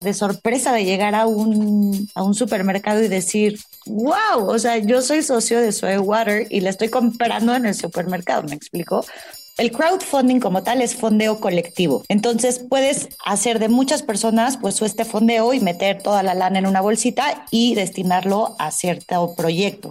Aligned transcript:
de 0.00 0.14
sorpresa 0.14 0.72
de 0.72 0.86
llegar 0.86 1.14
a 1.14 1.26
un, 1.26 2.08
a 2.14 2.22
un 2.22 2.34
supermercado 2.34 3.04
y 3.04 3.08
decir, 3.08 3.58
wow, 3.84 4.48
o 4.48 4.58
sea, 4.58 4.78
yo 4.78 5.02
soy 5.02 5.22
socio 5.22 5.60
de 5.60 5.72
Soy 5.72 5.98
Water 5.98 6.46
y 6.48 6.60
la 6.60 6.70
estoy 6.70 6.88
comprando 6.88 7.54
en 7.54 7.66
el 7.66 7.74
supermercado, 7.74 8.44
¿me 8.44 8.54
explico? 8.54 9.04
El 9.58 9.70
crowdfunding 9.70 10.40
como 10.40 10.62
tal 10.62 10.80
es 10.80 10.94
fondeo 10.94 11.38
colectivo. 11.38 12.02
Entonces 12.08 12.60
puedes 12.66 13.10
hacer 13.26 13.58
de 13.58 13.68
muchas 13.68 14.02
personas 14.02 14.56
pues 14.56 14.80
este 14.80 15.04
fondeo 15.04 15.52
y 15.52 15.60
meter 15.60 16.02
toda 16.02 16.22
la 16.22 16.32
lana 16.32 16.60
en 16.60 16.66
una 16.66 16.80
bolsita 16.80 17.44
y 17.50 17.74
destinarlo 17.74 18.56
a 18.58 18.70
cierto 18.70 19.34
proyecto. 19.36 19.90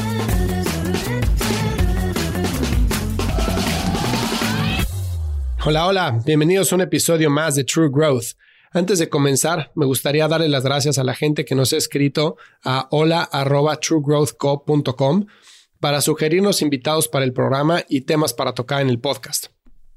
Hola, 5.63 5.85
hola, 5.85 6.19
bienvenidos 6.25 6.71
a 6.71 6.75
un 6.75 6.81
episodio 6.81 7.29
más 7.29 7.53
de 7.53 7.63
True 7.63 7.91
Growth. 7.93 8.29
Antes 8.71 8.97
de 8.97 9.09
comenzar, 9.09 9.71
me 9.75 9.85
gustaría 9.85 10.27
darle 10.27 10.49
las 10.49 10.63
gracias 10.63 10.97
a 10.97 11.03
la 11.03 11.13
gente 11.13 11.45
que 11.45 11.53
nos 11.53 11.71
ha 11.71 11.77
escrito 11.77 12.35
a 12.63 12.87
hola.truegrowthco.com 12.89 15.27
para 15.79 16.01
sugerirnos 16.01 16.63
invitados 16.63 17.07
para 17.07 17.25
el 17.25 17.33
programa 17.33 17.83
y 17.87 18.01
temas 18.01 18.33
para 18.33 18.53
tocar 18.53 18.81
en 18.81 18.89
el 18.89 18.99
podcast. 18.99 19.49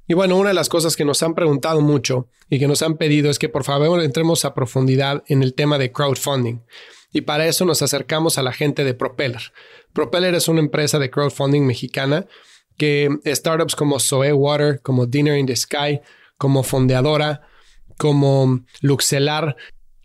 Y 0.06 0.12
bueno, 0.12 0.36
una 0.36 0.50
de 0.50 0.54
las 0.54 0.68
cosas 0.68 0.96
que 0.96 1.06
nos 1.06 1.22
han 1.22 1.34
preguntado 1.34 1.80
mucho 1.80 2.28
y 2.50 2.58
que 2.58 2.68
nos 2.68 2.82
han 2.82 2.98
pedido 2.98 3.30
es 3.30 3.38
que 3.38 3.48
por 3.48 3.64
favor 3.64 4.02
entremos 4.02 4.44
a 4.44 4.52
profundidad 4.52 5.24
en 5.28 5.42
el 5.42 5.54
tema 5.54 5.78
de 5.78 5.92
crowdfunding. 5.92 6.60
Y 7.10 7.22
para 7.22 7.46
eso 7.46 7.64
nos 7.64 7.80
acercamos 7.80 8.36
a 8.36 8.42
la 8.42 8.52
gente 8.52 8.84
de 8.84 8.92
Propeller. 8.92 9.54
Propeller 9.94 10.34
es 10.34 10.46
una 10.46 10.60
empresa 10.60 10.98
de 10.98 11.10
crowdfunding 11.10 11.64
mexicana 11.64 12.26
que 12.76 13.08
startups 13.26 13.76
como 13.76 13.98
Soe 13.98 14.32
Water, 14.32 14.80
como 14.82 15.06
Dinner 15.06 15.38
in 15.38 15.46
the 15.46 15.56
Sky, 15.56 16.00
como 16.38 16.62
Fondeadora, 16.62 17.42
como 17.96 18.60
Luxelar, 18.80 19.56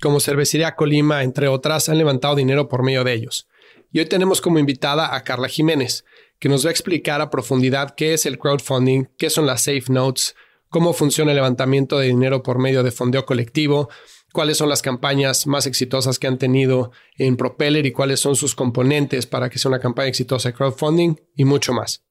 como 0.01 0.19
Cervecería 0.19 0.75
Colima, 0.75 1.23
entre 1.23 1.47
otras, 1.47 1.89
han 1.89 1.97
levantado 1.97 2.35
dinero 2.35 2.69
por 2.69 2.83
medio 2.83 3.03
de 3.03 3.13
ellos. 3.13 3.47
Y 3.91 3.99
hoy 3.99 4.05
tenemos 4.05 4.41
como 4.41 4.59
invitada 4.59 5.15
a 5.15 5.23
Carla 5.23 5.47
Jiménez, 5.47 6.05
que 6.39 6.49
nos 6.49 6.63
va 6.65 6.69
a 6.69 6.71
explicar 6.71 7.21
a 7.21 7.29
profundidad 7.29 7.95
qué 7.95 8.13
es 8.13 8.25
el 8.25 8.37
crowdfunding, 8.37 9.05
qué 9.17 9.29
son 9.29 9.45
las 9.45 9.63
safe 9.63 9.85
notes, 9.89 10.35
cómo 10.69 10.93
funciona 10.93 11.31
el 11.31 11.35
levantamiento 11.35 11.97
de 11.97 12.07
dinero 12.07 12.43
por 12.43 12.59
medio 12.59 12.83
de 12.83 12.91
fondeo 12.91 13.25
colectivo, 13.25 13.89
cuáles 14.31 14.57
son 14.57 14.69
las 14.69 14.81
campañas 14.81 15.47
más 15.47 15.65
exitosas 15.65 16.19
que 16.19 16.27
han 16.27 16.37
tenido 16.37 16.91
en 17.17 17.35
Propeller 17.35 17.85
y 17.85 17.91
cuáles 17.91 18.19
son 18.19 18.35
sus 18.35 18.55
componentes 18.55 19.25
para 19.25 19.49
que 19.49 19.59
sea 19.59 19.69
una 19.69 19.79
campaña 19.79 20.09
exitosa 20.09 20.49
de 20.49 20.55
crowdfunding 20.55 21.15
y 21.35 21.45
mucho 21.45 21.73
más. 21.73 22.03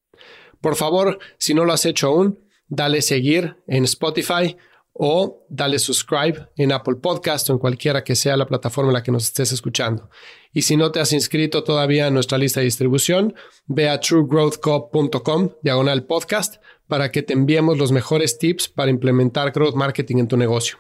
Por 0.60 0.76
favor, 0.76 1.18
si 1.38 1.54
no 1.54 1.64
lo 1.64 1.72
has 1.72 1.84
hecho 1.86 2.08
aún, 2.08 2.40
dale 2.68 3.02
seguir 3.02 3.56
en 3.66 3.84
Spotify 3.84 4.56
o 4.92 5.46
dale 5.48 5.78
subscribe 5.78 6.48
en 6.56 6.72
Apple 6.72 6.96
Podcast 6.96 7.48
o 7.48 7.52
en 7.52 7.58
cualquiera 7.58 8.02
que 8.02 8.16
sea 8.16 8.36
la 8.36 8.46
plataforma 8.46 8.90
en 8.90 8.94
la 8.94 9.02
que 9.02 9.12
nos 9.12 9.24
estés 9.24 9.52
escuchando. 9.52 10.10
Y 10.52 10.62
si 10.62 10.76
no 10.76 10.90
te 10.90 10.98
has 10.98 11.12
inscrito 11.12 11.62
todavía 11.62 12.08
en 12.08 12.14
nuestra 12.14 12.36
lista 12.36 12.60
de 12.60 12.64
distribución, 12.64 13.34
ve 13.66 13.88
a 13.88 14.00
truegrowthco.com 14.00 15.50
diagonal 15.62 16.04
podcast 16.04 16.56
para 16.88 17.12
que 17.12 17.22
te 17.22 17.34
enviemos 17.34 17.78
los 17.78 17.92
mejores 17.92 18.38
tips 18.38 18.68
para 18.68 18.90
implementar 18.90 19.52
growth 19.52 19.76
marketing 19.76 20.16
en 20.18 20.28
tu 20.28 20.36
negocio. 20.36 20.78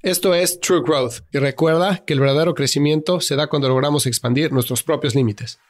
Esto 0.00 0.34
es 0.34 0.58
True 0.58 0.82
Growth 0.84 1.20
y 1.30 1.38
recuerda 1.38 2.04
que 2.04 2.14
el 2.14 2.18
verdadero 2.18 2.54
crecimiento 2.54 3.20
se 3.20 3.36
da 3.36 3.46
cuando 3.46 3.68
logramos 3.68 4.06
expandir 4.06 4.50
nuestros 4.50 4.82
propios 4.82 5.14
límites. 5.14 5.60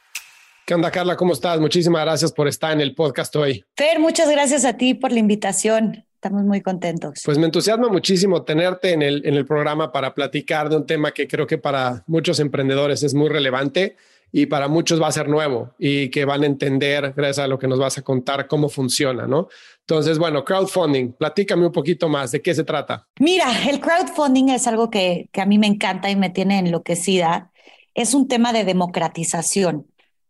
¿Qué 0.65 0.73
onda, 0.73 0.91
Carla? 0.91 1.17
¿Cómo 1.17 1.33
estás? 1.33 1.59
Muchísimas 1.59 2.03
gracias 2.03 2.31
por 2.31 2.47
estar 2.47 2.71
en 2.71 2.79
el 2.79 2.95
podcast 2.95 3.35
hoy. 3.35 3.65
Fer, 3.75 3.99
muchas 3.99 4.31
gracias 4.31 4.63
a 4.63 4.77
ti 4.77 4.93
por 4.93 5.11
la 5.11 5.19
invitación. 5.19 6.05
Estamos 6.15 6.43
muy 6.43 6.61
contentos. 6.61 7.21
Pues 7.25 7.37
me 7.37 7.47
entusiasma 7.47 7.89
muchísimo 7.89 8.43
tenerte 8.43 8.93
en 8.93 9.01
el, 9.01 9.25
en 9.25 9.33
el 9.33 9.45
programa 9.45 9.91
para 9.91 10.13
platicar 10.13 10.69
de 10.69 10.77
un 10.77 10.85
tema 10.85 11.11
que 11.11 11.27
creo 11.27 11.45
que 11.45 11.57
para 11.57 12.05
muchos 12.07 12.39
emprendedores 12.39 13.03
es 13.03 13.13
muy 13.13 13.27
relevante 13.27 13.97
y 14.31 14.45
para 14.45 14.69
muchos 14.69 15.01
va 15.01 15.09
a 15.09 15.11
ser 15.11 15.27
nuevo 15.27 15.73
y 15.77 16.07
que 16.09 16.23
van 16.23 16.43
a 16.43 16.45
entender, 16.45 17.13
gracias 17.13 17.39
a 17.39 17.47
lo 17.49 17.59
que 17.59 17.67
nos 17.67 17.77
vas 17.77 17.97
a 17.97 18.01
contar, 18.01 18.47
cómo 18.47 18.69
funciona, 18.69 19.27
¿no? 19.27 19.49
Entonces, 19.81 20.17
bueno, 20.17 20.45
crowdfunding, 20.45 21.11
platícame 21.11 21.65
un 21.65 21.73
poquito 21.73 22.07
más, 22.07 22.31
¿de 22.31 22.41
qué 22.41 22.55
se 22.55 22.63
trata? 22.63 23.05
Mira, 23.19 23.69
el 23.69 23.81
crowdfunding 23.81 24.47
es 24.47 24.65
algo 24.65 24.89
que, 24.89 25.27
que 25.33 25.41
a 25.41 25.45
mí 25.45 25.57
me 25.57 25.67
encanta 25.67 26.09
y 26.09 26.15
me 26.15 26.29
tiene 26.29 26.59
enloquecida. 26.59 27.51
Es 27.93 28.13
un 28.13 28.29
tema 28.29 28.53
de 28.53 28.63
democratización 28.63 29.87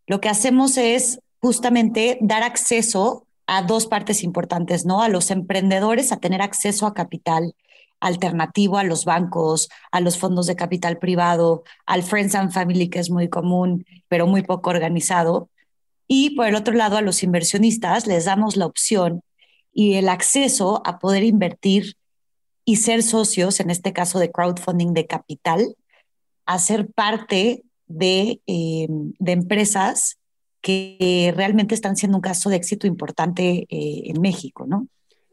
lo 0.07 0.21
que 0.21 0.29
hacemos 0.29 0.77
es 0.77 1.19
justamente 1.39 2.17
dar 2.21 2.43
acceso 2.43 3.25
a 3.47 3.61
dos 3.61 3.87
partes 3.87 4.23
importantes, 4.23 4.85
¿no? 4.85 5.01
A 5.01 5.09
los 5.09 5.31
emprendedores 5.31 6.11
a 6.11 6.17
tener 6.17 6.41
acceso 6.41 6.87
a 6.87 6.93
capital 6.93 7.53
alternativo 8.03 8.77
a 8.77 8.83
los 8.83 9.05
bancos, 9.05 9.69
a 9.91 10.01
los 10.01 10.17
fondos 10.17 10.45
de 10.45 10.57
capital 10.57 10.97
privado, 10.97 11.63
al 11.85 12.03
Friends 12.03 12.35
and 12.35 12.51
Family, 12.51 12.89
que 12.89 12.99
es 12.99 13.09
muy 13.09 13.29
común, 13.29 13.85
pero 14.09 14.27
muy 14.27 14.43
poco 14.43 14.69
organizado. 14.69 15.49
Y 16.05 16.31
por 16.31 16.47
el 16.47 16.55
otro 16.55 16.73
lado, 16.73 16.97
a 16.97 17.01
los 17.01 17.23
inversionistas 17.23 18.05
les 18.05 18.25
damos 18.25 18.57
la 18.57 18.65
opción 18.65 19.23
y 19.73 19.93
el 19.93 20.09
acceso 20.09 20.81
a 20.85 20.99
poder 20.99 21.23
invertir 21.23 21.95
y 22.65 22.75
ser 22.75 23.03
socios, 23.03 23.59
en 23.61 23.69
este 23.69 23.93
caso 23.93 24.19
de 24.19 24.31
crowdfunding 24.31 24.93
de 24.93 25.07
capital, 25.07 25.75
a 26.45 26.59
ser 26.59 26.91
parte 26.91 27.63
eh, 27.99 28.87
de, 28.87 29.31
empresas 29.31 30.17
que 30.61 31.33
realmente 31.35 31.75
están 31.75 31.95
siendo 31.95 32.17
un 32.17 32.21
caso 32.21 32.49
de 32.49 32.55
éxito 32.55 32.87
importante 32.87 33.67
eh, 33.69 34.03
en 34.05 34.21
México, 34.21 34.65
¿no? 34.67 34.87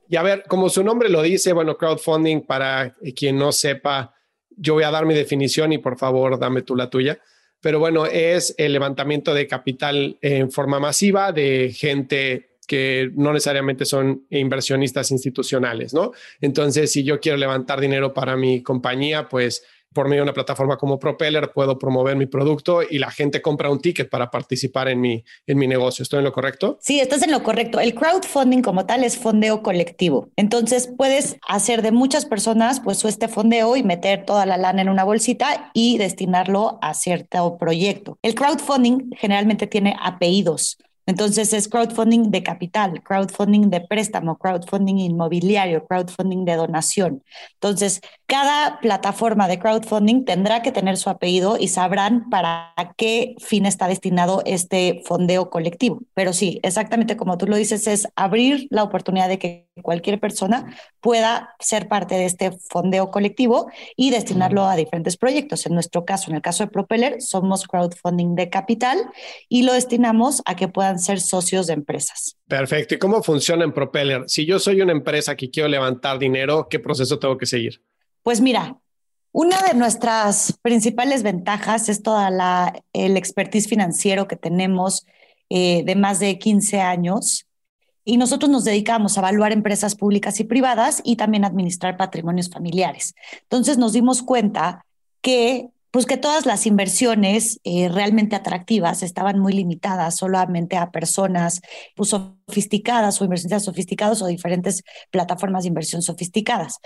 Y 0.08 0.16
a 0.16 0.22
ver, 0.22 0.42
como 0.48 0.68
su 0.68 0.82
nombre 0.82 1.08
lo 1.08 1.22
dice, 1.22 1.52
bueno, 1.52 1.76
crowdfunding, 1.76 2.40
para 2.40 2.96
quien 3.14 3.38
no 3.38 3.52
sepa, 3.52 4.12
yo 4.56 4.74
voy 4.74 4.82
a 4.82 4.90
dar 4.90 5.06
mi 5.06 5.14
definición 5.14 5.72
y 5.72 5.78
por 5.78 5.98
favor 5.98 6.38
dame 6.38 6.62
tú 6.62 6.74
la 6.74 6.90
tuya. 6.90 7.20
Pero 7.60 7.78
bueno, 7.78 8.06
es 8.06 8.54
el 8.58 8.72
levantamiento 8.72 9.34
de 9.34 9.46
capital 9.46 10.18
en 10.20 10.50
forma 10.50 10.80
masiva 10.80 11.30
de 11.30 11.72
gente 11.72 12.50
que 12.66 13.10
no 13.14 13.32
necesariamente 13.32 13.84
son 13.84 14.26
inversionistas 14.30 15.10
institucionales, 15.10 15.92
¿no? 15.92 16.12
Entonces, 16.40 16.92
si 16.92 17.02
yo 17.02 17.18
quiero 17.18 17.36
levantar 17.36 17.80
dinero 17.80 18.14
para 18.14 18.36
mi 18.36 18.62
compañía, 18.62 19.28
pues 19.28 19.64
por 19.92 20.08
medio 20.08 20.20
de 20.20 20.24
una 20.24 20.32
plataforma 20.32 20.76
como 20.76 20.98
Propeller 20.98 21.50
puedo 21.52 21.78
promover 21.78 22.16
mi 22.16 22.26
producto 22.26 22.82
y 22.88 22.98
la 22.98 23.10
gente 23.10 23.42
compra 23.42 23.70
un 23.70 23.80
ticket 23.80 24.08
para 24.08 24.30
participar 24.30 24.88
en 24.88 25.00
mi, 25.00 25.24
en 25.46 25.58
mi 25.58 25.66
negocio. 25.66 26.02
¿Estoy 26.02 26.18
en 26.18 26.24
lo 26.24 26.32
correcto? 26.32 26.78
Sí, 26.80 27.00
estás 27.00 27.22
en 27.22 27.32
lo 27.32 27.42
correcto. 27.42 27.80
El 27.80 27.94
crowdfunding 27.94 28.62
como 28.62 28.86
tal 28.86 29.04
es 29.04 29.18
fondeo 29.18 29.62
colectivo. 29.62 30.28
Entonces 30.36 30.90
puedes 30.96 31.36
hacer 31.48 31.82
de 31.82 31.92
muchas 31.92 32.24
personas 32.26 32.80
pues 32.80 33.04
este 33.04 33.28
fondeo 33.28 33.76
y 33.76 33.82
meter 33.82 34.24
toda 34.24 34.46
la 34.46 34.56
lana 34.56 34.82
en 34.82 34.88
una 34.88 35.04
bolsita 35.04 35.70
y 35.74 35.98
destinarlo 35.98 36.78
a 36.82 36.94
cierto 36.94 37.58
proyecto. 37.58 38.18
El 38.22 38.34
crowdfunding 38.34 39.10
generalmente 39.16 39.66
tiene 39.66 39.96
apellidos. 40.00 40.78
Entonces 41.10 41.52
es 41.52 41.68
crowdfunding 41.68 42.30
de 42.30 42.44
capital, 42.44 43.02
crowdfunding 43.02 43.68
de 43.68 43.80
préstamo, 43.80 44.38
crowdfunding 44.38 44.98
inmobiliario, 44.98 45.84
crowdfunding 45.84 46.44
de 46.44 46.54
donación. 46.54 47.24
Entonces, 47.54 48.00
cada 48.30 48.78
plataforma 48.78 49.48
de 49.48 49.58
crowdfunding 49.58 50.24
tendrá 50.24 50.62
que 50.62 50.70
tener 50.70 50.96
su 50.96 51.10
apellido 51.10 51.56
y 51.58 51.66
sabrán 51.66 52.30
para 52.30 52.72
qué 52.96 53.34
fin 53.40 53.66
está 53.66 53.88
destinado 53.88 54.42
este 54.46 55.02
fondeo 55.04 55.50
colectivo. 55.50 56.02
Pero 56.14 56.32
sí, 56.32 56.60
exactamente 56.62 57.16
como 57.16 57.36
tú 57.38 57.46
lo 57.48 57.56
dices, 57.56 57.88
es 57.88 58.06
abrir 58.14 58.68
la 58.70 58.84
oportunidad 58.84 59.28
de 59.28 59.40
que 59.40 59.68
cualquier 59.82 60.20
persona 60.20 60.76
pueda 61.00 61.56
ser 61.58 61.88
parte 61.88 62.14
de 62.14 62.26
este 62.26 62.52
fondeo 62.52 63.10
colectivo 63.10 63.68
y 63.96 64.10
destinarlo 64.10 64.64
a 64.64 64.76
diferentes 64.76 65.16
proyectos. 65.16 65.66
En 65.66 65.74
nuestro 65.74 66.04
caso, 66.04 66.30
en 66.30 66.36
el 66.36 66.42
caso 66.42 66.62
de 66.62 66.70
Propeller, 66.70 67.20
somos 67.20 67.66
crowdfunding 67.66 68.36
de 68.36 68.48
capital 68.48 69.10
y 69.48 69.64
lo 69.64 69.72
destinamos 69.72 70.40
a 70.44 70.54
que 70.54 70.68
puedan 70.68 71.00
ser 71.00 71.18
socios 71.18 71.66
de 71.66 71.72
empresas. 71.72 72.36
Perfecto. 72.46 72.94
¿Y 72.94 72.98
cómo 72.98 73.24
funciona 73.24 73.64
en 73.64 73.72
Propeller? 73.72 74.22
Si 74.28 74.46
yo 74.46 74.60
soy 74.60 74.82
una 74.82 74.92
empresa 74.92 75.34
que 75.34 75.50
quiero 75.50 75.68
levantar 75.68 76.20
dinero, 76.20 76.68
¿qué 76.70 76.78
proceso 76.78 77.18
tengo 77.18 77.36
que 77.36 77.46
seguir? 77.46 77.82
Pues 78.22 78.40
mira, 78.40 78.78
una 79.32 79.62
de 79.62 79.74
nuestras 79.74 80.58
principales 80.62 81.22
ventajas 81.22 81.88
es 81.88 82.02
toda 82.02 82.30
la 82.30 82.82
el 82.92 83.16
expertise 83.16 83.68
financiero 83.68 84.26
que 84.26 84.36
tenemos 84.36 85.06
eh, 85.48 85.82
de 85.84 85.94
más 85.96 86.18
de 86.18 86.38
15 86.38 86.80
años 86.80 87.46
y 88.04 88.16
nosotros 88.16 88.50
nos 88.50 88.64
dedicamos 88.64 89.16
a 89.16 89.20
evaluar 89.20 89.52
empresas 89.52 89.94
públicas 89.94 90.40
y 90.40 90.44
privadas 90.44 91.00
y 91.04 91.16
también 91.16 91.44
administrar 91.44 91.96
patrimonios 91.96 92.50
familiares. 92.50 93.14
Entonces 93.42 93.78
nos 93.78 93.92
dimos 93.92 94.22
cuenta 94.22 94.84
que 95.20 95.68
pues 95.90 96.06
que 96.06 96.16
todas 96.16 96.46
las 96.46 96.66
inversiones 96.66 97.60
eh, 97.64 97.88
realmente 97.88 98.36
atractivas 98.36 99.02
estaban 99.02 99.38
muy 99.40 99.52
limitadas 99.52 100.16
solamente 100.16 100.76
a 100.76 100.90
personas 100.90 101.60
pues, 101.96 102.10
sofisticadas 102.10 103.20
o 103.20 103.24
inversionistas 103.24 103.64
sofisticados 103.64 104.22
o 104.22 104.26
diferentes 104.26 104.84
plataformas 105.10 105.64
de 105.64 105.68
inversión 105.68 106.00
sofisticadas. 106.02 106.78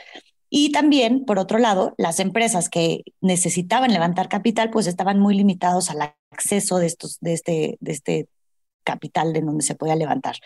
Y 0.50 0.72
también, 0.72 1.24
por 1.24 1.38
otro 1.38 1.58
lado, 1.58 1.94
las 1.96 2.20
empresas 2.20 2.68
que 2.68 3.02
necesitaban 3.20 3.92
levantar 3.92 4.28
capital, 4.28 4.70
pues 4.70 4.86
estaban 4.86 5.18
muy 5.18 5.34
limitados 5.34 5.90
al 5.90 6.14
acceso 6.30 6.78
de, 6.78 6.86
estos, 6.86 7.18
de, 7.20 7.32
este, 7.32 7.76
de 7.80 7.92
este 7.92 8.28
capital 8.84 9.32
de 9.32 9.40
donde 9.40 9.64
se 9.64 9.74
podía 9.74 9.96
levantar. 9.96 10.36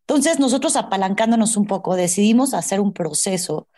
Entonces, 0.00 0.40
nosotros 0.40 0.76
apalancándonos 0.76 1.56
un 1.56 1.66
poco, 1.66 1.96
decidimos 1.96 2.54
hacer 2.54 2.80
un 2.80 2.92
proceso 2.92 3.68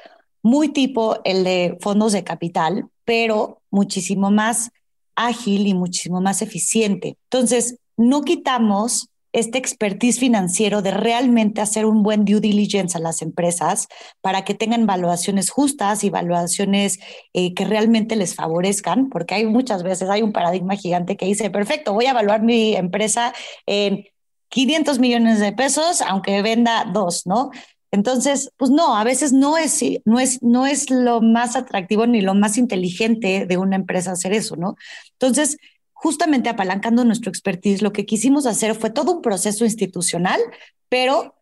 muy 0.43 0.69
tipo 0.69 1.19
el 1.25 1.44
de 1.44 1.76
fondos 1.81 2.12
de 2.12 2.25
capital, 2.25 2.88
pero 3.05 3.62
muchísimo 3.70 4.31
más 4.31 4.70
ágil 5.16 5.66
y 5.66 5.75
muchísimo 5.75 6.20
más 6.20 6.43
eficiente. 6.43 7.19
Entonces, 7.31 7.78
no 7.96 8.22
quitamos 8.22 9.08
este 9.35 9.59
expertise 9.59 10.21
financiero 10.21 10.81
de 10.81 10.93
realmente 10.93 11.61
hacer 11.61 11.87
un 11.87 12.05
buen 12.05 12.25
due 12.25 12.41
diligence 12.41 12.97
a 12.97 13.01
las 13.01 13.21
empresas 13.21 13.89
para 14.21 14.45
que 14.45 14.55
tengan 14.55 14.87
valuaciones 14.87 15.51
justas 15.51 16.05
y 16.05 16.11
valuaciones 16.11 17.01
eh, 17.35 17.53
que 17.53 17.65
realmente 17.65 18.15
les 18.15 18.37
favorezcan, 18.37 19.09
porque 19.11 19.35
hay 19.35 19.47
muchas 19.47 19.83
veces, 19.83 20.09
hay 20.09 20.23
un 20.23 20.33
paradigma 20.33 20.77
gigante 20.77 21.17
que 21.17 21.27
dice, 21.27 21.51
perfecto, 21.51 21.93
voy 21.93 22.07
a 22.07 22.11
evaluar 22.11 22.43
mi 22.43 22.77
empresa 22.77 23.35
en 23.67 24.05
500 24.51 25.01
millones 25.01 25.41
de 25.41 25.53
pesos, 25.53 26.01
aunque 26.01 26.41
venda 26.41 26.89
dos, 26.93 27.27
¿no? 27.27 27.51
Entonces, 27.91 28.53
pues 28.57 28.71
no, 28.71 28.97
a 28.97 29.03
veces 29.03 29.33
no 29.33 29.59
es, 29.59 29.81
no 30.05 30.21
es, 30.21 30.43
no 30.43 30.67
es 30.67 30.91
lo 30.91 31.21
más 31.21 31.57
atractivo 31.57 32.07
ni 32.07 32.21
lo 32.21 32.35
más 32.35 32.57
inteligente 32.57 33.47
de 33.47 33.57
una 33.57 33.75
empresa 33.75 34.13
hacer 34.13 34.33
eso, 34.33 34.55
¿no? 34.55 34.77
Entonces, 35.13 35.59
justamente 36.05 36.51
apalancando 36.51 37.03
nuestro 37.03 37.31
expertise, 37.31 37.81
lo 37.81 37.95
que 37.95 38.05
quisimos 38.05 38.45
hacer 38.45 38.75
fue 38.75 38.91
todo 38.91 39.11
un 39.11 39.23
proceso 39.23 39.65
institucional, 39.65 40.39
pero 40.91 41.35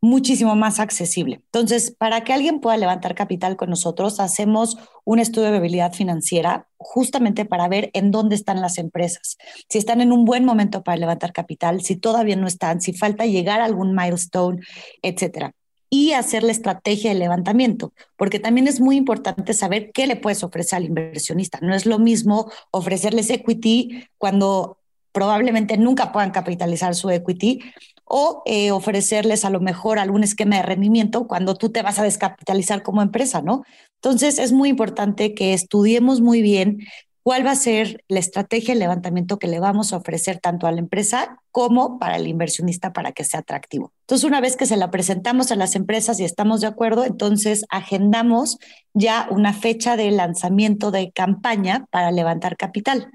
muchísimo 0.00 0.54
más 0.54 0.78
accesible. 0.78 1.42
Entonces, 1.46 1.90
para 1.98 2.22
que 2.22 2.32
alguien 2.32 2.60
pueda 2.60 2.76
levantar 2.76 3.16
capital 3.16 3.56
con 3.56 3.70
nosotros, 3.70 4.20
hacemos 4.20 4.76
un 5.04 5.18
estudio 5.18 5.46
de 5.46 5.50
viabilidad 5.50 5.92
financiera 5.92 6.68
justamente 6.76 7.44
para 7.44 7.66
ver 7.66 7.90
en 7.92 8.12
dónde 8.12 8.36
están 8.36 8.60
las 8.60 8.78
empresas, 8.78 9.36
si 9.68 9.78
están 9.78 10.00
en 10.00 10.12
un 10.12 10.24
buen 10.24 10.44
momento 10.44 10.84
para 10.84 10.96
levantar 10.96 11.32
capital, 11.32 11.82
si 11.82 11.96
todavía 11.96 12.36
no 12.36 12.46
están, 12.46 12.80
si 12.80 12.92
falta 12.92 13.26
llegar 13.26 13.60
a 13.60 13.64
algún 13.64 13.96
milestone, 13.96 14.60
etcétera 15.02 15.56
y 15.90 16.12
hacer 16.12 16.42
la 16.42 16.52
estrategia 16.52 17.12
de 17.12 17.18
levantamiento, 17.18 17.92
porque 18.16 18.38
también 18.38 18.66
es 18.66 18.80
muy 18.80 18.96
importante 18.96 19.52
saber 19.54 19.92
qué 19.92 20.06
le 20.06 20.16
puedes 20.16 20.42
ofrecer 20.42 20.78
al 20.78 20.84
inversionista. 20.84 21.58
No 21.62 21.74
es 21.74 21.86
lo 21.86 21.98
mismo 21.98 22.50
ofrecerles 22.70 23.30
equity 23.30 24.06
cuando 24.18 24.78
probablemente 25.12 25.76
nunca 25.76 26.10
puedan 26.10 26.32
capitalizar 26.32 26.94
su 26.96 27.08
equity 27.10 27.60
o 28.04 28.42
eh, 28.46 28.70
ofrecerles 28.72 29.44
a 29.44 29.50
lo 29.50 29.60
mejor 29.60 29.98
algún 29.98 30.24
esquema 30.24 30.56
de 30.56 30.62
rendimiento 30.62 31.26
cuando 31.26 31.54
tú 31.54 31.70
te 31.70 31.82
vas 31.82 31.98
a 31.98 32.02
descapitalizar 32.02 32.82
como 32.82 33.00
empresa, 33.00 33.40
¿no? 33.40 33.64
Entonces 34.02 34.38
es 34.38 34.52
muy 34.52 34.68
importante 34.68 35.34
que 35.34 35.54
estudiemos 35.54 36.20
muy 36.20 36.42
bien 36.42 36.80
cuál 37.24 37.44
va 37.44 37.52
a 37.52 37.56
ser 37.56 38.04
la 38.06 38.20
estrategia 38.20 38.74
de 38.74 38.80
levantamiento 38.80 39.38
que 39.38 39.48
le 39.48 39.58
vamos 39.58 39.92
a 39.92 39.96
ofrecer 39.96 40.40
tanto 40.40 40.66
a 40.66 40.72
la 40.72 40.78
empresa 40.78 41.40
como 41.50 41.98
para 41.98 42.16
el 42.16 42.26
inversionista 42.26 42.92
para 42.92 43.12
que 43.12 43.24
sea 43.24 43.40
atractivo. 43.40 43.92
Entonces, 44.02 44.24
una 44.24 44.42
vez 44.42 44.56
que 44.56 44.66
se 44.66 44.76
la 44.76 44.90
presentamos 44.90 45.50
a 45.50 45.56
las 45.56 45.74
empresas 45.74 46.20
y 46.20 46.24
estamos 46.24 46.60
de 46.60 46.66
acuerdo, 46.66 47.02
entonces 47.02 47.64
agendamos 47.70 48.58
ya 48.92 49.26
una 49.30 49.54
fecha 49.54 49.96
de 49.96 50.10
lanzamiento 50.10 50.90
de 50.90 51.12
campaña 51.12 51.86
para 51.90 52.12
levantar 52.12 52.58
capital. 52.58 53.10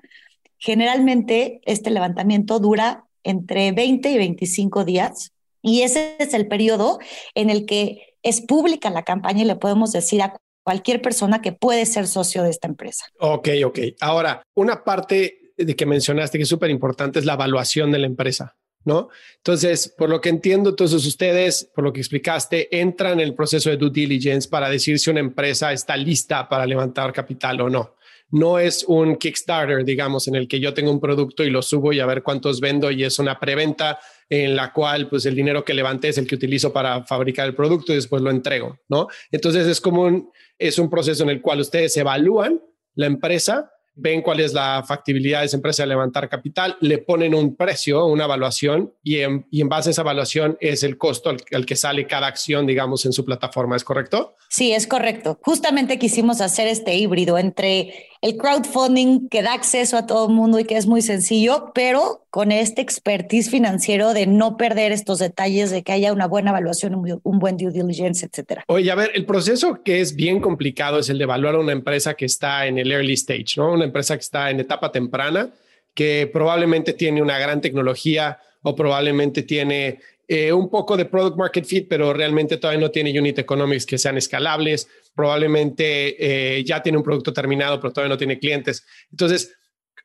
Generalmente, 0.58 1.62
este 1.66 1.92
levantamiento 1.92 2.60
dura 2.60 3.06
entre 3.24 3.72
20 3.74 4.10
y 4.10 4.18
25 4.18 4.86
días 4.86 5.34
y 5.62 5.84
ese 5.84 6.16
es 6.18 6.34
el 6.34 6.48
periodo 6.48 6.98
en 7.36 7.52
el 7.52 7.68
que 7.68 8.16
es 8.24 8.42
pública 8.42 8.90
la 8.90 9.04
campaña 9.04 9.44
y 9.44 9.46
le 9.46 9.56
podemos 9.56 9.92
decir 9.92 10.24
a 10.24 10.36
cualquier 10.64 11.02
persona 11.02 11.42
que 11.42 11.52
puede 11.52 11.86
ser 11.86 12.08
socio 12.08 12.44
de 12.44 12.50
esta 12.50 12.68
empresa. 12.68 13.06
Ok, 13.20 13.50
ok. 13.66 13.80
Ahora, 14.02 14.44
una 14.56 14.84
parte 14.84 15.54
de 15.58 15.76
que 15.76 15.86
mencionaste 15.86 16.38
que 16.38 16.44
es 16.44 16.50
súper 16.50 16.70
importante 16.70 17.20
es 17.20 17.26
la 17.26 17.34
evaluación 17.34 17.92
de 17.92 18.00
la 18.00 18.08
empresa, 18.08 18.56
¿no? 18.86 19.10
Entonces, 19.38 19.94
por 19.98 20.10
lo 20.10 20.22
que 20.22 20.30
entiendo, 20.30 20.70
entonces 20.70 21.06
ustedes, 21.06 21.70
por 21.76 21.84
lo 21.84 21.92
que 21.92 22.00
explicaste, 22.00 22.80
entran 22.80 23.14
en 23.14 23.20
el 23.22 23.36
proceso 23.36 23.70
de 23.70 23.78
due 23.78 23.90
diligence 23.90 24.48
para 24.48 24.70
decir 24.70 25.00
si 25.00 25.10
una 25.10 25.20
empresa 25.20 25.74
está 25.74 25.98
lista 25.98 26.48
para 26.48 26.66
levantar 26.66 27.12
capital 27.12 27.60
o 27.62 27.70
no. 27.70 27.96
No 28.32 28.60
es 28.60 28.84
un 28.88 29.16
Kickstarter, 29.16 29.84
digamos, 29.84 30.28
en 30.28 30.36
el 30.36 30.48
que 30.48 30.60
yo 30.60 30.74
tengo 30.74 30.92
un 30.92 31.00
producto 31.00 31.44
y 31.44 31.50
lo 31.50 31.62
subo 31.62 31.94
y 31.94 32.00
a 32.00 32.06
ver 32.06 32.24
cuántos 32.24 32.60
vendo 32.60 32.92
y 32.92 33.04
es 33.04 33.20
una 33.20 33.40
preventa 33.40 34.00
en 34.30 34.56
la 34.56 34.72
cual 34.72 35.10
pues 35.10 35.26
el 35.26 35.36
dinero 35.36 35.66
que 35.66 35.74
levanté 35.74 36.10
es 36.10 36.18
el 36.18 36.28
que 36.28 36.36
utilizo 36.36 36.72
para 36.72 37.04
fabricar 37.04 37.48
el 37.48 37.56
producto 37.56 37.92
y 37.92 37.96
después 37.96 38.22
lo 38.22 38.30
entrego, 38.30 38.78
¿no? 38.88 39.08
Entonces 39.32 39.66
es 39.68 39.82
como 39.82 40.04
un, 40.04 40.32
es 40.58 40.78
un 40.78 40.90
proceso 40.90 41.24
en 41.24 41.30
el 41.30 41.42
cual 41.42 41.60
ustedes 41.60 41.96
evalúan 41.98 42.62
la 42.96 43.08
empresa 43.08 43.72
ven 44.00 44.22
cuál 44.22 44.40
es 44.40 44.54
la 44.54 44.84
factibilidad 44.88 45.42
de 45.42 45.48
esa 45.48 45.58
empresa 45.58 45.84
de 45.84 45.88
levantar 45.88 46.30
capital, 46.30 46.78
le 46.80 47.00
ponen 47.00 47.36
un 47.36 47.56
precio, 47.56 48.06
una 48.06 48.26
evaluación 48.26 48.94
y 49.04 49.18
en, 49.18 49.46
base 49.66 49.90
a 49.90 49.92
esa 49.92 50.02
evaluación 50.02 50.58
es 50.62 50.84
el 50.84 50.98
costo 50.98 51.30
al, 51.30 51.66
que 51.66 51.76
sale 51.76 52.08
cada 52.08 52.28
acción, 52.28 52.66
digamos, 52.66 53.06
en 53.06 53.14
su 53.14 53.26
plataforma. 53.26 53.76
¿Es 53.76 53.84
correcto? 53.84 54.36
Sí, 54.50 54.72
es 54.72 54.88
correcto. 54.88 55.38
Justamente 55.42 56.00
quisimos 56.00 56.42
hacer 56.42 56.68
este 56.68 56.96
híbrido 56.96 57.38
entre 57.38 58.08
el 58.22 58.36
crowdfunding 58.38 59.30
que 59.30 59.42
da 59.42 59.54
acceso 59.54 59.96
a 59.98 60.06
todo 60.06 60.28
el 60.28 60.34
mundo 60.34 60.60
y 60.60 60.66
que 60.66 60.76
es 60.76 60.88
muy 60.88 61.02
sencillo, 61.02 61.72
pero 61.74 62.26
con 62.30 62.52
este 62.52 62.82
expertise 62.82 63.50
financiero 63.50 64.14
de 64.14 64.28
no 64.28 64.58
perder 64.58 64.92
estos 64.92 65.20
detalles, 65.20 65.72
de 65.72 65.84
que 65.84 65.94
haya 65.94 66.12
una 66.12 66.28
buena 66.28 66.52
evaluación, 66.52 66.96
un, 66.96 67.40
buen 67.40 67.56
due 67.56 67.72
diligence, 67.72 68.26
etcétera. 68.26 68.64
Oye, 68.68 68.92
a 68.92 68.96
ver, 68.96 69.12
el 69.14 69.26
proceso 69.26 69.82
que 69.84 70.02
es 70.02 70.16
bien 70.16 70.42
complicado 70.42 71.00
es 71.00 71.10
el 71.10 71.18
de 71.18 71.24
evaluar 71.24 71.56
una 71.56 71.72
empresa 71.72 72.14
que 72.16 72.26
está 72.26 72.66
en 72.68 72.78
el 72.78 72.92
early 72.92 73.14
stage, 73.14 73.54
¿no? 73.56 73.72
Una 73.72 73.86
empresa 73.86 74.16
que 74.16 74.22
está 74.22 74.50
en 74.50 74.60
etapa 74.60 74.92
temprana, 74.92 75.52
que 75.94 76.30
probablemente 76.32 76.94
tiene 76.94 77.22
una 77.22 77.40
gran 77.40 77.62
tecnología 77.62 78.40
o 78.64 78.76
probablemente 78.76 79.44
tiene 79.44 80.00
eh, 80.28 80.54
un 80.54 80.70
poco 80.70 80.96
de 80.96 81.06
product 81.06 81.38
market 81.38 81.66
fit, 81.66 81.88
pero 81.90 82.14
realmente 82.14 82.58
todavía 82.58 82.82
no 82.82 82.92
tiene 82.92 83.18
unit 83.18 83.40
economics 83.40 83.86
que 83.86 83.98
sean 83.98 84.16
escalables, 84.16 84.88
probablemente 85.16 86.58
eh, 86.58 86.64
ya 86.64 86.82
tiene 86.82 86.98
un 86.98 87.04
producto 87.04 87.34
terminado, 87.34 87.80
pero 87.80 87.94
todavía 87.94 88.14
no 88.14 88.18
tiene 88.18 88.40
clientes. 88.40 88.86
Entonces, 89.12 89.56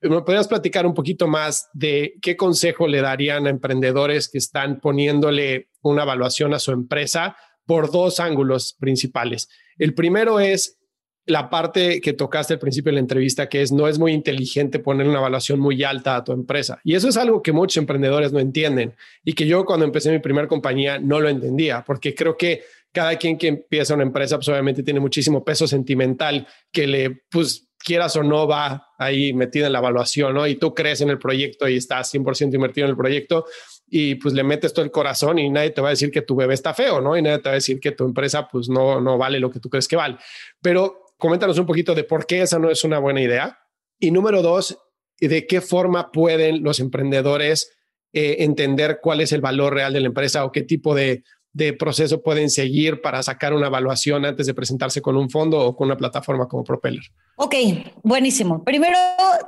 ¿me 0.02 0.22
podrías 0.22 0.48
platicar 0.48 0.86
un 0.86 0.94
poquito 0.94 1.26
más 1.26 1.68
de 1.72 2.14
qué 2.20 2.36
consejo 2.36 2.86
le 2.88 3.00
darían 3.00 3.46
a 3.46 3.50
emprendedores 3.50 4.28
que 4.28 4.38
están 4.38 4.80
poniéndole 4.80 5.68
una 5.82 6.02
evaluación 6.02 6.54
a 6.54 6.58
su 6.58 6.72
empresa 6.72 7.36
por 7.66 7.90
dos 7.90 8.20
ángulos 8.20 8.76
principales? 8.78 9.48
El 9.78 9.94
primero 9.94 10.40
es 10.40 10.78
la 11.26 11.48
parte 11.48 12.00
que 12.00 12.12
tocaste 12.12 12.54
al 12.54 12.58
principio 12.58 12.90
de 12.90 12.94
la 12.94 13.00
entrevista, 13.00 13.48
que 13.48 13.62
es 13.62 13.72
no 13.72 13.88
es 13.88 13.98
muy 13.98 14.12
inteligente 14.12 14.78
poner 14.78 15.08
una 15.08 15.20
evaluación 15.20 15.58
muy 15.58 15.82
alta 15.82 16.16
a 16.16 16.24
tu 16.24 16.32
empresa. 16.32 16.80
Y 16.84 16.94
eso 16.94 17.08
es 17.08 17.16
algo 17.16 17.42
que 17.42 17.52
muchos 17.52 17.78
emprendedores 17.78 18.32
no 18.32 18.40
entienden 18.40 18.94
y 19.24 19.32
que 19.32 19.46
yo 19.46 19.64
cuando 19.64 19.86
empecé 19.86 20.10
mi 20.10 20.18
primera 20.18 20.48
compañía 20.48 20.98
no 20.98 21.20
lo 21.20 21.28
entendía, 21.28 21.82
porque 21.86 22.14
creo 22.14 22.36
que 22.36 22.62
cada 22.94 23.16
quien 23.16 23.36
que 23.36 23.48
empieza 23.48 23.92
una 23.92 24.04
empresa, 24.04 24.36
pues 24.36 24.48
obviamente 24.48 24.84
tiene 24.84 25.00
muchísimo 25.00 25.44
peso 25.44 25.66
sentimental 25.66 26.46
que 26.72 26.86
le, 26.86 27.24
pues 27.28 27.68
quieras 27.76 28.14
o 28.16 28.22
no, 28.22 28.46
va 28.46 28.86
ahí 28.96 29.34
metido 29.34 29.66
en 29.66 29.72
la 29.72 29.80
evaluación, 29.80 30.32
¿no? 30.32 30.46
Y 30.46 30.54
tú 30.54 30.72
crees 30.72 31.00
en 31.00 31.10
el 31.10 31.18
proyecto 31.18 31.68
y 31.68 31.76
estás 31.76 32.14
100% 32.14 32.54
invertido 32.54 32.86
en 32.86 32.92
el 32.92 32.96
proyecto 32.96 33.46
y 33.88 34.14
pues 34.14 34.32
le 34.32 34.44
metes 34.44 34.72
todo 34.72 34.84
el 34.84 34.92
corazón 34.92 35.40
y 35.40 35.50
nadie 35.50 35.70
te 35.70 35.80
va 35.80 35.88
a 35.88 35.90
decir 35.90 36.10
que 36.12 36.22
tu 36.22 36.36
bebé 36.36 36.54
está 36.54 36.72
feo, 36.72 37.00
¿no? 37.00 37.16
Y 37.16 37.22
nadie 37.22 37.38
te 37.38 37.48
va 37.48 37.50
a 37.50 37.54
decir 37.54 37.80
que 37.80 37.90
tu 37.90 38.04
empresa 38.04 38.48
pues 38.48 38.68
no, 38.68 39.00
no 39.00 39.18
vale 39.18 39.40
lo 39.40 39.50
que 39.50 39.58
tú 39.58 39.68
crees 39.68 39.88
que 39.88 39.96
vale. 39.96 40.16
Pero 40.62 41.04
coméntanos 41.18 41.58
un 41.58 41.66
poquito 41.66 41.96
de 41.96 42.04
por 42.04 42.26
qué 42.26 42.42
esa 42.42 42.60
no 42.60 42.70
es 42.70 42.84
una 42.84 43.00
buena 43.00 43.20
idea. 43.20 43.58
Y 43.98 44.12
número 44.12 44.40
dos, 44.40 44.78
de 45.18 45.46
qué 45.46 45.60
forma 45.60 46.12
pueden 46.12 46.62
los 46.62 46.78
emprendedores 46.78 47.76
eh, 48.12 48.36
entender 48.44 49.00
cuál 49.02 49.20
es 49.20 49.32
el 49.32 49.40
valor 49.40 49.74
real 49.74 49.92
de 49.92 50.00
la 50.00 50.06
empresa 50.06 50.44
o 50.44 50.52
qué 50.52 50.62
tipo 50.62 50.94
de, 50.94 51.24
de 51.54 51.72
proceso 51.72 52.20
pueden 52.20 52.50
seguir 52.50 53.00
para 53.00 53.22
sacar 53.22 53.54
una 53.54 53.68
evaluación 53.68 54.24
antes 54.26 54.46
de 54.46 54.54
presentarse 54.54 55.00
con 55.00 55.16
un 55.16 55.30
fondo 55.30 55.60
o 55.60 55.74
con 55.74 55.86
una 55.86 55.96
plataforma 55.96 56.48
como 56.48 56.64
Propeller? 56.64 57.04
Ok, 57.36 57.54
buenísimo. 58.02 58.64
Primero 58.64 58.98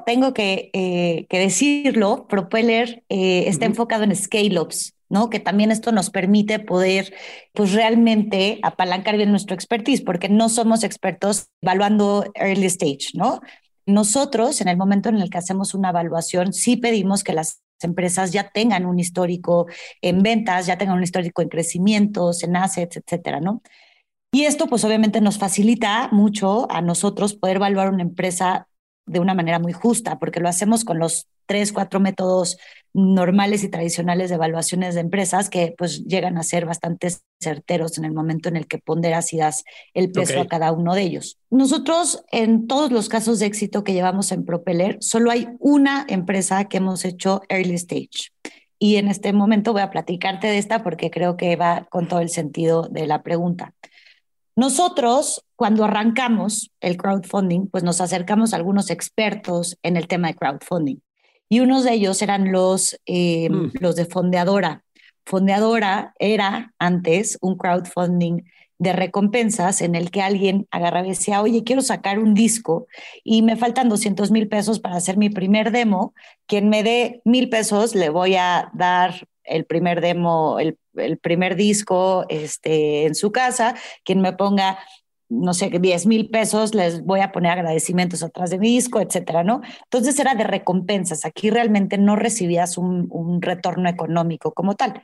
tengo 0.07 0.33
que, 0.33 0.71
eh, 0.73 1.27
decirlo, 1.29 2.27
Propeller 2.29 3.03
eh, 3.09 3.45
está 3.49 3.67
enfocado 3.67 4.05
en 4.05 4.15
scale-ups, 4.15 4.95
¿no? 5.09 5.31
Que 5.31 5.41
también 5.41 5.73
esto 5.73 5.91
nos 5.91 6.11
permite 6.11 6.61
poder, 6.61 7.13
pues 7.53 7.73
realmente 7.73 8.61
apalancar 8.63 9.17
bien 9.17 9.33
nuestro 9.33 9.57
expertise, 9.57 10.01
porque 10.01 10.29
no 10.29 10.49
somos 10.49 10.85
expertos 10.85 11.49
evaluando 11.61 12.25
early 12.37 12.67
stage, 12.67 13.11
¿no? 13.15 13.41
Nosotros, 13.85 14.61
en 14.61 14.69
el 14.69 14.77
momento 14.77 15.09
en 15.09 15.17
el 15.17 15.29
que 15.29 15.39
hacemos 15.39 15.75
una 15.75 15.91
evaluación, 15.91 16.53
sí 16.53 16.77
pedimos 16.77 17.25
que 17.25 17.33
las 17.33 17.63
empresas 17.85 18.33
ya 18.33 18.51
tengan 18.51 18.87
un 18.87 18.99
histórico 18.99 19.67
en 20.01 20.23
ventas, 20.23 20.67
ya 20.67 20.79
tengan 20.79 20.97
un 20.97 21.03
histórico 21.03 21.43
en 21.43 21.49
crecimientos, 21.49 22.43
en 22.43 22.57
assets, 22.57 22.97
etcétera, 22.97 23.41
¿no? 23.41 23.63
Y 24.33 24.45
esto, 24.45 24.67
pues 24.67 24.85
obviamente 24.85 25.21
nos 25.21 25.39
facilita 25.39 26.09
mucho 26.13 26.71
a 26.71 26.83
nosotros 26.83 27.35
poder 27.35 27.57
evaluar 27.57 27.91
una 27.91 28.03
empresa 28.03 28.69
de 29.07 29.21
una 29.21 29.35
manera 29.35 29.59
muy 29.59 29.73
justa, 29.73 30.19
porque 30.19 30.41
lo 30.41 30.49
hacemos 30.49 30.85
con 30.85 30.99
los 30.99 31.29
tres, 31.47 31.73
cuatro 31.73 32.01
métodos 32.01 32.59
normales 32.97 33.63
y 33.63 33.69
tradicionales 33.69 34.31
de 34.31 34.37
evaluaciones 34.37 34.95
de 34.95 35.03
empresas 35.03 35.51
que 35.51 35.75
pues 35.77 36.05
llegan 36.07 36.39
a 36.39 36.43
ser 36.43 36.65
bastante 36.65 37.11
certeros 37.39 37.99
en 37.99 38.07
el 38.07 38.13
momento 38.13 38.49
en 38.49 38.57
el 38.57 38.67
que 38.67 38.79
ponderas 38.79 39.35
y 39.35 39.37
das 39.37 39.65
el 39.93 40.11
peso 40.11 40.41
a 40.41 40.47
cada 40.47 40.73
uno 40.73 40.95
de 40.95 41.03
ellos. 41.03 41.39
Nosotros 41.51 42.25
en 42.33 42.67
todos 42.67 42.91
los 42.91 43.11
casos 43.11 43.39
de 43.39 43.47
éxito 43.47 43.85
que 43.85 43.93
llevamos 43.93 44.33
en 44.33 44.47
Propeller, 44.47 44.97
solo 45.01 45.31
hay 45.31 45.47
una 45.59 46.07
empresa 46.09 46.65
que 46.65 46.79
hemos 46.79 47.05
hecho 47.05 47.43
early 47.51 47.75
stage. 47.75 48.31
Y 48.79 48.97
en 48.97 49.09
este 49.09 49.35
momento 49.35 49.75
voy 49.75 49.83
a 49.83 49.91
platicarte 49.91 50.47
de 50.47 50.57
esta 50.57 50.83
porque 50.83 51.11
creo 51.11 51.37
que 51.37 51.55
va 51.57 51.87
con 51.91 52.09
todo 52.09 52.21
el 52.21 52.31
sentido 52.31 52.89
de 52.91 53.07
la 53.07 53.23
pregunta. 53.23 53.75
Nosotros, 54.55 55.45
cuando 55.55 55.85
arrancamos 55.85 56.71
el 56.81 56.97
crowdfunding, 56.97 57.67
pues 57.67 57.85
nos 57.85 58.01
acercamos 58.01 58.55
a 58.55 58.57
algunos 58.57 58.89
expertos 58.89 59.77
en 59.83 59.99
el 59.99 60.09
tema 60.09 60.29
de 60.29 60.35
crowdfunding 60.35 60.97
y 61.49 61.61
unos 61.61 61.85
de 61.85 61.93
ellos 61.93 62.23
eran 62.23 62.53
los, 62.53 62.99
eh, 63.07 63.49
mm. 63.51 63.73
los 63.81 63.97
de 63.97 64.05
Fondeadora. 64.05 64.85
Fondeadora 65.25 66.15
era 66.19 66.73
antes 66.79 67.39
un 67.41 67.57
crowdfunding 67.57 68.43
de 68.79 68.93
recompensas 68.93 69.81
en 69.81 69.95
el 69.95 70.11
que 70.11 70.23
alguien 70.23 70.67
agarraba 70.71 71.07
y 71.07 71.11
decía, 71.11 71.41
oye, 71.41 71.65
quiero 71.65 71.83
sacar 71.83 72.19
un 72.19 72.35
disco 72.35 72.87
y 73.25 73.43
me 73.43 73.57
faltan 73.57 73.89
200 73.89 74.31
mil 74.31 74.49
pesos 74.49 74.81
para 74.81 74.97
hacer 74.97 75.17
mi 75.17 75.31
primer 75.31 75.73
demo. 75.73 76.15
Quien 76.47 76.69
me 76.69 76.83
dé 76.83 77.23
mil 77.25 77.49
pesos 77.49 77.95
le 77.95 78.11
voy 78.11 78.37
a 78.37 78.71
dar 78.75 79.27
el 79.45 79.65
primer 79.65 80.01
demo, 80.01 80.59
el, 80.59 80.79
el 80.95 81.19
primer 81.19 81.57
disco 81.57 82.27
este, 82.29 83.07
en 83.07 83.15
su 83.15 83.33
casa. 83.33 83.75
Quien 84.05 84.21
me 84.21 84.35
ponga 84.35 84.79
no 85.29 85.55
sé, 85.55 85.71
10 85.71 86.07
mil 86.07 86.31
pesos, 86.31 86.75
les 86.75 87.05
voy 87.05 87.21
a 87.21 87.33
poner 87.33 87.53
agradecimientos 87.53 88.23
atrás 88.23 88.51
de 88.51 88.59
mi 88.59 88.69
disco, 88.69 89.01
etcétera, 89.01 89.43
¿no? 89.43 89.61
Entonces 89.85 90.19
era 90.19 90.35
de 90.35 90.45
recompensas. 90.45 91.25
Aquí 91.25 91.51
realmente 91.51 91.99
no 91.99 92.17
recibías 92.17 92.79
un, 92.79 93.41
retorno 93.43 93.89
económico 93.89 94.53
como 94.53 94.75
tal. 94.75 95.03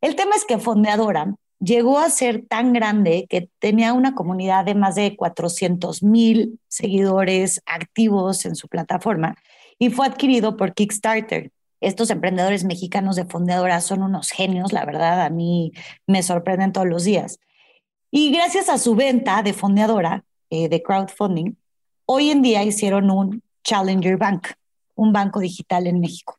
El 0.00 0.14
tema 0.16 0.36
es 0.36 0.44
que 0.44 0.58
Fondeadora 0.58 1.34
llegó 1.58 1.98
a 1.98 2.10
ser 2.10 2.44
tan 2.46 2.72
grande 2.72 3.26
que 3.28 3.48
tenía 3.58 3.92
una 3.92 4.14
comunidad 4.14 4.64
de 4.64 4.74
más 4.74 4.94
de 4.94 5.16
400 5.16 6.02
mil 6.02 6.58
seguidores 6.68 7.62
activos 7.66 8.44
en 8.44 8.56
su 8.56 8.68
plataforma 8.68 9.36
y 9.78 9.90
fue 9.90 10.06
adquirido 10.06 10.56
por 10.56 10.74
Kickstarter. 10.74 11.50
Estos 11.80 12.10
emprendedores 12.10 12.64
mexicanos 12.64 13.16
de 13.16 13.24
Fondeadora 13.24 13.80
son 13.80 14.02
unos 14.02 14.30
genios, 14.30 14.72
la 14.72 14.84
verdad, 14.84 15.22
a 15.22 15.30
mí 15.30 15.72
me 16.06 16.22
sorprenden 16.22 16.72
todos 16.72 16.86
los 16.86 17.04
días. 17.04 17.38
Y 18.14 18.30
gracias 18.30 18.68
a 18.68 18.76
su 18.76 18.94
venta 18.94 19.42
de 19.42 19.54
fondeadora, 19.54 20.22
eh, 20.50 20.68
de 20.68 20.82
crowdfunding, 20.82 21.54
hoy 22.04 22.28
en 22.28 22.42
día 22.42 22.62
hicieron 22.62 23.10
un 23.10 23.42
Challenger 23.64 24.18
Bank, 24.18 24.48
un 24.94 25.14
banco 25.14 25.40
digital 25.40 25.86
en 25.86 25.98
México, 25.98 26.38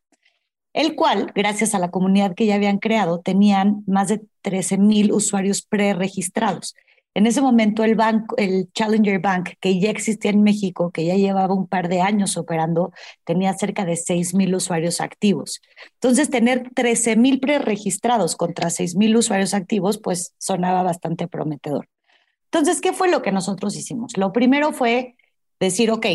el 0.71 0.95
cual, 0.95 1.31
gracias 1.33 1.73
a 1.73 1.79
la 1.79 1.89
comunidad 1.89 2.35
que 2.35 2.45
ya 2.45 2.53
habían 2.53 2.77
creado, 2.77 3.21
tenían 3.21 3.83
más 3.87 4.09
de 4.09 4.21
13 4.43 4.77
mil 4.77 5.11
usuarios 5.11 5.63
preregistrados. 5.63 6.75
En 7.15 7.27
ese 7.27 7.41
momento 7.41 7.83
el 7.83 7.95
banco, 7.95 8.35
el 8.37 8.71
Challenger 8.73 9.19
Bank, 9.19 9.51
que 9.59 9.79
ya 9.79 9.91
existía 9.91 10.31
en 10.31 10.41
México, 10.41 10.91
que 10.91 11.05
ya 11.05 11.15
llevaba 11.15 11.53
un 11.53 11.67
par 11.67 11.87
de 11.87 12.01
años 12.01 12.37
operando, 12.37 12.91
tenía 13.23 13.53
cerca 13.53 13.85
de 13.85 13.95
6 13.95 14.33
mil 14.33 14.55
usuarios 14.55 14.99
activos. 14.99 15.61
Entonces, 15.93 16.29
tener 16.31 16.71
13 16.73 17.15
mil 17.15 17.39
preregistrados 17.39 18.35
contra 18.35 18.71
6 18.71 18.95
mil 18.95 19.15
usuarios 19.15 19.53
activos, 19.53 19.99
pues 19.99 20.33
sonaba 20.39 20.81
bastante 20.81 21.27
prometedor. 21.27 21.87
Entonces, 22.45 22.81
¿qué 22.81 22.93
fue 22.93 23.09
lo 23.09 23.21
que 23.21 23.31
nosotros 23.31 23.75
hicimos? 23.75 24.17
Lo 24.17 24.31
primero 24.31 24.73
fue 24.73 25.15
decir, 25.59 25.91
ok, 25.91 26.05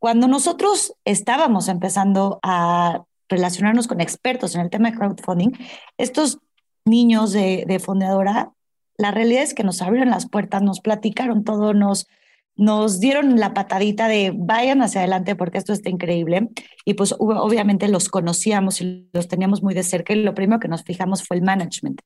cuando 0.00 0.26
nosotros 0.26 0.94
estábamos 1.04 1.68
empezando 1.68 2.40
a 2.42 3.04
relacionarnos 3.28 3.86
con 3.86 4.00
expertos 4.00 4.54
en 4.54 4.62
el 4.62 4.70
tema 4.70 4.90
de 4.90 4.96
crowdfunding, 4.96 5.50
estos 5.98 6.38
niños 6.84 7.32
de, 7.32 7.64
de 7.66 7.78
fondeadora 7.78 8.52
la 8.98 9.12
realidad 9.12 9.44
es 9.44 9.54
que 9.54 9.64
nos 9.64 9.80
abrieron 9.80 10.10
las 10.10 10.28
puertas, 10.28 10.60
nos 10.60 10.80
platicaron 10.80 11.44
todo, 11.44 11.72
nos, 11.72 12.08
nos 12.56 12.98
dieron 12.98 13.38
la 13.38 13.54
patadita 13.54 14.08
de 14.08 14.32
vayan 14.34 14.82
hacia 14.82 15.00
adelante 15.00 15.36
porque 15.36 15.58
esto 15.58 15.72
está 15.72 15.88
increíble. 15.88 16.48
Y 16.84 16.94
pues 16.94 17.14
obviamente 17.18 17.86
los 17.86 18.08
conocíamos 18.08 18.80
y 18.80 19.08
los 19.12 19.28
teníamos 19.28 19.62
muy 19.62 19.72
de 19.72 19.84
cerca 19.84 20.12
y 20.12 20.16
lo 20.16 20.34
primero 20.34 20.58
que 20.58 20.66
nos 20.66 20.82
fijamos 20.82 21.22
fue 21.22 21.36
el 21.36 21.44
management, 21.44 22.00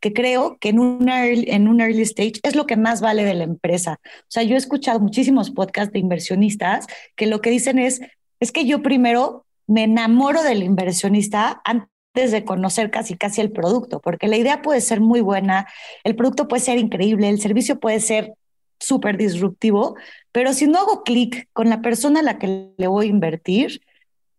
que 0.00 0.12
creo 0.12 0.58
que 0.60 0.70
en 0.70 0.80
un 0.80 1.08
early, 1.08 1.44
en 1.48 1.68
un 1.68 1.80
early 1.80 2.02
stage 2.02 2.40
es 2.42 2.56
lo 2.56 2.66
que 2.66 2.76
más 2.76 3.00
vale 3.00 3.24
de 3.24 3.34
la 3.34 3.44
empresa. 3.44 4.00
O 4.02 4.26
sea, 4.28 4.42
yo 4.42 4.56
he 4.56 4.58
escuchado 4.58 4.98
muchísimos 4.98 5.52
podcasts 5.52 5.92
de 5.92 6.00
inversionistas 6.00 6.88
que 7.14 7.26
lo 7.26 7.40
que 7.40 7.50
dicen 7.50 7.78
es, 7.78 8.00
es 8.40 8.50
que 8.50 8.64
yo 8.66 8.82
primero 8.82 9.46
me 9.68 9.84
enamoro 9.84 10.42
del 10.42 10.64
inversionista 10.64 11.62
antes 11.64 11.91
de 12.14 12.44
conocer 12.44 12.90
casi 12.90 13.16
casi 13.16 13.40
el 13.40 13.50
producto, 13.50 14.00
porque 14.00 14.28
la 14.28 14.36
idea 14.36 14.60
puede 14.60 14.82
ser 14.82 15.00
muy 15.00 15.22
buena, 15.22 15.66
el 16.04 16.14
producto 16.14 16.46
puede 16.46 16.62
ser 16.62 16.78
increíble, 16.78 17.28
el 17.28 17.40
servicio 17.40 17.80
puede 17.80 18.00
ser 18.00 18.34
súper 18.78 19.16
disruptivo, 19.16 19.96
pero 20.30 20.52
si 20.52 20.66
no 20.66 20.78
hago 20.78 21.04
clic 21.04 21.48
con 21.54 21.70
la 21.70 21.80
persona 21.80 22.20
a 22.20 22.22
la 22.22 22.38
que 22.38 22.72
le 22.76 22.86
voy 22.86 23.06
a 23.06 23.10
invertir, 23.10 23.80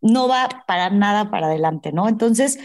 no 0.02 0.28
va 0.28 0.50
para 0.68 0.92
nada 0.92 1.32
para 1.32 1.48
adelante, 1.48 1.92
¿no? 1.92 2.08
Entonces, 2.08 2.60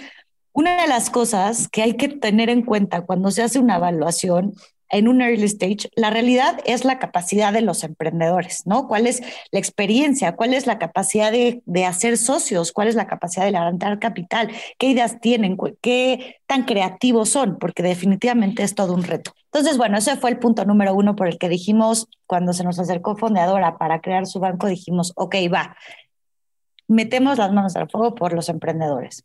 una 0.53 0.83
de 0.83 0.89
las 0.89 1.09
cosas 1.09 1.69
que 1.69 1.83
hay 1.83 1.95
que 1.95 2.09
tener 2.09 2.51
en 2.51 2.63
cuenta 2.63 3.03
cuando 3.03 3.31
se 3.31 3.43
hace 3.43 3.59
una 3.61 3.77
evaluación 3.77 4.55
en 4.91 5.09
un 5.09 5.21
early 5.21 5.45
stage, 5.45 5.91
la 5.95 6.11
realidad 6.11 6.61
es 6.65 6.85
la 6.85 6.99
capacidad 6.99 7.53
de 7.53 7.61
los 7.61 7.85
emprendedores, 7.85 8.67
¿no? 8.67 8.89
¿Cuál 8.89 9.07
es 9.07 9.23
la 9.51 9.59
experiencia? 9.59 10.37
¿Cuál 10.37 10.55
es 10.55 10.67
la 10.67 10.79
capacidad 10.79 11.31
de, 11.31 11.63
de 11.67 11.85
hacer 11.85 12.17
socios? 12.17 12.73
¿Cuál 12.73 12.89
es 12.89 12.95
la 12.95 13.07
capacidad 13.07 13.45
de 13.45 13.53
levantar 13.53 13.99
capital? 13.99 14.51
¿Qué 14.79 14.87
ideas 14.87 15.21
tienen? 15.21 15.57
¿Qué 15.81 16.37
tan 16.47 16.65
creativos 16.65 17.29
son? 17.31 17.59
Porque 17.59 17.83
definitivamente 17.83 18.63
es 18.63 18.75
todo 18.75 18.95
un 18.95 19.03
reto. 19.03 19.33
Entonces, 19.53 19.79
bueno, 19.79 19.99
ese 19.99 20.17
fue 20.17 20.31
el 20.31 20.39
punto 20.39 20.65
número 20.65 20.95
uno 20.95 21.17
por 21.17 21.29
el 21.29 21.39
que 21.39 21.49
dijimos, 21.49 22.09
cuando 22.27 22.53
se 22.53 22.65
nos 22.65 22.79
acercó 22.79 23.17
Fondeadora 23.17 23.79
para 23.79 24.01
crear 24.01 24.27
su 24.27 24.41
banco, 24.41 24.67
dijimos, 24.67 25.13
ok, 25.17 25.37
va, 25.53 25.77
metemos 26.87 27.39
las 27.39 27.53
manos 27.53 27.77
al 27.77 27.89
fuego 27.89 28.15
por 28.15 28.33
los 28.33 28.49
emprendedores. 28.49 29.25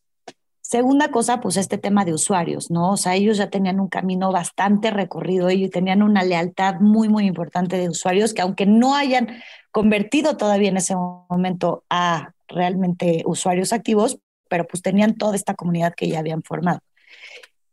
Segunda 0.73 1.11
cosa, 1.11 1.39
pues 1.39 1.57
este 1.57 1.77
tema 1.77 2.03
de 2.03 2.15
usuarios, 2.15 2.71
¿no? 2.71 2.93
O 2.93 2.97
sea, 2.97 3.13
ellos 3.13 3.37
ya 3.37 3.51
tenían 3.51 3.79
un 3.79 3.89
camino 3.89 4.31
bastante 4.31 4.89
recorrido, 4.89 5.49
ellos 5.49 5.69
tenían 5.69 6.01
una 6.01 6.23
lealtad 6.23 6.79
muy, 6.79 7.09
muy 7.09 7.27
importante 7.27 7.77
de 7.77 7.89
usuarios 7.89 8.33
que 8.33 8.41
aunque 8.41 8.65
no 8.65 8.95
hayan 8.95 9.27
convertido 9.69 10.35
todavía 10.35 10.69
en 10.69 10.77
ese 10.77 10.95
momento 10.95 11.83
a 11.91 12.33
realmente 12.47 13.21
usuarios 13.27 13.71
activos, 13.71 14.17
pero 14.49 14.65
pues 14.65 14.81
tenían 14.81 15.15
toda 15.15 15.35
esta 15.35 15.53
comunidad 15.53 15.93
que 15.95 16.07
ya 16.07 16.17
habían 16.17 16.41
formado. 16.41 16.79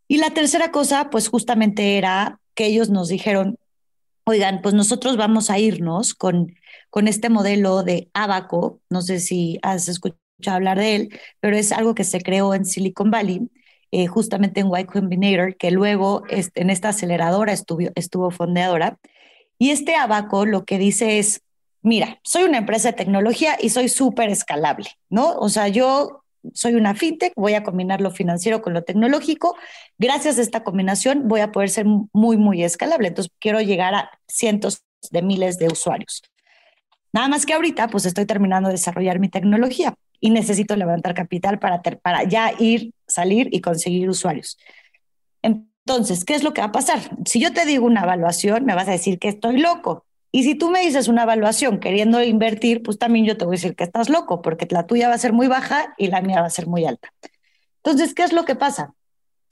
Y 0.06 0.18
la 0.18 0.34
tercera 0.34 0.70
cosa, 0.70 1.08
pues 1.08 1.28
justamente 1.28 1.96
era 1.96 2.38
que 2.52 2.66
ellos 2.66 2.90
nos 2.90 3.08
dijeron, 3.08 3.56
oigan, 4.24 4.60
pues 4.60 4.74
nosotros 4.74 5.16
vamos 5.16 5.48
a 5.48 5.58
irnos 5.58 6.12
con 6.12 6.52
con 6.90 7.08
este 7.08 7.28
modelo 7.30 7.82
de 7.82 8.10
Abaco. 8.12 8.80
No 8.90 9.00
sé 9.00 9.20
si 9.20 9.58
has 9.62 9.88
escuchado 9.88 10.20
hablar 10.48 10.78
de 10.78 10.96
él, 10.96 11.20
pero 11.40 11.56
es 11.56 11.72
algo 11.72 11.94
que 11.94 12.04
se 12.04 12.20
creó 12.20 12.54
en 12.54 12.64
Silicon 12.64 13.10
Valley, 13.10 13.50
eh, 13.92 14.06
justamente 14.06 14.60
en 14.60 14.68
Y 14.68 14.84
Combinator, 14.84 15.56
que 15.56 15.70
luego 15.70 16.22
este, 16.28 16.62
en 16.62 16.70
esta 16.70 16.90
aceleradora 16.90 17.52
estuvo, 17.52 17.90
estuvo 17.94 18.30
fondeadora. 18.30 18.98
Y 19.58 19.70
este 19.70 19.96
Abaco 19.96 20.46
lo 20.46 20.64
que 20.64 20.78
dice 20.78 21.18
es, 21.18 21.42
mira, 21.82 22.20
soy 22.22 22.44
una 22.44 22.58
empresa 22.58 22.92
de 22.92 22.96
tecnología 22.96 23.56
y 23.60 23.70
soy 23.70 23.88
súper 23.88 24.30
escalable, 24.30 24.88
¿no? 25.08 25.36
O 25.36 25.48
sea, 25.48 25.68
yo 25.68 26.22
soy 26.54 26.74
una 26.74 26.94
fintech, 26.94 27.32
voy 27.36 27.54
a 27.54 27.62
combinar 27.62 28.00
lo 28.00 28.10
financiero 28.10 28.62
con 28.62 28.72
lo 28.74 28.84
tecnológico. 28.84 29.56
Gracias 29.98 30.38
a 30.38 30.42
esta 30.42 30.64
combinación 30.64 31.28
voy 31.28 31.40
a 31.40 31.52
poder 31.52 31.68
ser 31.70 31.84
muy, 31.84 32.36
muy 32.36 32.62
escalable. 32.62 33.08
Entonces, 33.08 33.32
quiero 33.38 33.60
llegar 33.60 33.94
a 33.94 34.10
cientos 34.28 34.82
de 35.10 35.22
miles 35.22 35.58
de 35.58 35.66
usuarios. 35.66 36.22
Nada 37.12 37.28
más 37.28 37.44
que 37.44 37.54
ahorita, 37.54 37.88
pues 37.88 38.06
estoy 38.06 38.24
terminando 38.24 38.68
de 38.68 38.74
desarrollar 38.74 39.18
mi 39.18 39.28
tecnología 39.28 39.94
y 40.20 40.30
necesito 40.30 40.76
levantar 40.76 41.14
capital 41.14 41.58
para, 41.58 41.82
para 41.82 42.24
ya 42.24 42.52
ir, 42.58 42.92
salir 43.06 43.48
y 43.52 43.60
conseguir 43.60 44.08
usuarios. 44.08 44.58
Entonces, 45.42 46.24
¿qué 46.24 46.34
es 46.34 46.42
lo 46.42 46.52
que 46.52 46.60
va 46.60 46.68
a 46.68 46.72
pasar? 46.72 47.00
Si 47.24 47.40
yo 47.40 47.52
te 47.52 47.64
digo 47.64 47.86
una 47.86 48.02
evaluación, 48.02 48.64
me 48.64 48.74
vas 48.74 48.88
a 48.88 48.92
decir 48.92 49.18
que 49.18 49.28
estoy 49.28 49.58
loco. 49.58 50.04
Y 50.30 50.44
si 50.44 50.54
tú 50.54 50.70
me 50.70 50.80
dices 50.80 51.08
una 51.08 51.24
evaluación 51.24 51.80
queriendo 51.80 52.22
invertir, 52.22 52.82
pues 52.82 52.98
también 52.98 53.24
yo 53.24 53.36
te 53.36 53.44
voy 53.44 53.54
a 53.54 53.56
decir 53.56 53.74
que 53.74 53.84
estás 53.84 54.08
loco, 54.08 54.42
porque 54.42 54.68
la 54.70 54.86
tuya 54.86 55.08
va 55.08 55.14
a 55.14 55.18
ser 55.18 55.32
muy 55.32 55.48
baja 55.48 55.94
y 55.98 56.06
la 56.06 56.20
mía 56.20 56.40
va 56.40 56.46
a 56.46 56.50
ser 56.50 56.68
muy 56.68 56.84
alta. 56.84 57.12
Entonces, 57.82 58.14
¿qué 58.14 58.22
es 58.22 58.32
lo 58.32 58.44
que 58.44 58.54
pasa? 58.54 58.94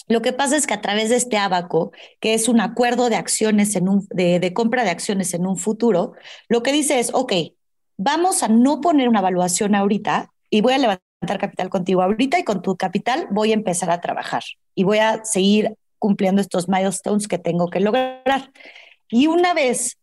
Lo 0.06 0.22
que 0.22 0.32
pasa 0.32 0.56
es 0.56 0.66
que 0.66 0.74
a 0.74 0.80
través 0.80 1.10
de 1.10 1.16
este 1.16 1.36
abaco, 1.36 1.92
que 2.20 2.34
es 2.34 2.48
un 2.48 2.60
acuerdo 2.60 3.10
de 3.10 3.16
acciones 3.16 3.74
en 3.74 3.88
un, 3.88 4.06
de, 4.10 4.38
de 4.38 4.52
compra 4.52 4.84
de 4.84 4.90
acciones 4.90 5.34
en 5.34 5.46
un 5.46 5.56
futuro, 5.56 6.12
lo 6.48 6.62
que 6.62 6.72
dice 6.72 7.00
es, 7.00 7.10
ok, 7.12 7.32
vamos 7.96 8.42
a 8.42 8.48
no 8.48 8.80
poner 8.80 9.08
una 9.08 9.18
evaluación 9.18 9.74
ahorita 9.74 10.30
y 10.50 10.60
voy 10.60 10.74
a 10.74 10.78
levantar 10.78 11.38
capital 11.38 11.68
contigo 11.68 12.02
ahorita 12.02 12.38
y 12.38 12.44
con 12.44 12.62
tu 12.62 12.76
capital 12.76 13.26
voy 13.30 13.50
a 13.50 13.54
empezar 13.54 13.90
a 13.90 14.00
trabajar 14.00 14.42
y 14.74 14.84
voy 14.84 14.98
a 14.98 15.24
seguir 15.24 15.74
cumpliendo 15.98 16.40
estos 16.40 16.68
milestones 16.68 17.28
que 17.28 17.38
tengo 17.38 17.68
que 17.68 17.80
lograr. 17.80 18.52
Y 19.08 19.26
una 19.26 19.54
vez 19.54 19.98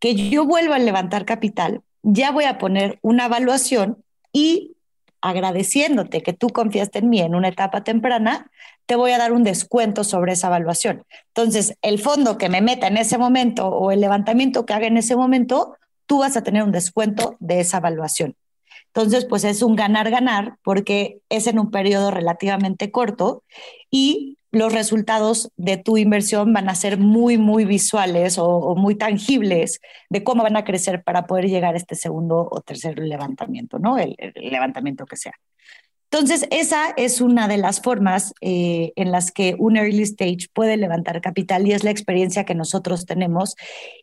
que 0.00 0.14
yo 0.14 0.44
vuelva 0.44 0.76
a 0.76 0.80
levantar 0.80 1.24
capital, 1.24 1.82
ya 2.02 2.30
voy 2.30 2.44
a 2.44 2.58
poner 2.58 2.98
una 3.02 3.26
evaluación 3.26 4.02
y 4.32 4.76
agradeciéndote 5.20 6.22
que 6.22 6.32
tú 6.32 6.48
confiaste 6.48 7.00
en 7.00 7.08
mí 7.08 7.20
en 7.20 7.34
una 7.34 7.48
etapa 7.48 7.82
temprana, 7.82 8.50
te 8.86 8.94
voy 8.94 9.10
a 9.10 9.18
dar 9.18 9.32
un 9.32 9.42
descuento 9.42 10.04
sobre 10.04 10.32
esa 10.32 10.48
evaluación. 10.48 11.04
Entonces, 11.28 11.74
el 11.82 11.98
fondo 11.98 12.38
que 12.38 12.48
me 12.48 12.60
meta 12.60 12.86
en 12.86 12.96
ese 12.96 13.18
momento 13.18 13.66
o 13.66 13.90
el 13.90 14.00
levantamiento 14.00 14.64
que 14.64 14.74
haga 14.74 14.86
en 14.86 14.96
ese 14.96 15.16
momento, 15.16 15.76
tú 16.06 16.20
vas 16.20 16.36
a 16.36 16.42
tener 16.42 16.62
un 16.62 16.70
descuento 16.70 17.36
de 17.40 17.60
esa 17.60 17.78
evaluación. 17.78 18.36
Entonces, 18.96 19.26
pues 19.26 19.44
es 19.44 19.60
un 19.60 19.76
ganar-ganar 19.76 20.56
porque 20.64 21.18
es 21.28 21.46
en 21.48 21.58
un 21.58 21.70
periodo 21.70 22.10
relativamente 22.10 22.90
corto 22.90 23.44
y 23.90 24.38
los 24.52 24.72
resultados 24.72 25.50
de 25.58 25.76
tu 25.76 25.98
inversión 25.98 26.54
van 26.54 26.70
a 26.70 26.74
ser 26.74 26.96
muy, 26.96 27.36
muy 27.36 27.66
visuales 27.66 28.38
o, 28.38 28.74
muy 28.74 28.94
tangibles 28.94 29.82
de 30.08 30.24
cómo 30.24 30.44
van 30.44 30.56
a 30.56 30.64
crecer 30.64 31.02
para 31.04 31.26
poder 31.26 31.44
llegar 31.44 31.74
a 31.74 31.76
este 31.76 31.94
segundo 31.94 32.48
o 32.50 32.62
tercer 32.62 32.98
levantamiento, 32.98 33.78
¿no? 33.78 33.98
El, 33.98 34.16
levantamiento 34.34 35.04
que 35.04 35.16
sea. 35.16 35.34
Entonces, 36.10 36.48
esa 36.50 36.94
es 36.96 37.20
una 37.20 37.48
de 37.48 37.58
las 37.58 37.82
formas 37.82 38.32
eh, 38.40 38.94
en 38.96 39.12
las 39.12 39.30
que 39.30 39.56
un 39.58 39.76
early 39.76 40.04
stage 40.04 40.48
puede 40.54 40.78
levantar 40.78 41.20
capital 41.20 41.66
y 41.66 41.72
es 41.72 41.84
la 41.84 41.90
experiencia 41.90 42.46
que 42.46 42.54
nosotros 42.54 43.04
tenemos. 43.04 43.56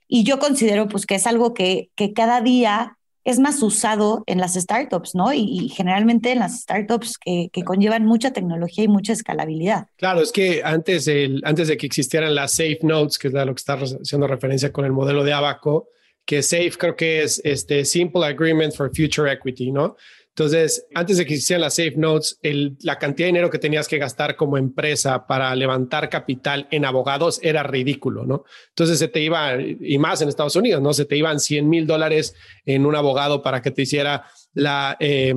Y 0.08 0.24
yo 0.24 0.38
considero 0.38 0.88
pues 0.88 1.08
que 1.08 1.16
es 1.16 1.26
algo 1.26 1.56
que, 1.56 1.90
que 1.96 2.14
cada 2.14 2.42
día 2.42 3.00
es 3.24 3.40
más 3.40 3.62
usado 3.64 4.24
en 4.26 4.40
las 4.40 4.56
startups, 4.56 5.16
¿no? 5.16 5.34
Y, 5.34 5.70
generalmente 5.70 6.32
en 6.32 6.40
las 6.40 6.62
startups 6.62 7.18
que, 7.18 7.50
conllevan 7.66 8.06
mucha 8.06 8.32
tecnología 8.32 8.84
y 8.84 8.88
mucha 8.88 9.14
escalabilidad. 9.14 9.88
Claro, 9.98 10.22
es 10.22 10.32
que 10.32 10.62
antes, 10.64 11.10
antes 11.44 11.68
de 11.68 11.78
que 11.78 11.86
existieran 11.86 12.36
las 12.36 12.52
Safe 12.52 12.80
Notes, 12.82 13.18
que 13.18 13.30
es 13.30 13.34
lo 13.34 13.46
que 13.46 13.60
está 13.60 13.74
haciendo 13.74 14.28
referencia 14.28 14.72
con 14.72 14.86
el 14.86 14.92
modelo 14.92 15.24
de 15.24 15.34
Abaco, 15.34 15.90
que 16.26 16.42
Safe 16.42 16.72
creo 16.78 16.96
que 16.96 17.24
es 17.24 17.42
este 17.44 17.86
Simple 17.86 18.26
Agreement 18.26 18.74
for 18.74 18.90
Future 18.96 19.32
Equity, 19.32 19.72
¿no? 19.72 19.96
Entonces, 20.36 20.88
antes 20.96 21.18
de 21.18 21.28
que 21.28 21.36
existieran 21.36 21.62
las 21.62 21.76
Safe 21.76 21.94
Notes, 21.96 22.40
la 22.82 22.98
cantidad 22.98 23.28
de 23.28 23.34
dinero 23.34 23.52
que 23.52 23.60
tenías 23.60 23.88
que 23.88 24.00
gastar 24.00 24.36
como 24.36 24.58
empresa 24.58 25.28
para 25.28 25.56
levantar 25.56 26.10
capital 26.10 26.68
en 26.72 26.86
abogados 26.86 27.40
era 27.44 27.62
ridículo, 27.62 28.26
¿no? 28.26 28.44
Entonces 28.70 28.98
se 28.98 29.08
te 29.08 29.20
iba, 29.20 29.62
y 29.62 29.98
más 30.00 30.24
en 30.24 30.30
Estados 30.30 30.56
Unidos, 30.56 30.82
¿no? 30.82 30.92
Se 30.94 31.06
te 31.06 31.18
iban 31.18 31.40
100 31.40 31.70
mil 31.70 31.86
dólares 31.86 32.34
en 32.66 32.88
un 32.88 32.96
abogado 32.96 33.44
para 33.44 33.62
que 33.62 33.70
te 33.70 33.84
hiciera 33.84 34.26
la 34.54 34.96
eh, 35.00 35.34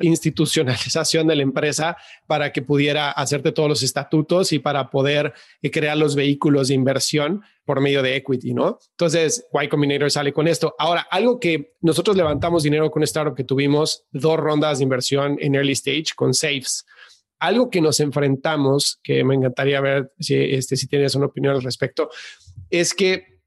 institucionalización 0.00 1.26
de 1.26 1.36
la 1.36 1.42
empresa 1.42 1.96
para 2.26 2.52
que 2.52 2.62
pudiera 2.62 3.10
hacerte 3.10 3.52
todos 3.52 3.68
los 3.68 3.82
estatutos 3.82 4.52
y 4.52 4.58
para 4.58 4.90
poder 4.90 5.34
eh, 5.62 5.70
crear 5.70 5.96
los 5.96 6.14
vehículos 6.14 6.68
de 6.68 6.74
inversión 6.74 7.42
por 7.64 7.80
medio 7.80 8.02
de 8.02 8.16
equity, 8.16 8.54
¿no? 8.54 8.78
Entonces, 8.90 9.46
Y 9.62 9.68
Combinator 9.68 10.10
sale 10.10 10.32
con 10.32 10.48
esto. 10.48 10.74
Ahora, 10.78 11.06
algo 11.10 11.40
que 11.40 11.74
nosotros 11.80 12.16
levantamos 12.16 12.62
dinero 12.62 12.90
con 12.90 13.02
startup 13.02 13.34
que 13.34 13.44
tuvimos 13.44 14.04
dos 14.12 14.38
rondas 14.38 14.78
de 14.78 14.84
inversión 14.84 15.36
en 15.40 15.54
early 15.54 15.72
stage 15.72 16.14
con 16.14 16.34
Safes. 16.34 16.84
Algo 17.38 17.68
que 17.70 17.80
nos 17.80 18.00
enfrentamos, 18.00 19.00
que 19.02 19.24
me 19.24 19.34
encantaría 19.34 19.80
ver 19.80 20.12
si, 20.18 20.36
este, 20.36 20.76
si 20.76 20.86
tienes 20.86 21.14
una 21.14 21.26
opinión 21.26 21.54
al 21.54 21.62
respecto, 21.62 22.10
es 22.70 22.94
que 22.94 23.40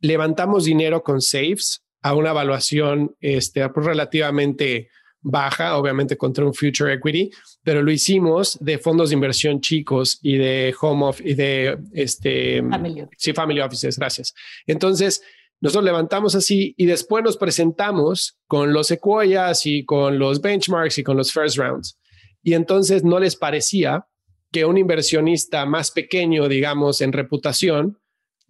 levantamos 0.00 0.64
dinero 0.64 1.02
con 1.02 1.20
Safes 1.20 1.82
a 2.02 2.14
una 2.14 2.30
evaluación 2.30 3.14
este, 3.20 3.68
pues, 3.68 3.86
relativamente 3.86 4.88
baja, 5.22 5.76
obviamente 5.76 6.16
contra 6.16 6.44
un 6.44 6.54
future 6.54 6.94
equity, 6.94 7.30
pero 7.62 7.82
lo 7.82 7.90
hicimos 7.90 8.58
de 8.60 8.78
fondos 8.78 9.10
de 9.10 9.14
inversión 9.14 9.60
chicos 9.60 10.18
y 10.22 10.38
de 10.38 10.74
home 10.80 11.04
office 11.04 11.28
y 11.28 11.34
de 11.34 11.78
este 11.92 12.62
family. 12.62 13.04
sí 13.18 13.32
family 13.32 13.60
offices, 13.60 13.98
gracias. 13.98 14.34
Entonces, 14.66 15.22
nosotros 15.60 15.84
levantamos 15.84 16.34
así 16.34 16.74
y 16.78 16.86
después 16.86 17.22
nos 17.22 17.36
presentamos 17.36 18.38
con 18.46 18.72
los 18.72 18.86
sequoias 18.86 19.66
y 19.66 19.84
con 19.84 20.18
los 20.18 20.40
benchmarks 20.40 20.98
y 20.98 21.02
con 21.02 21.18
los 21.18 21.32
first 21.32 21.58
rounds. 21.58 21.98
Y 22.42 22.54
entonces 22.54 23.04
no 23.04 23.20
les 23.20 23.36
parecía 23.36 24.06
que 24.50 24.64
un 24.64 24.78
inversionista 24.78 25.66
más 25.66 25.90
pequeño, 25.90 26.48
digamos, 26.48 27.02
en 27.02 27.12
reputación, 27.12 27.99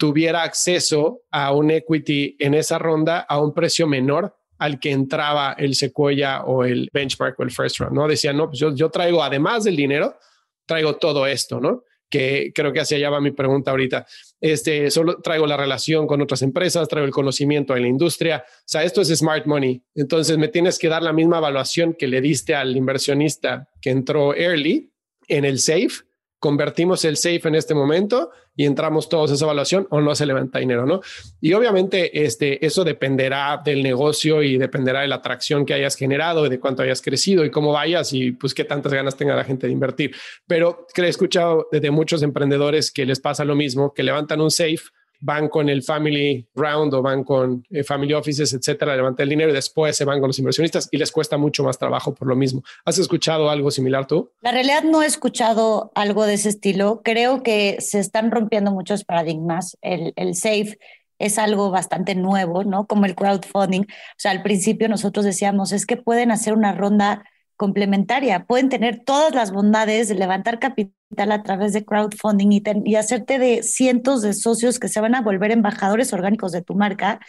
tuviera 0.00 0.42
acceso 0.44 1.24
a 1.30 1.52
un 1.52 1.70
equity 1.70 2.34
en 2.38 2.54
esa 2.54 2.78
ronda 2.78 3.18
a 3.18 3.38
un 3.38 3.52
precio 3.52 3.86
menor 3.86 4.34
al 4.56 4.80
que 4.80 4.92
entraba 4.92 5.52
el 5.58 5.74
Sequoia 5.74 6.44
o 6.44 6.64
el 6.64 6.88
benchmark 6.90 7.38
o 7.38 7.42
el 7.42 7.50
first 7.50 7.80
round, 7.80 7.94
¿no? 7.94 8.08
Decía, 8.08 8.32
no, 8.32 8.46
pues 8.46 8.58
yo, 8.58 8.74
yo 8.74 8.88
traigo, 8.88 9.22
además 9.22 9.64
del 9.64 9.76
dinero, 9.76 10.16
traigo 10.64 10.96
todo 10.96 11.26
esto, 11.26 11.60
¿no? 11.60 11.82
Que 12.08 12.50
creo 12.54 12.72
que 12.72 12.80
hacia 12.80 12.96
allá 12.96 13.10
va 13.10 13.20
mi 13.20 13.32
pregunta 13.32 13.72
ahorita. 13.72 14.06
Este, 14.40 14.90
solo 14.90 15.20
traigo 15.20 15.46
la 15.46 15.58
relación 15.58 16.06
con 16.06 16.22
otras 16.22 16.40
empresas, 16.40 16.88
traigo 16.88 17.04
el 17.04 17.12
conocimiento 17.12 17.74
de 17.74 17.80
la 17.80 17.88
industria. 17.88 18.42
O 18.46 18.62
sea, 18.64 18.82
esto 18.84 19.02
es 19.02 19.08
smart 19.08 19.44
money. 19.44 19.82
Entonces 19.94 20.38
me 20.38 20.48
tienes 20.48 20.78
que 20.78 20.88
dar 20.88 21.02
la 21.02 21.12
misma 21.12 21.38
evaluación 21.38 21.92
que 21.92 22.08
le 22.08 22.22
diste 22.22 22.54
al 22.54 22.74
inversionista 22.74 23.68
que 23.82 23.90
entró 23.90 24.34
early 24.34 24.94
en 25.28 25.44
el 25.44 25.58
safe 25.58 26.09
convertimos 26.40 27.04
el 27.04 27.16
safe 27.16 27.42
en 27.44 27.54
este 27.54 27.74
momento 27.74 28.30
y 28.56 28.64
entramos 28.64 29.08
todos 29.08 29.30
a 29.30 29.34
esa 29.34 29.44
evaluación 29.44 29.86
o 29.90 30.00
no 30.00 30.14
se 30.14 30.26
levanta 30.26 30.58
dinero, 30.58 30.86
¿no? 30.86 31.00
Y 31.40 31.52
obviamente 31.52 32.24
este, 32.24 32.64
eso 32.64 32.82
dependerá 32.82 33.60
del 33.64 33.82
negocio 33.82 34.42
y 34.42 34.58
dependerá 34.58 35.02
de 35.02 35.08
la 35.08 35.16
atracción 35.16 35.64
que 35.64 35.74
hayas 35.74 35.96
generado, 35.96 36.48
de 36.48 36.58
cuánto 36.58 36.82
hayas 36.82 37.02
crecido 37.02 37.44
y 37.44 37.50
cómo 37.50 37.72
vayas 37.72 38.12
y 38.12 38.32
pues 38.32 38.54
qué 38.54 38.64
tantas 38.64 38.92
ganas 38.92 39.16
tenga 39.16 39.36
la 39.36 39.44
gente 39.44 39.66
de 39.66 39.72
invertir. 39.72 40.16
Pero 40.46 40.86
he 40.96 41.08
escuchado 41.08 41.68
desde 41.70 41.90
muchos 41.90 42.22
emprendedores 42.22 42.90
que 42.90 43.06
les 43.06 43.20
pasa 43.20 43.44
lo 43.44 43.54
mismo, 43.54 43.92
que 43.92 44.02
levantan 44.02 44.40
un 44.40 44.50
safe 44.50 44.80
van 45.20 45.48
con 45.48 45.68
el 45.68 45.82
family 45.82 46.46
round 46.54 46.92
o 46.94 47.02
van 47.02 47.24
con 47.24 47.64
eh, 47.70 47.84
family 47.84 48.14
offices, 48.14 48.52
etcétera, 48.52 48.96
levantar 48.96 49.24
el 49.24 49.30
dinero 49.30 49.50
y 49.50 49.54
después 49.54 49.96
se 49.96 50.04
van 50.04 50.20
con 50.20 50.28
los 50.28 50.38
inversionistas 50.38 50.88
y 50.90 50.96
les 50.96 51.12
cuesta 51.12 51.36
mucho 51.36 51.62
más 51.62 51.78
trabajo 51.78 52.14
por 52.14 52.26
lo 52.26 52.36
mismo. 52.36 52.62
¿Has 52.84 52.98
escuchado 52.98 53.50
algo 53.50 53.70
similar 53.70 54.06
tú? 54.06 54.30
La 54.40 54.52
realidad 54.52 54.82
no 54.82 55.02
he 55.02 55.06
escuchado 55.06 55.92
algo 55.94 56.24
de 56.26 56.34
ese 56.34 56.48
estilo. 56.48 57.02
Creo 57.04 57.42
que 57.42 57.76
se 57.80 57.98
están 57.98 58.30
rompiendo 58.30 58.70
muchos 58.70 59.04
paradigmas. 59.04 59.76
El, 59.82 60.12
el 60.16 60.34
SAFE 60.34 60.78
es 61.18 61.38
algo 61.38 61.70
bastante 61.70 62.14
nuevo, 62.14 62.64
¿no? 62.64 62.86
Como 62.86 63.04
el 63.04 63.14
crowdfunding. 63.14 63.82
O 63.82 64.16
sea, 64.16 64.30
al 64.32 64.42
principio 64.42 64.88
nosotros 64.88 65.24
decíamos, 65.24 65.72
es 65.72 65.86
que 65.86 65.96
pueden 65.96 66.30
hacer 66.30 66.54
una 66.54 66.72
ronda 66.72 67.24
complementaria, 67.60 68.46
pueden 68.46 68.70
tener 68.70 69.04
todas 69.04 69.34
las 69.34 69.52
bondades 69.52 70.08
de 70.08 70.14
levantar 70.14 70.58
capital 70.58 71.30
a 71.30 71.42
través 71.42 71.74
de 71.74 71.84
crowdfunding 71.84 72.52
y, 72.52 72.62
y, 72.86 72.94
hacerte 72.94 73.38
de 73.38 73.62
cientos 73.62 74.22
de 74.22 74.32
socios 74.32 74.78
que 74.78 74.88
se 74.88 74.98
van 74.98 75.14
a 75.14 75.20
volver 75.20 75.50
embajadores 75.50 76.14
orgánicos 76.14 76.52
de 76.52 76.62
tu 76.62 76.74
marca 76.74 77.20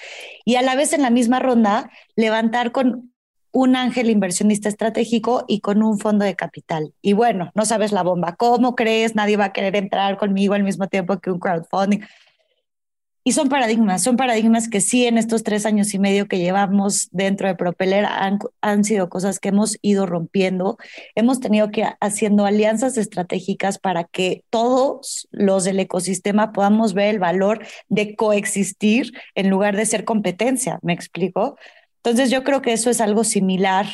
y 0.45 0.55
a 0.55 0.61
la 0.61 0.77
vez 0.77 0.93
en 0.93 1.01
la 1.01 1.09
misma 1.09 1.39
ronda 1.39 1.91
levantar 2.15 2.71
con 2.71 3.11
un 3.51 3.75
ángel 3.75 4.09
inversionista 4.09 4.69
estratégico 4.69 5.43
y 5.49 5.59
con 5.59 5.83
un 5.83 5.99
fondo 5.99 6.23
de 6.23 6.37
capital. 6.37 6.93
Y 7.01 7.11
bueno, 7.11 7.51
no 7.53 7.65
sabes 7.65 7.91
la 7.91 8.01
bomba. 8.01 8.37
¿Cómo 8.37 8.73
crees? 8.73 9.15
Nadie 9.15 9.35
va 9.35 9.45
a 9.45 9.53
querer 9.53 9.75
entrar 9.75 10.15
conmigo 10.17 10.53
al 10.53 10.63
mismo 10.63 10.87
tiempo 10.87 11.19
que 11.19 11.29
un 11.29 11.39
crowdfunding. 11.39 11.99
Y 13.23 13.33
son 13.33 13.49
paradigmas, 13.49 14.01
son 14.01 14.17
paradigmas 14.17 14.67
que 14.67 14.81
sí 14.81 15.05
en 15.05 15.19
estos 15.19 15.43
tres 15.43 15.67
años 15.67 15.93
y 15.93 15.99
medio 15.99 16.27
que 16.27 16.39
llevamos 16.39 17.07
dentro 17.11 17.47
de 17.47 17.55
Propeller 17.55 18.05
han, 18.05 18.39
han 18.61 18.83
sido 18.83 19.09
cosas 19.09 19.39
que 19.39 19.49
hemos 19.49 19.77
ido 19.83 20.07
rompiendo. 20.07 20.77
Hemos 21.13 21.39
tenido 21.39 21.69
que 21.69 21.81
ir 21.81 21.87
haciendo 21.99 22.45
alianzas 22.45 22.97
estratégicas 22.97 23.77
para 23.77 24.05
que 24.05 24.43
todos 24.49 25.27
los 25.31 25.65
del 25.65 25.79
ecosistema 25.79 26.51
podamos 26.51 26.95
ver 26.95 27.09
el 27.09 27.19
valor 27.19 27.63
de 27.89 28.15
coexistir 28.15 29.11
en 29.35 29.49
lugar 29.51 29.77
de 29.77 29.85
ser 29.85 30.03
competencia, 30.03 30.79
¿me 30.81 30.93
explico? 30.93 31.57
Entonces 31.97 32.31
yo 32.31 32.43
creo 32.43 32.63
que 32.63 32.73
eso 32.73 32.89
es 32.89 33.01
algo 33.01 33.23
similar 33.23 33.85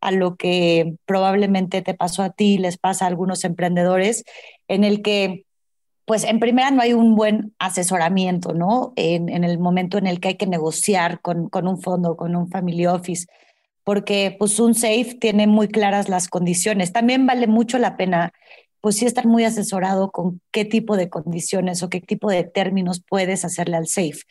a 0.00 0.10
lo 0.10 0.34
que 0.34 0.96
probablemente 1.06 1.80
te 1.82 1.94
pasó 1.94 2.24
a 2.24 2.30
ti, 2.30 2.58
les 2.58 2.76
pasa 2.76 3.04
a 3.04 3.08
algunos 3.08 3.44
emprendedores, 3.44 4.24
en 4.66 4.82
el 4.82 5.00
que 5.00 5.44
pues 6.04 6.24
en 6.24 6.40
primera 6.40 6.70
no 6.70 6.82
hay 6.82 6.92
un 6.92 7.14
buen 7.14 7.54
asesoramiento, 7.58 8.52
¿no? 8.52 8.92
En, 8.96 9.28
el 9.44 9.58
momento 9.58 9.98
en 9.98 10.06
el 10.06 10.20
que 10.20 10.28
hay 10.28 10.34
que 10.36 10.46
negociar 10.46 11.20
con, 11.20 11.48
con, 11.48 11.68
un 11.68 11.80
fondo, 11.80 12.16
con 12.16 12.34
un 12.34 12.48
family 12.48 12.86
office, 12.86 13.26
porque 13.84 14.34
pues 14.38 14.58
un 14.58 14.74
safe 14.74 15.16
tiene 15.20 15.46
muy 15.46 15.68
claras 15.68 16.08
las 16.08 16.28
condiciones. 16.28 16.92
También 16.92 17.26
vale 17.26 17.46
mucho 17.46 17.78
la 17.78 17.96
pena 17.96 18.32
pues 18.82 18.96
sí 18.96 19.06
estar 19.06 19.26
muy 19.26 19.44
asesorado 19.44 20.10
con 20.10 20.40
qué 20.50 20.64
tipo 20.64 20.96
de 20.96 21.08
condiciones 21.08 21.82
o 21.82 21.88
qué 21.88 22.00
tipo 22.00 22.30
de 22.30 22.42
términos 22.42 23.00
puedes 23.08 23.44
hacerle 23.44 23.76
al 23.76 23.86
SAFE. 23.86 24.24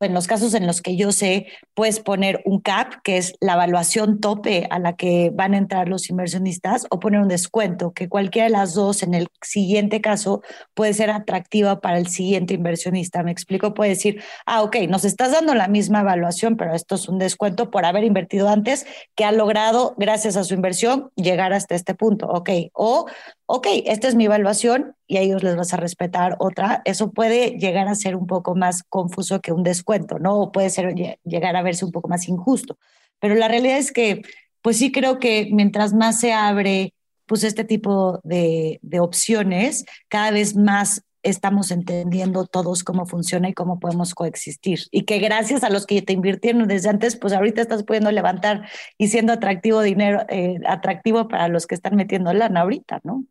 En 0.00 0.14
los 0.14 0.26
casos 0.26 0.54
en 0.54 0.66
los 0.66 0.80
que 0.80 0.96
yo 0.96 1.10
sé, 1.10 1.46
puedes 1.74 2.00
poner 2.00 2.40
un 2.44 2.60
CAP, 2.60 2.94
que 3.02 3.16
es 3.16 3.34
la 3.40 3.54
evaluación 3.54 4.20
tope 4.20 4.68
a 4.70 4.78
la 4.78 4.94
que 4.94 5.32
van 5.34 5.54
a 5.54 5.58
entrar 5.58 5.88
los 5.88 6.08
inversionistas, 6.08 6.86
o 6.90 7.00
poner 7.00 7.20
un 7.20 7.28
descuento, 7.28 7.92
que 7.92 8.08
cualquiera 8.08 8.46
de 8.46 8.52
las 8.52 8.74
dos 8.74 9.02
en 9.02 9.14
el 9.14 9.26
siguiente 9.42 10.00
caso 10.00 10.40
puede 10.74 10.94
ser 10.94 11.10
atractiva 11.10 11.80
para 11.80 11.98
el 11.98 12.06
siguiente 12.06 12.54
inversionista. 12.54 13.24
Me 13.24 13.32
explico, 13.32 13.74
puede 13.74 13.90
decir, 13.90 14.22
ah, 14.46 14.62
ok, 14.62 14.76
nos 14.88 15.04
estás 15.04 15.32
dando 15.32 15.54
la 15.54 15.66
misma 15.66 16.00
evaluación, 16.02 16.56
pero 16.56 16.74
esto 16.74 16.94
es 16.94 17.08
un 17.08 17.18
descuento 17.18 17.72
por 17.72 17.84
haber 17.84 18.04
invertido 18.04 18.48
antes, 18.48 18.86
que 19.16 19.24
ha 19.24 19.32
logrado, 19.32 19.94
gracias 19.98 20.36
a 20.36 20.44
su 20.44 20.54
inversión, 20.54 21.10
llegar 21.16 21.52
hasta 21.52 21.74
este 21.74 21.94
punto. 21.94 22.28
Ok, 22.28 22.50
o 22.72 23.06
ok, 23.46 23.66
esta 23.86 24.08
es 24.08 24.14
mi 24.14 24.26
evaluación 24.26 24.94
y 25.06 25.16
a 25.16 25.20
ellos 25.20 25.42
les 25.42 25.56
vas 25.56 25.72
a 25.72 25.76
respetar 25.76 26.36
otra, 26.38 26.82
eso 26.84 27.12
puede 27.12 27.50
llegar 27.58 27.88
a 27.88 27.94
ser 27.94 28.16
un 28.16 28.26
poco 28.26 28.54
más 28.54 28.82
confuso 28.82 29.40
que 29.40 29.52
un 29.52 29.62
descuento, 29.62 30.18
¿no? 30.18 30.36
O 30.40 30.52
puede 30.52 30.70
ser 30.70 30.94
llegar 31.24 31.56
a 31.56 31.62
verse 31.62 31.84
un 31.84 31.92
poco 31.92 32.08
más 32.08 32.28
injusto. 32.28 32.76
Pero 33.20 33.34
la 33.36 33.48
realidad 33.48 33.78
es 33.78 33.92
que, 33.92 34.22
pues 34.62 34.78
sí 34.78 34.92
creo 34.92 35.18
que 35.18 35.48
mientras 35.52 35.94
más 35.94 36.20
se 36.20 36.32
abre, 36.32 36.92
pues 37.26 37.44
este 37.44 37.64
tipo 37.64 38.20
de, 38.24 38.78
de 38.82 39.00
opciones, 39.00 39.84
cada 40.08 40.32
vez 40.32 40.56
más 40.56 41.02
estamos 41.22 41.70
entendiendo 41.70 42.46
todos 42.46 42.84
cómo 42.84 43.06
funciona 43.06 43.48
y 43.48 43.54
cómo 43.54 43.80
podemos 43.80 44.14
coexistir. 44.14 44.80
Y 44.90 45.04
que 45.04 45.18
gracias 45.18 45.64
a 45.64 45.70
los 45.70 45.86
que 45.86 46.02
te 46.02 46.12
invirtieron 46.12 46.68
desde 46.68 46.88
antes, 46.88 47.16
pues 47.16 47.32
ahorita 47.32 47.62
estás 47.62 47.82
pudiendo 47.82 48.10
levantar 48.12 48.68
y 48.98 49.08
siendo 49.08 49.32
atractivo 49.32 49.82
dinero, 49.82 50.24
eh, 50.28 50.60
atractivo 50.66 51.28
para 51.28 51.48
los 51.48 51.66
que 51.66 51.74
están 51.74 51.96
metiendo 51.96 52.32
lana 52.32 52.60
ahorita, 52.60 53.00
¿no? 53.02 53.24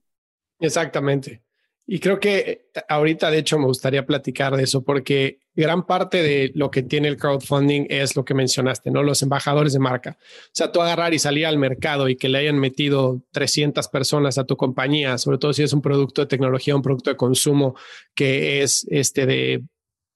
Exactamente. 0.60 1.44
Y 1.88 2.00
creo 2.00 2.20
que 2.20 2.40
eh, 2.74 2.82
ahorita, 2.90 3.30
de 3.30 3.40
hecho, 3.40 3.60
me 3.60 3.66
gustaría 3.66 4.06
platicar 4.06 4.56
de 4.56 4.64
eso 4.64 4.84
porque 4.84 5.40
gran 5.54 5.86
parte 5.86 6.22
de 6.24 6.52
lo 6.56 6.72
que 6.72 6.82
tiene 6.82 7.08
el 7.08 7.18
crowdfunding 7.18 7.86
es 7.90 8.16
lo 8.16 8.26
que 8.26 8.34
mencionaste, 8.34 8.90
¿no? 8.92 9.04
Los 9.04 9.22
embajadores 9.22 9.74
de 9.74 9.80
marca. 9.80 10.18
O 10.20 10.50
sea, 10.52 10.72
tú 10.72 10.82
agarrar 10.82 11.14
y 11.14 11.20
salir 11.20 11.46
al 11.46 11.58
mercado 11.58 12.10
y 12.10 12.16
que 12.16 12.28
le 12.28 12.40
hayan 12.40 12.60
metido 12.60 13.22
300 13.32 13.88
personas 13.90 14.38
a 14.38 14.46
tu 14.46 14.58
compañía, 14.58 15.18
sobre 15.18 15.38
todo 15.38 15.54
si 15.54 15.64
es 15.64 15.74
un 15.74 15.82
producto 15.82 16.22
de 16.22 16.28
tecnología, 16.28 16.76
un 16.76 16.82
producto 16.82 17.12
de 17.12 17.18
consumo 17.18 17.76
que 18.16 18.64
es 18.64 18.86
este 18.90 19.26
de 19.26 19.64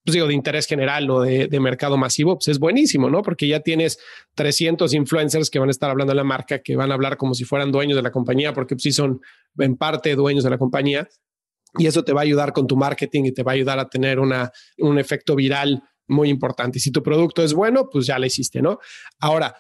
pues 0.03 0.13
digo, 0.13 0.27
de 0.27 0.33
interés 0.33 0.65
general 0.65 1.09
o 1.09 1.21
de, 1.21 1.59
mercado 1.59 1.97
masivo, 1.97 2.35
pues 2.38 2.47
es 2.47 2.59
buenísimo, 2.59 3.09
¿no? 3.09 3.21
Porque 3.21 3.47
ya 3.47 3.59
tienes 3.59 3.99
300 4.35 4.93
influencers 4.93 5.49
que 5.49 5.59
van 5.59 5.69
a 5.69 5.71
estar 5.71 5.89
hablando 5.89 6.12
de 6.12 6.15
la 6.15 6.23
marca, 6.23 6.59
que 6.59 6.75
van 6.75 6.91
a 6.91 6.93
hablar 6.93 7.17
como 7.17 7.33
si 7.33 7.43
fueran 7.43 7.71
dueños 7.71 7.95
de 7.95 8.01
la 8.01 8.12
compañía, 8.12 8.53
porque 8.53 8.75
pues, 8.75 8.83
sí 8.83 8.91
son 8.91 9.21
en 9.57 9.75
parte 9.75 10.15
dueños 10.15 10.43
de 10.43 10.49
la 10.49 10.57
compañía. 10.57 11.07
Y 11.77 11.85
eso 11.85 12.03
te 12.03 12.13
va 12.13 12.21
a 12.21 12.23
ayudar 12.23 12.53
con 12.53 12.65
tu 12.65 12.75
marketing 12.75 13.25
y 13.25 13.31
te 13.31 13.43
va 13.43 13.51
a 13.51 13.55
ayudar 13.55 13.77
a 13.77 13.88
tener 13.88 14.19
una, 14.19 14.51
un 14.79 14.97
efecto 14.97 15.35
viral 15.35 15.83
muy 16.07 16.29
importante. 16.29 16.79
Y 16.79 16.81
si 16.81 16.91
tu 16.91 17.03
producto 17.03 17.43
es 17.43 17.53
bueno, 17.53 17.89
pues 17.91 18.07
ya 18.07 18.17
lo 18.17 18.25
hiciste, 18.25 18.62
¿no? 18.62 18.79
Ahora, 19.19 19.55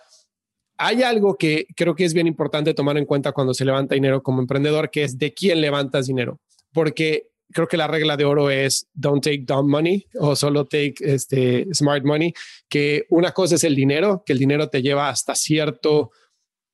hay 0.77 1.03
algo 1.03 1.37
que 1.37 1.67
creo 1.75 1.93
que 1.93 2.05
es 2.05 2.13
bien 2.13 2.25
importante 2.25 2.73
tomar 2.73 2.97
en 2.97 3.05
cuenta 3.05 3.33
cuando 3.33 3.53
se 3.53 3.65
levanta 3.65 3.95
dinero 3.95 4.23
como 4.23 4.41
emprendedor, 4.41 4.89
que 4.89 5.03
es 5.03 5.17
de 5.17 5.33
quién 5.33 5.61
levantas 5.61 6.07
dinero. 6.07 6.39
Porque 6.71 7.28
creo 7.51 7.67
que 7.67 7.77
la 7.77 7.87
regla 7.87 8.17
de 8.17 8.25
oro 8.25 8.49
es 8.49 8.87
don't 8.93 9.23
take 9.23 9.43
dumb 9.45 9.69
money 9.69 10.05
o 10.19 10.35
solo 10.35 10.65
take 10.65 10.95
este 10.99 11.67
smart 11.73 12.03
money, 12.03 12.33
que 12.67 13.05
una 13.09 13.31
cosa 13.31 13.55
es 13.55 13.63
el 13.63 13.75
dinero, 13.75 14.23
que 14.25 14.33
el 14.33 14.39
dinero 14.39 14.69
te 14.69 14.81
lleva 14.81 15.09
hasta 15.09 15.35
cierto 15.35 16.11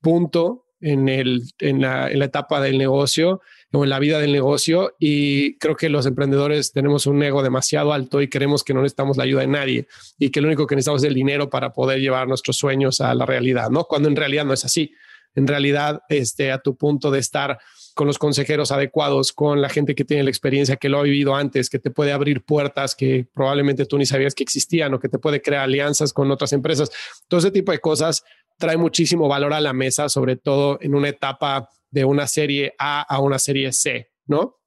punto 0.02 0.66
en, 0.82 1.10
el, 1.10 1.44
en, 1.60 1.82
la, 1.82 2.12
en 2.12 2.20
la 2.20 2.26
etapa 2.26 2.62
del 2.62 2.78
negocio 2.78 3.42
o 3.72 3.84
en 3.84 3.90
la 3.90 4.00
vida 4.00 4.20
del 4.20 4.32
negocio 4.32 4.96
y 5.00 5.58
creo 5.58 5.76
que 5.76 5.90
los 5.90 6.06
emprendedores 6.06 6.72
tenemos 6.72 7.08
un 7.08 7.22
ego 7.24 7.42
demasiado 7.44 7.92
alto 7.92 8.22
y 8.22 8.30
creemos 8.30 8.64
que 8.64 8.74
no 8.74 8.82
necesitamos 8.82 9.18
la 9.18 9.24
ayuda 9.24 9.42
de 9.42 9.48
nadie 9.48 9.88
y 10.20 10.30
que 10.30 10.42
lo 10.42 10.48
único 10.48 10.68
que 10.68 10.76
necesitamos 10.76 11.04
es 11.04 11.10
el 11.10 11.16
dinero 11.16 11.50
para 11.50 11.74
poder 11.74 12.00
llevar 12.00 12.28
nuestros 12.28 12.58
sueños 12.58 13.02
a 13.02 13.14
la 13.16 13.26
realidad, 13.26 13.70
¿no? 13.70 13.86
Cuando 13.86 14.10
en 14.10 14.16
realidad 14.16 14.46
no 14.46 14.54
es 14.54 14.64
así. 14.66 14.94
En 15.34 15.48
realidad, 15.48 16.02
este, 16.08 16.52
a 16.52 16.60
tu 16.60 16.78
punto 16.78 17.12
de 17.12 17.20
estar 17.20 17.60
con 17.96 18.08
los 18.08 18.20
consejeros 18.20 18.72
adecuados, 18.72 19.32
con 19.32 19.62
la 19.62 19.70
gente 19.70 19.96
que 19.96 20.04
tiene 20.04 20.24
la 20.24 20.30
experiencia, 20.30 20.76
que 20.76 20.90
lo 20.90 21.00
ha 21.00 21.04
vivido 21.04 21.34
antes, 21.34 21.70
que 21.70 21.80
te 21.80 21.90
puede 21.90 22.12
abrir 22.12 22.44
puertas 22.44 22.94
que 22.94 23.26
probablemente 23.34 23.86
tú 23.86 23.98
ni 23.98 24.06
sabías 24.06 24.36
que 24.36 24.44
existían 24.44 24.94
o 24.94 25.00
que 25.00 25.08
te 25.08 25.18
puede 25.18 25.42
crear 25.42 25.64
alianzas 25.64 26.12
con 26.12 26.30
otras 26.30 26.52
empresas. 26.52 26.92
Todo 27.30 27.40
ese 27.40 27.52
tipo 27.52 27.72
de 27.72 27.80
cosas 27.80 28.24
trae 28.58 28.76
muchísimo 28.76 29.30
valor 29.30 29.54
a 29.54 29.62
la 29.62 29.72
mesa, 29.72 30.10
sobre 30.10 30.36
todo 30.36 30.78
en 30.82 30.94
una 30.94 31.10
etapa 31.10 31.70
de 31.90 32.04
una 32.04 32.28
serie 32.28 32.74
A 32.78 33.02
a 33.02 33.20
una 33.22 33.40
serie 33.40 33.72
C, 33.72 34.12
¿no? 34.26 34.58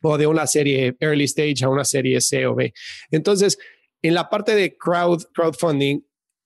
O 0.00 0.16
de 0.16 0.28
una 0.28 0.46
serie 0.46 0.96
early 1.00 1.24
stage 1.24 1.64
a 1.64 1.68
una 1.68 1.84
serie 1.84 2.20
C 2.20 2.46
o 2.46 2.54
B. 2.54 2.72
Entonces, 3.10 3.58
en 4.02 4.14
la 4.14 4.30
parte 4.30 4.54
de 4.54 4.76
crowd, 4.76 5.24
crowdfunding, 5.34 6.00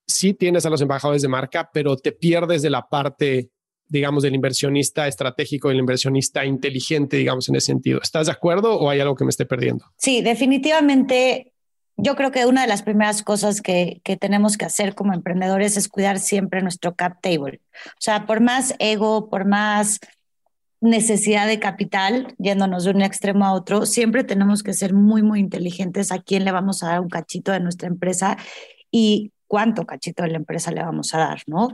sí 0.07 0.33
tienes 0.33 0.65
a 0.65 0.71
los 0.71 0.81
embajadores 0.81 1.21
de 1.21 1.29
marca, 1.29 1.71
pero 1.73 1.97
te 1.97 2.13
pierdes 2.13 2.63
de 2.63 2.71
la 2.71 2.89
parte 2.89 3.51
digamos, 3.93 4.23
del 4.23 4.35
inversionista 4.35 5.07
estratégico, 5.07 5.69
del 5.69 5.79
inversionista 5.79 6.47
inteligente, 6.47 7.19
digamos, 7.19 7.49
en 7.51 7.57
ese 7.57 7.67
sentido. 7.67 8.01
¿Estás 8.03 8.27
de 8.27 8.33
acuerdo 8.33 8.79
o 8.79 8.89
hay 8.89 9.01
algo 9.01 9.15
que 9.15 9.25
me 9.25 9.31
esté 9.31 9.45
perdiendo? 9.45 9.85
Sí, 9.99 10.23
definitivamente. 10.23 11.53
Yo 11.99 12.17
creo 12.17 12.31
que 12.31 12.47
una 12.47 12.63
de 12.63 12.69
las 12.69 12.83
primeras 12.83 13.23
cosas 13.23 13.61
que, 13.61 14.01
que 14.03 14.17
tenemos 14.17 14.57
que 14.57 14.65
hacer 14.65 14.95
como 14.95 15.13
emprendedores 15.13 15.77
es 15.77 15.89
cuidar 15.89 16.19
siempre 16.19 16.63
nuestro 16.63 16.95
cap 16.95 17.19
table. 17.21 17.61
O 17.89 18.01
sea, 18.01 18.25
por 18.25 18.41
más 18.41 18.75
ego, 18.79 19.29
por 19.29 19.45
más 19.45 20.01
necesidad 20.81 21.47
de 21.47 21.61
capital, 21.61 22.35
yéndonos 22.39 22.85
de 22.85 22.93
un 22.93 23.03
extremo 23.03 23.45
a 23.45 23.53
otro, 23.53 23.85
siempre 23.85 24.25
tenemos 24.25 24.63
que 24.63 24.73
ser 24.73 24.95
muy, 24.95 25.23
muy 25.23 25.39
inteligentes 25.39 26.11
a 26.11 26.19
quién 26.19 26.47
le 26.47 26.51
vamos 26.51 26.83
a 26.83 26.89
dar 26.89 27.01
un 27.01 27.11
cachito 27.11 27.53
de 27.53 27.61
nuestra 27.61 27.89
empresa 27.89 28.39
y 28.91 29.33
cuánto 29.47 29.85
cachito 29.85 30.23
de 30.23 30.31
la 30.31 30.39
empresa 30.39 30.71
le 30.71 30.83
vamos 30.83 31.13
a 31.13 31.19
dar, 31.19 31.43
¿no? 31.47 31.69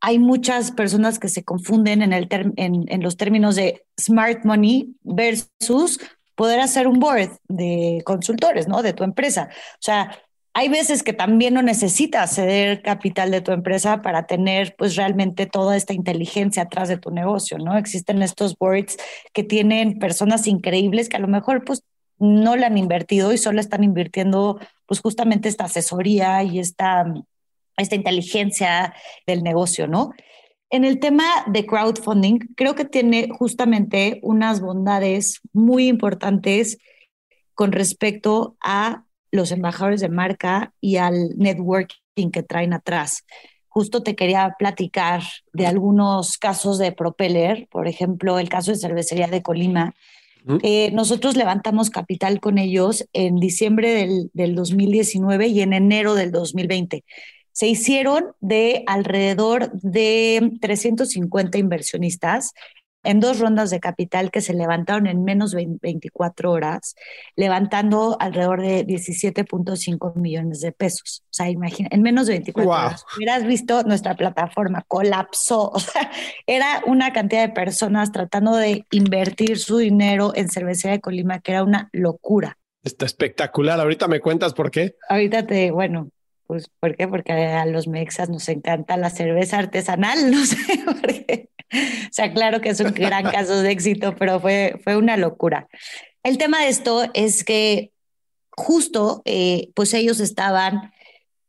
Hay 0.00 0.18
muchas 0.18 0.70
personas 0.70 1.18
que 1.18 1.28
se 1.28 1.44
confunden 1.44 2.02
en, 2.02 3.02
los 3.02 3.16
términos 3.16 3.56
de 3.56 3.86
smart 3.98 4.44
money 4.44 4.94
versus 5.02 5.98
poder 6.34 6.60
hacer 6.60 6.86
un 6.86 6.98
board 6.98 7.30
de 7.48 8.02
consultores, 8.04 8.68
¿no? 8.68 8.82
De 8.82 8.92
tu 8.92 9.04
empresa. 9.04 9.48
O 9.50 9.82
sea, 9.82 10.18
hay 10.52 10.68
veces 10.68 11.02
que 11.02 11.12
también 11.12 11.54
no 11.54 11.62
necesitas 11.62 12.34
ceder 12.34 12.82
capital 12.82 13.30
de 13.30 13.40
tu 13.40 13.52
empresa 13.52 14.02
para 14.02 14.26
tener 14.26 14.74
pues 14.76 14.94
realmente 14.94 15.46
toda 15.46 15.76
esta 15.76 15.92
inteligencia 15.92 16.62
atrás 16.62 16.88
de 16.88 16.96
tu 16.96 17.10
negocio, 17.10 17.58
¿no? 17.58 17.76
Existen 17.76 18.22
estos 18.22 18.56
boards 18.56 18.96
que 19.32 19.42
tienen 19.42 19.98
personas 19.98 20.46
increíbles 20.46 21.08
que 21.08 21.16
a 21.16 21.20
lo 21.20 21.28
mejor 21.28 21.64
pues 21.64 21.82
no 22.18 22.56
le 22.56 22.66
han 22.66 22.78
invertido 22.78 23.32
y 23.32 23.38
solo 23.38 23.60
están 23.60 23.82
invirtiendo 23.82 24.60
pues 24.86 25.00
justamente 25.00 25.48
esta 25.48 25.64
asesoría 25.64 26.42
y 26.42 26.60
esta 26.60 27.04
esta 27.76 27.96
inteligencia 27.96 28.94
del 29.26 29.42
negocio, 29.42 29.86
¿no? 29.86 30.12
En 30.70 30.84
el 30.84 30.98
tema 30.98 31.24
de 31.46 31.66
crowdfunding, 31.66 32.38
creo 32.56 32.74
que 32.74 32.84
tiene 32.84 33.28
justamente 33.30 34.18
unas 34.22 34.60
bondades 34.60 35.40
muy 35.52 35.86
importantes 35.86 36.78
con 37.54 37.70
respecto 37.70 38.56
a 38.60 39.04
los 39.30 39.52
embajadores 39.52 40.00
de 40.00 40.08
marca 40.08 40.72
y 40.80 40.96
al 40.96 41.36
networking 41.36 42.30
que 42.32 42.42
traen 42.42 42.72
atrás. 42.72 43.24
Justo 43.68 44.02
te 44.02 44.16
quería 44.16 44.54
platicar 44.58 45.22
de 45.52 45.66
algunos 45.66 46.38
casos 46.38 46.78
de 46.78 46.92
Propeller, 46.92 47.68
por 47.70 47.86
ejemplo, 47.86 48.38
el 48.38 48.48
caso 48.48 48.72
de 48.72 48.78
Cervecería 48.78 49.28
de 49.28 49.42
Colima. 49.42 49.94
Eh, 50.62 50.90
nosotros 50.92 51.36
levantamos 51.36 51.88
capital 51.88 52.38
con 52.38 52.58
ellos 52.58 53.08
en 53.12 53.36
diciembre 53.36 53.94
del, 53.94 54.30
del 54.34 54.54
2019 54.54 55.46
y 55.46 55.60
en 55.62 55.72
enero 55.72 56.14
del 56.14 56.32
2020 56.32 57.04
se 57.54 57.68
hicieron 57.68 58.32
de 58.40 58.82
alrededor 58.86 59.70
de 59.72 60.58
350 60.60 61.56
inversionistas 61.56 62.52
en 63.04 63.20
dos 63.20 63.38
rondas 63.38 63.70
de 63.70 63.78
capital 63.78 64.30
que 64.30 64.40
se 64.40 64.54
levantaron 64.54 65.06
en 65.06 65.22
menos 65.22 65.52
de 65.52 65.66
24 65.80 66.50
horas, 66.50 66.96
levantando 67.36 68.16
alrededor 68.18 68.62
de 68.62 68.84
17.5 68.84 70.16
millones 70.16 70.60
de 70.62 70.72
pesos. 70.72 71.22
O 71.24 71.28
sea, 71.30 71.48
imagina, 71.48 71.88
en 71.92 72.02
menos 72.02 72.26
de 72.26 72.32
24 72.32 72.70
horas. 72.70 73.04
Hubieras 73.14 73.46
visto 73.46 73.82
nuestra 73.84 74.16
plataforma, 74.16 74.82
colapsó. 74.88 75.70
O 75.84 75.86
sea, 75.86 76.10
era 76.46 76.82
una 76.86 77.12
cantidad 77.12 77.46
de 77.46 77.52
personas 77.52 78.10
tratando 78.10 78.56
de 78.56 78.86
invertir 78.90 79.58
su 79.58 79.76
dinero 79.76 80.32
en 80.34 80.48
cervecería 80.48 80.92
de 80.92 81.00
Colima, 81.00 81.40
que 81.40 81.52
era 81.52 81.62
una 81.62 81.90
locura. 81.92 82.58
Está 82.82 83.04
espectacular. 83.04 83.78
Ahorita 83.78 84.08
me 84.08 84.20
cuentas 84.20 84.54
por 84.54 84.70
qué. 84.70 84.96
Ahorita 85.08 85.46
te, 85.46 85.70
bueno, 85.70 86.08
pues, 86.46 86.70
¿por 86.80 86.96
qué? 86.96 87.08
Porque 87.08 87.32
a 87.32 87.66
los 87.66 87.88
mexas 87.88 88.30
nos 88.30 88.48
encanta 88.48 88.96
la 88.96 89.10
cerveza 89.10 89.58
artesanal, 89.58 90.30
no 90.30 90.44
sé 90.44 90.56
por 90.84 91.02
qué. 91.02 91.50
O 91.72 92.12
sea, 92.12 92.32
claro 92.32 92.60
que 92.60 92.70
es 92.70 92.80
un 92.80 92.92
gran 92.92 93.24
caso 93.30 93.60
de 93.62 93.70
éxito, 93.70 94.14
pero 94.16 94.40
fue, 94.40 94.80
fue 94.82 94.96
una 94.96 95.16
locura. 95.16 95.68
El 96.22 96.38
tema 96.38 96.62
de 96.62 96.68
esto 96.68 97.04
es 97.14 97.44
que 97.44 97.92
justo, 98.50 99.22
eh, 99.24 99.70
pues 99.74 99.92
ellos 99.94 100.20
estaban 100.20 100.92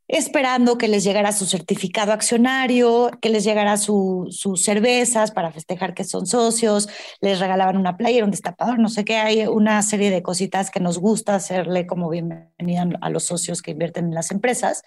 esperando 0.07 0.77
que 0.77 0.87
les 0.87 1.03
llegara 1.03 1.31
su 1.31 1.45
certificado 1.45 2.13
accionario, 2.13 3.11
que 3.21 3.29
les 3.29 3.43
llegara 3.43 3.77
su, 3.77 4.27
sus 4.29 4.63
cervezas 4.63 5.31
para 5.31 5.51
festejar 5.51 5.93
que 5.93 6.03
son 6.03 6.27
socios, 6.27 6.87
les 7.21 7.39
regalaban 7.39 7.77
una 7.77 7.97
playera, 7.97 8.25
un 8.25 8.31
destapador, 8.31 8.79
no 8.79 8.89
sé 8.89 9.03
qué, 9.03 9.17
hay 9.17 9.47
una 9.47 9.81
serie 9.81 10.11
de 10.11 10.21
cositas 10.21 10.69
que 10.69 10.79
nos 10.79 10.99
gusta 10.99 11.35
hacerle 11.35 11.87
como 11.87 12.09
bienvenida 12.09 12.87
a 13.01 13.09
los 13.09 13.25
socios 13.25 13.61
que 13.61 13.71
invierten 13.71 14.05
en 14.05 14.13
las 14.13 14.31
empresas. 14.31 14.83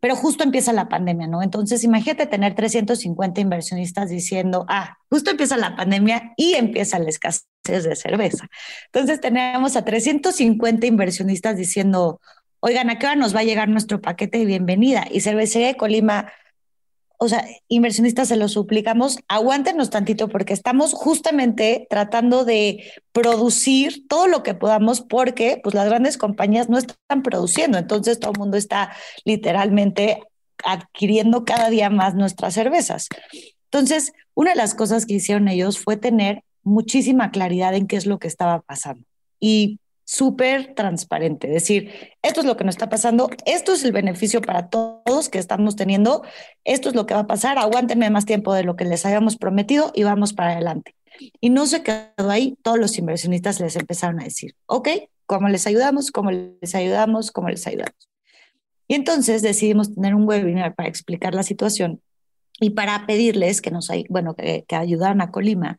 Pero 0.00 0.16
justo 0.16 0.44
empieza 0.44 0.74
la 0.74 0.90
pandemia, 0.90 1.26
¿no? 1.26 1.42
Entonces, 1.42 1.82
imagínate 1.82 2.26
tener 2.26 2.54
350 2.54 3.40
inversionistas 3.40 4.10
diciendo, 4.10 4.66
ah, 4.68 4.98
justo 5.08 5.30
empieza 5.30 5.56
la 5.56 5.76
pandemia 5.76 6.34
y 6.36 6.52
empieza 6.56 6.98
la 6.98 7.08
escasez 7.08 7.46
de 7.64 7.96
cerveza. 7.96 8.46
Entonces, 8.92 9.22
tenemos 9.22 9.76
a 9.76 9.84
350 9.86 10.86
inversionistas 10.86 11.56
diciendo, 11.56 12.20
oigan, 12.66 12.88
¿a 12.88 12.98
qué 12.98 13.04
hora 13.04 13.14
nos 13.14 13.36
va 13.36 13.40
a 13.40 13.44
llegar 13.44 13.68
nuestro 13.68 14.00
paquete 14.00 14.38
de 14.38 14.46
bienvenida? 14.46 15.04
Y 15.10 15.20
Cervecería 15.20 15.66
de 15.66 15.76
Colima, 15.76 16.32
o 17.18 17.28
sea, 17.28 17.44
inversionistas 17.68 18.28
se 18.28 18.38
lo 18.38 18.48
suplicamos, 18.48 19.18
aguántenos 19.28 19.90
tantito 19.90 20.28
porque 20.28 20.54
estamos 20.54 20.94
justamente 20.94 21.86
tratando 21.90 22.46
de 22.46 22.90
producir 23.12 24.08
todo 24.08 24.28
lo 24.28 24.42
que 24.42 24.54
podamos 24.54 25.02
porque 25.02 25.60
pues 25.62 25.74
las 25.74 25.86
grandes 25.86 26.16
compañías 26.16 26.70
no 26.70 26.78
están 26.78 27.22
produciendo, 27.22 27.76
entonces 27.76 28.18
todo 28.18 28.32
el 28.32 28.38
mundo 28.38 28.56
está 28.56 28.92
literalmente 29.26 30.22
adquiriendo 30.64 31.44
cada 31.44 31.68
día 31.68 31.90
más 31.90 32.14
nuestras 32.14 32.54
cervezas. 32.54 33.08
Entonces, 33.70 34.14
una 34.32 34.52
de 34.52 34.56
las 34.56 34.74
cosas 34.74 35.04
que 35.04 35.14
hicieron 35.14 35.48
ellos 35.48 35.78
fue 35.78 35.98
tener 35.98 36.42
muchísima 36.62 37.30
claridad 37.30 37.74
en 37.74 37.86
qué 37.86 37.96
es 37.96 38.06
lo 38.06 38.18
que 38.18 38.28
estaba 38.28 38.62
pasando. 38.62 39.04
Y 39.38 39.80
súper 40.04 40.74
transparente, 40.74 41.48
decir, 41.48 41.90
esto 42.22 42.40
es 42.40 42.46
lo 42.46 42.56
que 42.56 42.64
nos 42.64 42.74
está 42.74 42.88
pasando, 42.88 43.30
esto 43.46 43.72
es 43.72 43.84
el 43.84 43.92
beneficio 43.92 44.40
para 44.42 44.68
todos 44.68 45.28
que 45.28 45.38
estamos 45.38 45.76
teniendo, 45.76 46.22
esto 46.64 46.88
es 46.88 46.94
lo 46.94 47.06
que 47.06 47.14
va 47.14 47.20
a 47.20 47.26
pasar, 47.26 47.58
aguántenme 47.58 48.10
más 48.10 48.26
tiempo 48.26 48.52
de 48.54 48.64
lo 48.64 48.76
que 48.76 48.84
les 48.84 49.04
habíamos 49.06 49.36
prometido 49.36 49.92
y 49.94 50.02
vamos 50.02 50.32
para 50.32 50.52
adelante. 50.52 50.94
Y 51.40 51.50
no 51.50 51.66
se 51.66 51.82
quedó 51.82 52.30
ahí, 52.30 52.56
todos 52.62 52.78
los 52.78 52.98
inversionistas 52.98 53.60
les 53.60 53.76
empezaron 53.76 54.20
a 54.20 54.24
decir, 54.24 54.54
ok, 54.66 54.88
¿cómo 55.26 55.48
les 55.48 55.66
ayudamos? 55.66 56.10
¿Cómo 56.10 56.30
les 56.30 56.74
ayudamos? 56.74 57.30
¿Cómo 57.30 57.48
les 57.48 57.66
ayudamos? 57.66 58.08
Y 58.88 58.94
entonces 58.94 59.42
decidimos 59.42 59.94
tener 59.94 60.14
un 60.14 60.28
webinar 60.28 60.74
para 60.74 60.88
explicar 60.88 61.34
la 61.34 61.42
situación 61.42 62.02
y 62.60 62.70
para 62.70 63.06
pedirles 63.06 63.60
que 63.60 63.70
nos, 63.70 63.88
bueno, 64.08 64.34
que, 64.34 64.64
ayudaran 64.70 65.20
a 65.20 65.30
Colima 65.30 65.78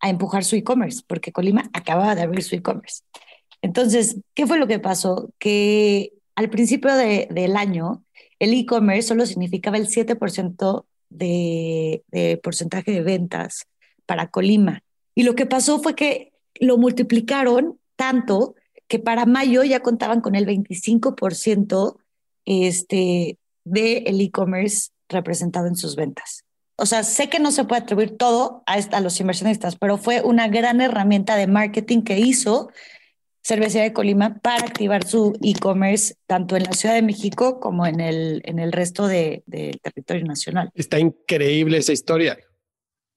a 0.00 0.10
empujar 0.10 0.44
su 0.44 0.54
e-commerce, 0.54 1.02
porque 1.06 1.32
Colima 1.32 1.68
acababa 1.72 2.14
de 2.14 2.22
abrir 2.22 2.44
su 2.44 2.54
e-commerce. 2.54 3.02
Entonces, 3.62 4.18
¿qué 4.34 4.46
fue 4.46 4.58
lo 4.58 4.66
que 4.66 4.78
pasó? 4.78 5.30
Que 5.38 6.12
al 6.34 6.50
principio 6.50 6.94
del 6.94 7.56
año, 7.56 8.04
el 8.38 8.54
e-commerce 8.54 9.08
solo 9.08 9.26
significaba 9.26 9.76
el 9.76 9.88
7% 9.88 10.84
de, 11.10 12.04
de 12.08 12.36
porcentaje 12.36 12.92
de 12.92 13.02
ventas 13.02 13.66
para 14.06 14.28
Colima. 14.28 14.82
Y 15.14 15.24
lo 15.24 15.34
que 15.34 15.46
pasó 15.46 15.80
fue 15.82 15.94
que 15.94 16.32
lo 16.60 16.78
multiplicaron 16.78 17.78
tanto 17.96 18.54
que 18.86 18.98
para 18.98 19.26
mayo 19.26 19.62
ya 19.64 19.80
contaban 19.80 20.20
con 20.20 20.34
el 20.34 20.46
25% 20.46 21.96
este, 22.46 23.38
del 23.64 24.20
e-commerce 24.20 24.90
representado 25.08 25.66
en 25.66 25.76
sus 25.76 25.96
ventas. 25.96 26.44
O 26.76 26.86
sea, 26.86 27.02
sé 27.02 27.28
que 27.28 27.40
no 27.40 27.50
se 27.50 27.64
puede 27.64 27.82
atribuir 27.82 28.16
todo 28.16 28.62
a, 28.66 28.74
a 28.74 29.00
los 29.00 29.20
inversionistas, 29.20 29.76
pero 29.76 29.98
fue 29.98 30.22
una 30.22 30.48
gran 30.48 30.80
herramienta 30.80 31.36
de 31.36 31.46
marketing 31.48 32.02
que 32.02 32.18
hizo 32.18 32.70
Cervecería 33.42 33.84
de 33.84 33.92
Colima 33.92 34.38
para 34.40 34.66
activar 34.66 35.04
su 35.04 35.38
e-commerce 35.42 36.14
tanto 36.26 36.56
en 36.56 36.64
la 36.64 36.72
Ciudad 36.72 36.94
de 36.94 37.02
México 37.02 37.60
como 37.60 37.86
en 37.86 38.00
el, 38.00 38.42
en 38.44 38.58
el 38.58 38.72
resto 38.72 39.06
del 39.06 39.42
territorio 39.82 40.24
nacional. 40.24 40.70
Está 40.74 40.98
increíble 40.98 41.78
esa 41.78 41.92
historia. 41.92 42.38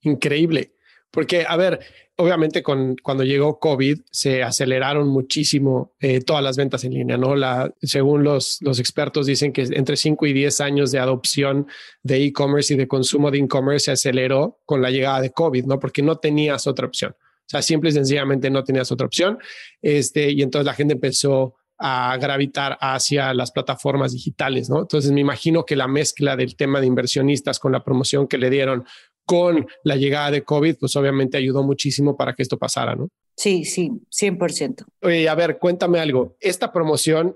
Increíble. 0.02 0.74
Porque, 1.12 1.46
a 1.48 1.58
ver, 1.58 1.80
obviamente 2.16 2.64
con, 2.64 2.96
cuando 3.04 3.24
llegó 3.24 3.60
COVID 3.60 4.00
se 4.10 4.44
aceleraron 4.44 5.10
muchísimo 5.10 5.94
eh, 6.00 6.22
todas 6.22 6.44
las 6.44 6.56
ventas 6.56 6.84
en 6.86 6.94
línea, 6.94 7.18
¿no? 7.18 7.36
La, 7.36 7.74
según 7.82 8.24
los, 8.24 8.60
los 8.62 8.80
expertos 8.80 9.26
dicen 9.26 9.52
que 9.52 9.64
entre 9.64 9.98
5 9.98 10.26
y 10.28 10.34
10 10.34 10.62
años 10.62 10.92
de 10.92 11.00
adopción 11.00 11.68
de 12.02 12.24
e-commerce 12.24 12.74
y 12.74 12.78
de 12.78 12.88
consumo 12.88 13.30
de 13.30 13.40
e-commerce 13.40 13.86
se 13.86 13.92
aceleró 13.92 14.62
con 14.66 14.82
la 14.82 14.90
llegada 14.90 15.20
de 15.20 15.32
COVID, 15.32 15.66
¿no? 15.66 15.80
Porque 15.80 16.02
no 16.02 16.18
tenías 16.18 16.66
otra 16.66 16.88
opción. 16.88 17.16
O 17.52 17.58
sea, 17.58 17.62
simple 17.62 17.90
y 17.90 17.94
sencillamente 17.94 18.50
no 18.50 18.64
tenías 18.64 18.90
otra 18.94 19.06
opción. 19.06 19.38
Este, 19.82 20.32
y 20.32 20.42
entonces 20.42 20.66
la 20.66 20.74
gente 20.74 20.94
empezó 20.94 21.56
a 21.78 22.16
gravitar 22.18 22.78
hacia 22.80 23.34
las 23.34 23.52
plataformas 23.52 24.14
digitales, 24.14 24.70
¿no? 24.70 24.80
Entonces 24.80 25.12
me 25.12 25.20
imagino 25.20 25.66
que 25.66 25.76
la 25.76 25.90
mezcla 25.90 26.38
del 26.38 26.56
tema 26.56 26.80
de 26.80 26.88
inversionistas 26.88 27.60
con 27.60 27.74
la 27.74 27.84
promoción 27.84 28.28
que 28.28 28.38
le 28.38 28.50
dieron 28.50 28.86
con 29.26 29.68
la 29.84 29.98
llegada 29.98 30.32
de 30.32 30.44
COVID, 30.44 30.78
pues 30.80 30.96
obviamente 30.96 31.38
ayudó 31.38 31.64
muchísimo 31.64 32.16
para 32.16 32.34
que 32.34 32.44
esto 32.44 32.58
pasara, 32.58 32.96
¿no? 32.96 33.10
Sí, 33.36 33.66
sí, 33.66 33.92
100%. 34.12 34.86
Oye, 35.02 35.28
a 35.28 35.36
ver, 35.36 35.58
cuéntame 35.58 36.00
algo. 36.00 36.38
Esta 36.40 36.72
promoción, 36.72 37.36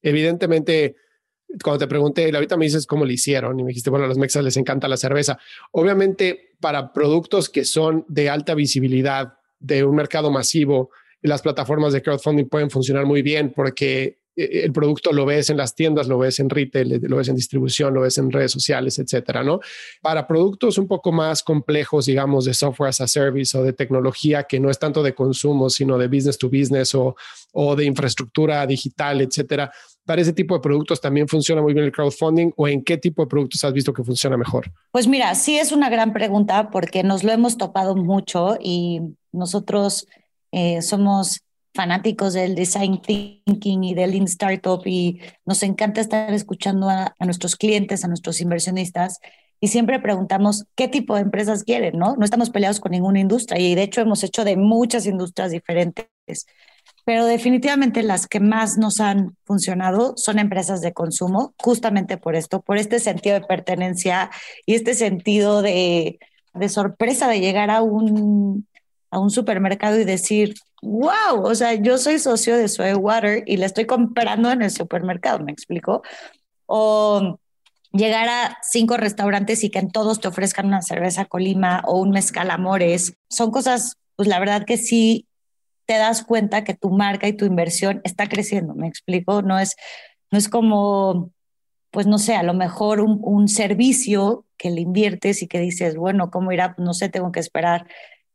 evidentemente, 0.00 0.94
cuando 1.62 1.78
te 1.78 1.88
pregunté, 1.88 2.30
ahorita 2.32 2.56
me 2.56 2.66
dices 2.66 2.86
cómo 2.86 3.04
le 3.04 3.14
hicieron 3.14 3.58
y 3.58 3.62
me 3.62 3.68
dijiste, 3.68 3.90
bueno, 3.90 4.04
a 4.04 4.08
los 4.08 4.18
mexas 4.18 4.44
les 4.44 4.56
encanta 4.56 4.88
la 4.88 4.96
cerveza. 4.96 5.38
Obviamente, 5.72 6.54
para 6.60 6.92
productos 6.92 7.48
que 7.48 7.64
son 7.64 8.04
de 8.08 8.28
alta 8.28 8.54
visibilidad, 8.54 9.34
de 9.58 9.84
un 9.84 9.94
mercado 9.94 10.30
masivo, 10.30 10.90
las 11.22 11.42
plataformas 11.42 11.92
de 11.92 12.02
crowdfunding 12.02 12.46
pueden 12.46 12.70
funcionar 12.70 13.06
muy 13.06 13.22
bien 13.22 13.52
porque 13.54 14.18
el 14.36 14.72
producto 14.72 15.12
lo 15.12 15.24
ves 15.24 15.50
en 15.50 15.56
las 15.56 15.74
tiendas, 15.74 16.08
lo 16.08 16.18
ves 16.18 16.38
en 16.40 16.50
retail, 16.50 17.00
lo 17.02 17.16
ves 17.16 17.28
en 17.28 17.36
distribución, 17.36 17.94
lo 17.94 18.02
ves 18.02 18.18
en 18.18 18.30
redes 18.30 18.52
sociales, 18.52 18.98
etcétera, 18.98 19.42
¿no? 19.42 19.60
Para 20.02 20.26
productos 20.26 20.76
un 20.78 20.86
poco 20.86 21.10
más 21.10 21.42
complejos, 21.42 22.06
digamos, 22.06 22.44
de 22.44 22.54
software 22.54 22.90
as 22.90 23.00
a 23.00 23.08
service 23.08 23.56
o 23.56 23.62
de 23.62 23.72
tecnología 23.72 24.44
que 24.44 24.60
no 24.60 24.70
es 24.70 24.78
tanto 24.78 25.02
de 25.02 25.14
consumo, 25.14 25.70
sino 25.70 25.96
de 25.96 26.08
business 26.08 26.36
to 26.36 26.48
business 26.48 26.94
o, 26.94 27.16
o 27.52 27.74
de 27.74 27.86
infraestructura 27.86 28.66
digital, 28.66 29.22
etcétera. 29.22 29.72
Para 30.04 30.22
ese 30.22 30.32
tipo 30.32 30.54
de 30.54 30.60
productos 30.60 31.00
también 31.00 31.26
funciona 31.26 31.62
muy 31.62 31.72
bien 31.72 31.86
el 31.86 31.92
crowdfunding 31.92 32.52
o 32.56 32.68
en 32.68 32.84
qué 32.84 32.98
tipo 32.98 33.22
de 33.22 33.28
productos 33.28 33.64
has 33.64 33.72
visto 33.72 33.92
que 33.92 34.04
funciona 34.04 34.36
mejor? 34.36 34.70
Pues 34.92 35.08
mira, 35.08 35.34
sí 35.34 35.58
es 35.58 35.72
una 35.72 35.88
gran 35.88 36.12
pregunta 36.12 36.70
porque 36.70 37.02
nos 37.02 37.24
lo 37.24 37.32
hemos 37.32 37.56
topado 37.56 37.96
mucho 37.96 38.56
y 38.60 39.00
nosotros 39.32 40.06
eh, 40.52 40.80
somos 40.82 41.40
fanáticos 41.76 42.32
del 42.32 42.56
design 42.56 43.00
thinking 43.00 43.84
y 43.84 43.94
del 43.94 44.10
lean 44.10 44.24
startup 44.24 44.82
y 44.84 45.20
nos 45.44 45.62
encanta 45.62 46.00
estar 46.00 46.32
escuchando 46.32 46.88
a, 46.88 47.14
nuestros 47.20 47.54
clientes, 47.54 48.04
a 48.04 48.08
nuestros 48.08 48.40
inversionistas 48.40 49.20
y 49.60 49.68
siempre 49.68 50.00
preguntamos 50.00 50.64
qué 50.74 50.88
tipo 50.88 51.14
de 51.14 51.20
empresas 51.20 51.62
quieren, 51.62 51.98
¿no? 51.98 52.16
No 52.16 52.24
estamos 52.24 52.50
peleados 52.50 52.80
con 52.80 52.92
ninguna 52.92 53.20
industria 53.20 53.60
y 53.60 53.74
de 53.74 53.82
hecho 53.82 54.00
hemos 54.00 54.24
hecho 54.24 54.44
de 54.44 54.56
muchas 54.56 55.06
industrias 55.06 55.52
diferentes, 55.52 56.46
pero 57.04 57.24
definitivamente 57.24 58.02
las 58.02 58.26
que 58.26 58.40
más 58.40 58.78
nos 58.78 59.00
han 59.00 59.36
funcionado 59.44 60.14
son 60.16 60.38
empresas 60.38 60.80
de 60.80 60.92
consumo, 60.92 61.54
justamente 61.58 62.16
por 62.16 62.34
esto, 62.34 62.62
por 62.62 62.78
este 62.78 62.98
sentido 62.98 63.38
de 63.38 63.46
pertenencia 63.46 64.30
y 64.66 64.74
este 64.74 64.94
sentido 64.94 65.62
de, 65.62 66.18
de 66.54 66.68
sorpresa 66.68 67.28
de 67.28 67.40
llegar 67.40 67.70
a 67.70 67.82
un 67.82 68.66
a 69.10 69.18
un 69.18 69.30
supermercado 69.30 69.98
y 69.98 70.04
decir, 70.04 70.54
wow, 70.82 71.42
o 71.42 71.54
sea, 71.54 71.74
yo 71.74 71.98
soy 71.98 72.18
socio 72.18 72.56
de 72.56 72.68
Soy 72.68 72.94
Water 72.94 73.42
y 73.46 73.56
le 73.56 73.66
estoy 73.66 73.86
comprando 73.86 74.50
en 74.50 74.62
el 74.62 74.70
supermercado, 74.70 75.40
¿me 75.40 75.52
explico? 75.52 76.02
O 76.66 77.38
llegar 77.92 78.28
a 78.28 78.58
cinco 78.62 78.96
restaurantes 78.96 79.64
y 79.64 79.70
que 79.70 79.78
en 79.78 79.90
todos 79.90 80.20
te 80.20 80.28
ofrezcan 80.28 80.66
una 80.66 80.82
cerveza 80.82 81.24
Colima 81.24 81.82
o 81.86 82.00
un 82.00 82.10
mezcal 82.10 82.50
Amores, 82.50 83.14
son 83.28 83.50
cosas, 83.50 83.96
pues 84.16 84.28
la 84.28 84.38
verdad 84.38 84.64
que 84.64 84.76
sí 84.76 85.26
te 85.86 85.94
das 85.94 86.24
cuenta 86.24 86.64
que 86.64 86.74
tu 86.74 86.90
marca 86.90 87.28
y 87.28 87.32
tu 87.32 87.44
inversión 87.44 88.00
está 88.04 88.28
creciendo, 88.28 88.74
¿me 88.74 88.88
explico? 88.88 89.42
No 89.42 89.58
es, 89.58 89.76
no 90.30 90.38
es 90.38 90.48
como, 90.48 91.30
pues 91.90 92.06
no 92.06 92.18
sé, 92.18 92.34
a 92.34 92.42
lo 92.42 92.54
mejor 92.54 93.00
un, 93.00 93.20
un 93.22 93.48
servicio 93.48 94.44
que 94.56 94.70
le 94.70 94.80
inviertes 94.80 95.42
y 95.42 95.48
que 95.48 95.60
dices, 95.60 95.96
bueno, 95.96 96.30
¿cómo 96.30 96.52
irá? 96.52 96.74
No 96.78 96.92
sé, 96.92 97.08
tengo 97.08 97.30
que 97.30 97.40
esperar 97.40 97.86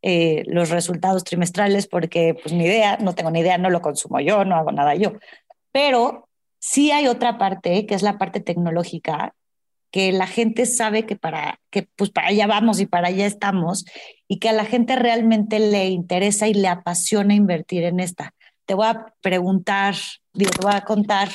eh, 0.01 0.43
los 0.47 0.69
resultados 0.69 1.23
trimestrales 1.23 1.87
porque 1.87 2.35
pues 2.41 2.53
ni 2.53 2.65
idea, 2.65 2.97
no 2.97 3.13
tengo 3.13 3.29
ni 3.31 3.41
idea, 3.41 3.57
no 3.57 3.69
lo 3.69 3.81
consumo 3.81 4.19
yo, 4.19 4.43
no 4.45 4.55
hago 4.55 4.71
nada 4.71 4.95
yo. 4.95 5.13
Pero 5.71 6.27
sí 6.59 6.91
hay 6.91 7.07
otra 7.07 7.37
parte, 7.37 7.85
que 7.85 7.95
es 7.95 8.01
la 8.01 8.17
parte 8.17 8.39
tecnológica, 8.39 9.33
que 9.91 10.11
la 10.11 10.25
gente 10.25 10.65
sabe 10.65 11.05
que 11.05 11.15
para, 11.15 11.59
que 11.69 11.87
pues 11.95 12.09
para 12.09 12.29
allá 12.29 12.47
vamos 12.47 12.79
y 12.79 12.85
para 12.85 13.09
allá 13.09 13.25
estamos, 13.25 13.85
y 14.27 14.39
que 14.39 14.49
a 14.49 14.53
la 14.53 14.65
gente 14.65 14.95
realmente 14.95 15.59
le 15.59 15.89
interesa 15.89 16.47
y 16.47 16.53
le 16.53 16.69
apasiona 16.69 17.33
invertir 17.33 17.83
en 17.83 17.99
esta. 17.99 18.33
Te 18.65 18.73
voy 18.73 18.87
a 18.87 19.13
preguntar, 19.21 19.95
digo, 20.33 20.51
te 20.51 20.65
voy 20.65 20.73
a 20.73 20.81
contar 20.81 21.29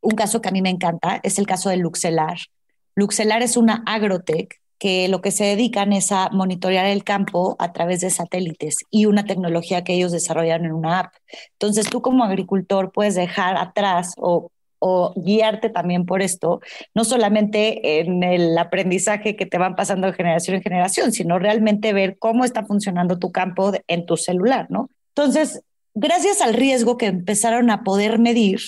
un 0.00 0.16
caso 0.16 0.40
que 0.40 0.48
a 0.48 0.52
mí 0.52 0.62
me 0.62 0.70
encanta, 0.70 1.20
es 1.22 1.38
el 1.38 1.46
caso 1.46 1.68
de 1.68 1.76
Luxelar. 1.76 2.38
Luxelar 2.94 3.42
es 3.42 3.56
una 3.56 3.82
agrotech 3.86 4.60
que 4.80 5.08
lo 5.08 5.20
que 5.20 5.30
se 5.30 5.44
dedican 5.44 5.92
es 5.92 6.10
a 6.10 6.30
monitorear 6.30 6.86
el 6.86 7.04
campo 7.04 7.54
a 7.58 7.72
través 7.72 8.00
de 8.00 8.08
satélites 8.08 8.78
y 8.90 9.04
una 9.04 9.26
tecnología 9.26 9.84
que 9.84 9.92
ellos 9.92 10.10
desarrollan 10.10 10.64
en 10.64 10.72
una 10.72 10.98
app. 11.00 11.14
Entonces 11.52 11.88
tú 11.88 12.00
como 12.00 12.24
agricultor 12.24 12.90
puedes 12.90 13.14
dejar 13.14 13.58
atrás 13.58 14.14
o, 14.16 14.50
o 14.78 15.12
guiarte 15.14 15.68
también 15.68 16.06
por 16.06 16.22
esto, 16.22 16.60
no 16.94 17.04
solamente 17.04 18.00
en 18.00 18.22
el 18.22 18.56
aprendizaje 18.56 19.36
que 19.36 19.44
te 19.44 19.58
van 19.58 19.76
pasando 19.76 20.06
de 20.06 20.14
generación 20.14 20.56
en 20.56 20.62
generación, 20.62 21.12
sino 21.12 21.38
realmente 21.38 21.92
ver 21.92 22.16
cómo 22.18 22.46
está 22.46 22.64
funcionando 22.64 23.18
tu 23.18 23.30
campo 23.30 23.72
en 23.86 24.06
tu 24.06 24.16
celular, 24.16 24.66
¿no? 24.70 24.88
Entonces, 25.14 25.60
gracias 25.94 26.40
al 26.40 26.54
riesgo 26.54 26.96
que 26.96 27.06
empezaron 27.06 27.70
a 27.70 27.84
poder 27.84 28.18
medir, 28.18 28.60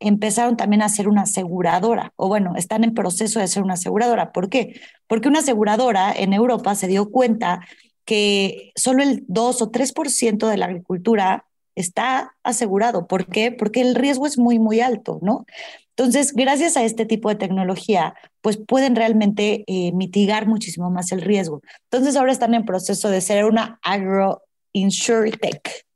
empezaron 0.00 0.56
también 0.56 0.82
a 0.82 0.88
ser 0.88 1.08
una 1.08 1.22
aseguradora, 1.22 2.12
o 2.16 2.28
bueno, 2.28 2.54
están 2.56 2.84
en 2.84 2.94
proceso 2.94 3.40
de 3.40 3.48
ser 3.48 3.62
una 3.62 3.74
aseguradora. 3.74 4.32
¿Por 4.32 4.48
qué? 4.48 4.80
Porque 5.06 5.28
una 5.28 5.40
aseguradora 5.40 6.12
en 6.12 6.32
Europa 6.32 6.74
se 6.74 6.86
dio 6.86 7.10
cuenta 7.10 7.66
que 8.04 8.72
solo 8.76 9.02
el 9.02 9.24
2 9.28 9.62
o 9.62 9.72
3% 9.72 10.48
de 10.48 10.56
la 10.56 10.66
agricultura 10.66 11.46
está 11.74 12.34
asegurado. 12.42 13.06
¿Por 13.06 13.26
qué? 13.26 13.52
Porque 13.52 13.80
el 13.80 13.94
riesgo 13.94 14.26
es 14.26 14.38
muy, 14.38 14.58
muy 14.58 14.80
alto, 14.80 15.18
¿no? 15.22 15.44
Entonces, 15.90 16.34
gracias 16.34 16.76
a 16.76 16.84
este 16.84 17.06
tipo 17.06 17.28
de 17.30 17.36
tecnología, 17.36 18.14
pues 18.42 18.58
pueden 18.58 18.96
realmente 18.96 19.64
eh, 19.66 19.92
mitigar 19.92 20.46
muchísimo 20.46 20.90
más 20.90 21.10
el 21.10 21.22
riesgo. 21.22 21.62
Entonces, 21.90 22.16
ahora 22.16 22.32
están 22.32 22.54
en 22.54 22.64
proceso 22.64 23.08
de 23.08 23.20
ser 23.20 23.46
una 23.46 23.78
agro 23.82 24.42
insurtech. 24.72 25.86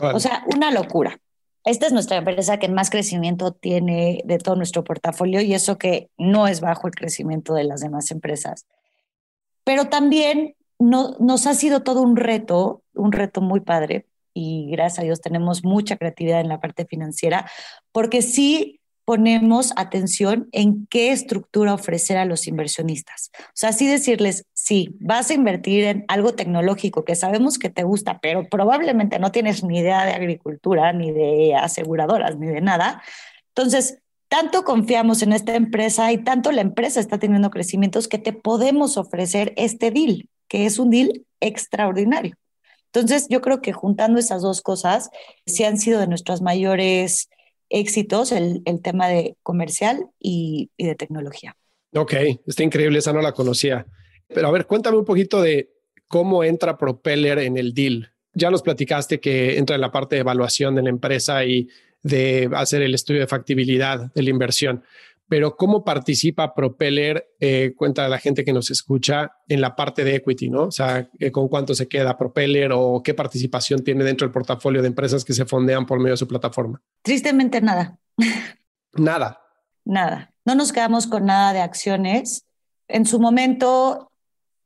O 0.00 0.20
sea, 0.20 0.44
una 0.54 0.70
locura. 0.70 1.18
Esta 1.64 1.86
es 1.86 1.92
nuestra 1.92 2.16
empresa 2.16 2.58
que 2.58 2.68
más 2.68 2.90
crecimiento 2.90 3.52
tiene 3.52 4.22
de 4.24 4.38
todo 4.38 4.56
nuestro 4.56 4.82
portafolio 4.82 5.40
y 5.40 5.54
eso 5.54 5.78
que 5.78 6.10
no 6.18 6.48
es 6.48 6.60
bajo 6.60 6.88
el 6.88 6.94
crecimiento 6.94 7.54
de 7.54 7.64
las 7.64 7.80
demás 7.80 8.10
empresas. 8.10 8.66
Pero 9.64 9.88
también 9.88 10.56
no, 10.78 11.16
nos 11.20 11.46
ha 11.46 11.54
sido 11.54 11.82
todo 11.82 12.02
un 12.02 12.16
reto, 12.16 12.82
un 12.94 13.12
reto 13.12 13.40
muy 13.40 13.60
padre 13.60 14.06
y 14.34 14.70
gracias 14.72 15.00
a 15.00 15.04
Dios 15.04 15.20
tenemos 15.20 15.64
mucha 15.64 15.96
creatividad 15.96 16.40
en 16.40 16.48
la 16.48 16.60
parte 16.60 16.84
financiera 16.84 17.48
porque 17.92 18.22
sí 18.22 18.80
ponemos 19.04 19.72
atención 19.76 20.48
en 20.52 20.86
qué 20.86 21.12
estructura 21.12 21.74
ofrecer 21.74 22.16
a 22.16 22.24
los 22.24 22.46
inversionistas. 22.46 23.30
O 23.38 23.52
sea, 23.54 23.70
así 23.70 23.86
decirles, 23.86 24.44
sí, 24.52 24.96
vas 25.00 25.30
a 25.30 25.34
invertir 25.34 25.84
en 25.84 26.04
algo 26.08 26.34
tecnológico 26.34 27.04
que 27.04 27.16
sabemos 27.16 27.58
que 27.58 27.70
te 27.70 27.82
gusta, 27.82 28.20
pero 28.20 28.48
probablemente 28.48 29.18
no 29.18 29.32
tienes 29.32 29.64
ni 29.64 29.78
idea 29.78 30.04
de 30.04 30.12
agricultura, 30.12 30.92
ni 30.92 31.10
de 31.10 31.54
aseguradoras, 31.54 32.38
ni 32.38 32.46
de 32.46 32.60
nada. 32.60 33.02
Entonces, 33.48 33.98
tanto 34.28 34.64
confiamos 34.64 35.22
en 35.22 35.32
esta 35.32 35.54
empresa 35.54 36.10
y 36.12 36.18
tanto 36.18 36.52
la 36.52 36.62
empresa 36.62 37.00
está 37.00 37.18
teniendo 37.18 37.50
crecimientos 37.50 38.08
que 38.08 38.18
te 38.18 38.32
podemos 38.32 38.96
ofrecer 38.96 39.52
este 39.56 39.90
deal, 39.90 40.28
que 40.48 40.64
es 40.64 40.78
un 40.78 40.90
deal 40.90 41.26
extraordinario. 41.40 42.36
Entonces, 42.86 43.26
yo 43.28 43.40
creo 43.40 43.60
que 43.60 43.72
juntando 43.72 44.18
esas 44.18 44.42
dos 44.42 44.60
cosas, 44.60 45.10
sí 45.46 45.64
han 45.64 45.78
sido 45.78 45.98
de 45.98 46.06
nuestras 46.06 46.42
mayores 46.42 47.28
éxitos 47.72 48.32
el, 48.32 48.62
el 48.64 48.80
tema 48.82 49.08
de 49.08 49.36
comercial 49.42 50.06
y, 50.20 50.70
y, 50.76 50.86
de 50.86 50.94
tecnología. 50.94 51.56
Ok, 51.94 52.14
está 52.46 52.62
increíble, 52.62 52.98
esa 52.98 53.12
no 53.12 53.20
la 53.20 53.32
conocía. 53.32 53.86
Pero 54.28 54.48
a 54.48 54.50
ver, 54.50 54.66
cuéntame 54.66 54.98
un 54.98 55.04
poquito 55.04 55.42
de 55.42 55.70
cómo 56.08 56.44
entra 56.44 56.78
Propeller 56.78 57.38
en 57.38 57.56
el 57.56 57.74
deal. 57.74 58.12
Ya 58.34 58.50
nos 58.50 58.62
platicaste 58.62 59.20
que 59.20 59.58
entra 59.58 59.74
en 59.74 59.80
la 59.80 59.90
parte 59.90 60.16
de 60.16 60.20
evaluación 60.20 60.74
de 60.74 60.82
la 60.82 60.90
empresa 60.90 61.44
y 61.44 61.68
de 62.02 62.50
hacer 62.54 62.82
el 62.82 62.94
estudio 62.94 63.20
de 63.20 63.26
factibilidad 63.26 64.12
de 64.12 64.22
la 64.22 64.30
inversión 64.30 64.82
pero 65.32 65.56
¿cómo 65.56 65.82
participa 65.82 66.54
Propeller? 66.54 67.32
Eh, 67.40 67.72
cuenta 67.74 68.06
la 68.06 68.18
gente 68.18 68.44
que 68.44 68.52
nos 68.52 68.70
escucha 68.70 69.32
en 69.48 69.62
la 69.62 69.74
parte 69.74 70.04
de 70.04 70.16
equity, 70.16 70.50
¿no? 70.50 70.64
O 70.64 70.70
sea, 70.70 71.08
eh, 71.18 71.32
¿con 71.32 71.48
cuánto 71.48 71.74
se 71.74 71.88
queda 71.88 72.18
Propeller 72.18 72.70
o 72.74 73.02
qué 73.02 73.14
participación 73.14 73.82
tiene 73.82 74.04
dentro 74.04 74.26
del 74.26 74.32
portafolio 74.34 74.82
de 74.82 74.88
empresas 74.88 75.24
que 75.24 75.32
se 75.32 75.46
fondean 75.46 75.86
por 75.86 75.98
medio 76.00 76.12
de 76.12 76.18
su 76.18 76.28
plataforma? 76.28 76.82
Tristemente 77.00 77.62
nada. 77.62 77.96
Nada. 78.92 79.40
Nada. 79.86 80.34
No 80.44 80.54
nos 80.54 80.70
quedamos 80.70 81.06
con 81.06 81.24
nada 81.24 81.54
de 81.54 81.60
acciones. 81.60 82.44
En 82.86 83.06
su 83.06 83.18
momento, 83.18 84.12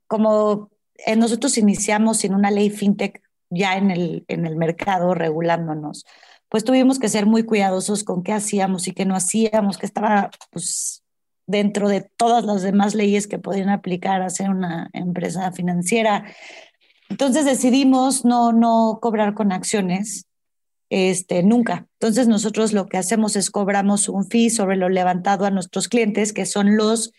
como 0.05 0.69
eh, 0.97 1.15
nosotros 1.15 1.57
iniciamos 1.57 2.17
sin 2.17 2.33
una 2.33 2.51
ley 2.51 2.69
fintech 2.69 3.21
ya 3.49 3.77
en 3.77 3.89
el, 3.89 4.25
en 4.27 4.45
el 4.45 4.57
mercado 4.57 5.13
regulándonos, 5.13 6.05
pues 6.49 6.63
tuvimos 6.63 6.99
que 6.99 7.09
ser 7.09 7.25
muy 7.25 7.43
cuidadosos 7.43 8.03
con 8.03 8.23
qué 8.23 8.33
hacíamos 8.33 8.87
y 8.87 8.93
qué 8.93 9.05
no 9.05 9.15
hacíamos, 9.15 9.77
que 9.77 9.85
estaba 9.85 10.29
pues, 10.51 11.03
dentro 11.45 11.89
de 11.89 12.01
todas 12.01 12.45
las 12.45 12.61
demás 12.61 12.95
leyes 12.95 13.27
que 13.27 13.39
podían 13.39 13.69
aplicar 13.69 14.21
a 14.21 14.29
ser 14.29 14.49
una 14.49 14.89
empresa 14.93 15.51
financiera. 15.51 16.25
Entonces 17.09 17.45
decidimos 17.45 18.25
no, 18.25 18.51
no 18.51 18.99
cobrar 19.01 19.33
con 19.33 19.51
acciones, 19.51 20.27
este, 20.89 21.43
nunca. 21.43 21.87
Entonces 21.99 22.27
nosotros 22.27 22.73
lo 22.73 22.87
que 22.87 22.97
hacemos 22.97 23.35
es 23.35 23.49
cobramos 23.49 24.07
un 24.09 24.25
fee 24.25 24.49
sobre 24.49 24.77
lo 24.77 24.89
levantado 24.89 25.45
a 25.45 25.51
nuestros 25.51 25.87
clientes, 25.87 26.33
que 26.33 26.45
son 26.45 26.77
los, 26.77 27.11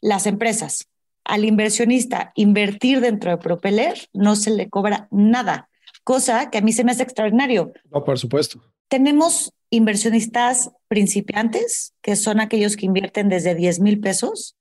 las 0.00 0.26
empresas. 0.26 0.88
Al 1.24 1.44
inversionista 1.46 2.32
invertir 2.34 3.00
dentro 3.00 3.30
de 3.30 3.38
Propeller 3.38 4.08
no 4.12 4.36
se 4.36 4.50
le 4.50 4.68
cobra 4.68 5.08
nada, 5.10 5.70
cosa 6.04 6.50
que 6.50 6.58
a 6.58 6.60
mí 6.60 6.72
se 6.72 6.84
me 6.84 6.92
hace 6.92 7.02
extraordinario. 7.02 7.72
No, 7.90 8.04
por 8.04 8.18
supuesto. 8.18 8.60
Tenemos 8.88 9.52
inversionistas 9.70 10.70
principiantes, 10.88 11.94
que 12.02 12.16
son 12.16 12.40
aquellos 12.40 12.76
que 12.76 12.86
invierten 12.86 13.28
desde 13.28 13.54
10 13.54 13.80
mil 13.80 14.00
pesos, 14.00 14.56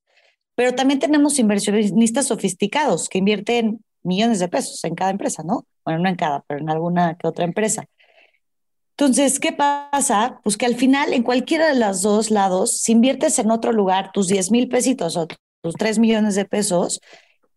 pero 0.55 0.73
también 0.73 0.99
tenemos 0.99 1.39
inversionistas 1.39 2.27
sofisticados 2.27 3.09
que 3.09 3.19
invierten 3.19 3.83
millones 4.03 4.39
de 4.39 4.47
pesos 4.47 4.83
en 4.83 4.95
cada 4.95 5.11
empresa, 5.11 5.43
¿no? 5.43 5.65
Bueno, 5.85 5.99
no 5.99 6.09
en 6.09 6.15
cada, 6.15 6.43
pero 6.47 6.59
en 6.59 6.69
alguna 6.69 7.15
que 7.15 7.27
otra 7.27 7.45
empresa. 7.45 7.85
Entonces, 8.97 9.39
¿qué 9.39 9.53
pasa? 9.53 10.39
Pues 10.43 10.55
que 10.55 10.67
al 10.67 10.75
final, 10.75 11.13
en 11.13 11.23
cualquiera 11.23 11.67
de 11.67 11.79
los 11.79 12.03
dos 12.03 12.29
lados, 12.29 12.77
si 12.77 12.91
inviertes 12.91 13.39
en 13.39 13.49
otro 13.49 13.71
lugar 13.71 14.11
tus 14.13 14.27
10 14.27 14.51
mil 14.51 14.69
pesitos 14.69 15.17
o 15.17 15.27
tus 15.27 15.73
3 15.75 15.97
millones 15.97 16.35
de 16.35 16.45
pesos, 16.45 17.01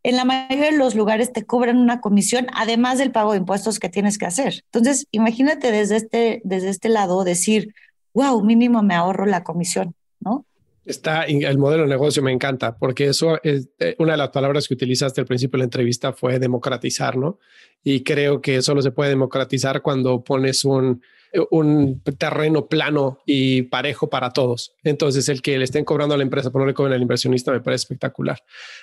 en 0.06 0.14
la 0.14 0.24
mayoría 0.24 0.70
de 0.70 0.78
los 0.78 0.94
lugares 0.94 1.32
te 1.32 1.44
cobran 1.44 1.78
una 1.78 2.00
comisión, 2.00 2.46
además 2.54 2.98
del 2.98 3.10
pago 3.10 3.32
de 3.32 3.38
impuestos 3.38 3.80
que 3.80 3.88
tienes 3.88 4.18
que 4.18 4.26
hacer. 4.26 4.62
Entonces, 4.66 5.08
imagínate 5.10 5.72
desde 5.72 5.96
este, 5.96 6.40
desde 6.44 6.68
este 6.68 6.88
lado 6.88 7.24
decir, 7.24 7.74
wow, 8.14 8.40
mínimo 8.44 8.84
me 8.84 8.94
ahorro 8.94 9.26
la 9.26 9.42
comisión, 9.42 9.96
¿no? 10.20 10.46
Está 10.86 11.24
el 11.24 11.58
modelo 11.58 11.82
de 11.82 11.88
negocio 11.88 12.22
me 12.22 12.32
encanta 12.32 12.78
porque 12.78 13.06
eso 13.06 13.38
es 13.42 13.68
eh, 13.78 13.94
una 13.98 14.12
de 14.12 14.18
las 14.18 14.30
palabras 14.30 14.68
que 14.68 14.74
utilizaste 14.74 15.20
al 15.20 15.26
principio 15.26 15.58
de 15.58 15.58
la 15.58 15.64
entrevista 15.64 16.12
fue 16.12 16.38
democratizar, 16.38 17.16
¿no? 17.16 17.38
Y 17.82 18.02
creo 18.02 18.40
que 18.40 18.62
solo 18.62 18.80
se 18.80 18.92
puede 18.92 19.10
democratizar 19.10 19.82
cuando 19.82 20.22
pones 20.22 20.64
un 20.64 21.02
un 21.50 22.02
terreno 22.18 22.66
plano 22.66 23.18
y 23.26 23.62
parejo 23.62 24.08
para 24.08 24.30
todos. 24.30 24.74
Entonces, 24.82 25.28
el 25.28 25.42
que 25.42 25.58
le 25.58 25.64
estén 25.64 25.84
cobrando 25.84 26.14
a 26.14 26.18
la 26.18 26.22
empresa 26.22 26.50
por 26.50 26.60
no 26.60 26.66
le 26.66 26.74
cobren 26.74 26.94
al 26.94 27.02
inversionista 27.02 27.52
me 27.52 27.60
parece 27.60 27.82
espectacular. 27.82 28.42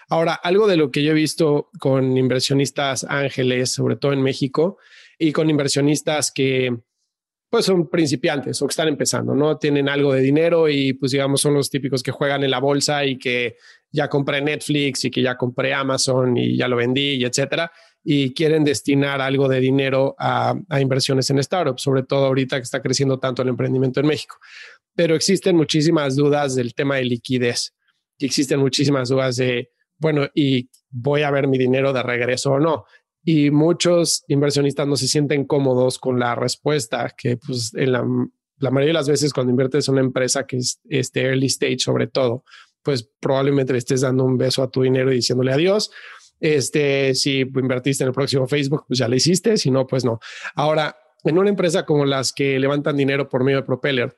Ahora, 0.09 0.33
algo 0.33 0.67
de 0.67 0.77
lo 0.77 0.91
que 0.91 1.03
yo 1.03 1.11
he 1.11 1.15
visto 1.15 1.69
con 1.79 2.17
inversionistas 2.17 3.05
ángeles, 3.09 3.73
sobre 3.73 3.95
todo 3.95 4.13
en 4.13 4.21
México, 4.21 4.77
y 5.17 5.31
con 5.31 5.49
inversionistas 5.49 6.31
que 6.31 6.77
pues 7.53 7.65
son 7.65 7.87
principiantes 7.87 8.59
o 8.63 8.65
que 8.65 8.71
están 8.71 8.87
empezando, 8.87 9.35
¿no? 9.35 9.59
Tienen 9.59 9.87
algo 9.87 10.11
de 10.11 10.21
dinero 10.21 10.67
y 10.67 10.93
pues 10.93 11.11
digamos 11.11 11.39
son 11.39 11.53
los 11.53 11.69
típicos 11.69 12.01
que 12.01 12.09
juegan 12.09 12.43
en 12.43 12.49
la 12.49 12.59
bolsa 12.59 13.05
y 13.05 13.19
que 13.19 13.57
ya 13.91 14.09
compré 14.09 14.41
Netflix 14.41 15.05
y 15.05 15.11
que 15.11 15.21
ya 15.21 15.37
compré 15.37 15.71
Amazon 15.71 16.35
y 16.35 16.57
ya 16.57 16.67
lo 16.67 16.77
vendí 16.77 17.11
y 17.11 17.25
etcétera 17.25 17.71
y 18.03 18.33
quieren 18.33 18.63
destinar 18.63 19.21
algo 19.21 19.47
de 19.47 19.59
dinero 19.59 20.15
a, 20.17 20.55
inversiones 20.81 21.29
en 21.29 21.43
startups, 21.43 21.83
sobre 21.83 22.01
todo 22.01 22.25
ahorita 22.25 22.57
que 22.57 22.63
está 22.63 22.81
creciendo 22.81 23.19
tanto 23.19 23.43
el 23.43 23.49
emprendimiento 23.49 23.99
en 23.99 24.07
México. 24.07 24.37
Pero 24.95 25.13
existen 25.13 25.55
muchísimas 25.55 26.15
dudas 26.15 26.55
del 26.55 26.73
tema 26.73 26.95
de 26.95 27.05
liquidez 27.05 27.75
y 28.17 28.25
existen 28.25 28.61
muchísimas 28.61 29.09
dudas 29.09 29.35
de, 29.35 29.69
bueno, 29.99 30.27
¿y 30.33 30.71
voy 30.89 31.21
a 31.21 31.29
ver 31.29 31.47
mi 31.47 31.59
dinero 31.59 31.93
de 31.93 32.01
regreso 32.01 32.53
o 32.53 32.59
no? 32.59 32.85
Y 33.23 33.51
muchos 33.51 34.23
inversionistas 34.27 34.87
no 34.87 34.95
se 34.95 35.07
sienten 35.07 35.45
cómodos 35.45 35.97
con 35.97 36.19
la 36.19 36.35
respuesta 36.35 37.13
que 37.17 37.37
pues 37.37 37.73
en 37.73 37.93
la, 37.93 38.05
la 38.57 38.71
mayoría 38.71 38.89
de 38.89 38.99
las 38.99 39.09
veces 39.09 39.33
cuando 39.33 39.51
inviertes 39.51 39.87
en 39.87 39.93
una 39.93 40.03
empresa 40.03 40.45
que 40.45 40.57
es 40.57 40.81
este 40.89 41.21
early 41.21 41.47
stage 41.47 41.79
sobre 41.79 42.07
todo, 42.07 42.43
pues 42.81 43.09
probablemente 43.19 43.71
le 43.71 43.79
estés 43.79 44.01
dando 44.01 44.25
un 44.25 44.37
beso 44.37 44.61
a 44.61 44.69
tu 44.69 44.81
dinero 44.81 45.11
y 45.11 45.15
diciéndole 45.15 45.53
adiós 45.53 45.89
Este, 46.39 47.15
si 47.15 47.39
invertiste 47.41 48.03
en 48.03 48.09
el 48.09 48.13
próximo 48.13 48.47
Facebook, 48.47 48.83
pues 48.87 48.99
ya 48.99 49.07
lo 49.07 49.15
hiciste, 49.15 49.55
si 49.55 49.71
no, 49.71 49.87
pues 49.87 50.03
no. 50.03 50.19
Ahora, 50.55 50.97
en 51.23 51.37
una 51.37 51.49
empresa 51.49 51.85
como 51.85 52.05
las 52.05 52.33
que 52.33 52.59
levantan 52.59 52.97
dinero 52.97 53.29
por 53.29 53.45
medio 53.45 53.59
de 53.59 53.63
Propeller, 53.63 54.17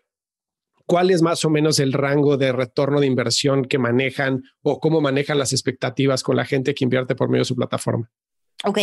¿cuál 0.87 1.11
es 1.11 1.21
más 1.21 1.45
o 1.45 1.51
menos 1.51 1.79
el 1.79 1.93
rango 1.93 2.37
de 2.37 2.51
retorno 2.51 2.99
de 2.99 3.05
inversión 3.05 3.65
que 3.65 3.77
manejan 3.77 4.41
o 4.63 4.79
cómo 4.79 5.01
manejan 5.01 5.37
las 5.37 5.53
expectativas 5.53 6.23
con 6.23 6.35
la 6.35 6.45
gente 6.45 6.73
que 6.73 6.83
invierte 6.83 7.15
por 7.15 7.29
medio 7.29 7.41
de 7.41 7.45
su 7.45 7.55
plataforma? 7.55 8.09
Ok, 8.65 8.79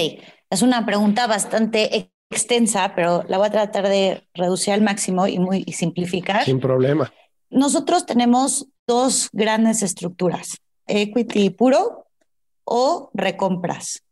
es 0.51 0.62
una 0.62 0.87
pregunta 0.87 1.26
bastante 1.26 2.11
extensa, 2.30 2.95
pero 2.95 3.24
la 3.28 3.39
voy 3.39 3.49
a 3.49 3.51
tratar 3.51 3.89
de 3.89 4.26
reducir 4.33 4.72
al 4.72 4.83
máximo 4.83 5.26
y 5.26 5.39
muy 5.39 5.64
simplificar. 5.64 6.45
Sin 6.45 6.61
problema. 6.61 7.12
Nosotros 7.51 8.07
tenemos 8.07 8.68
dos 8.87 9.28
grandes 9.33 9.83
estructuras, 9.83 10.59
equity 10.87 11.51
puro 11.51 12.07
o 12.64 13.11
recompras. 13.12 14.03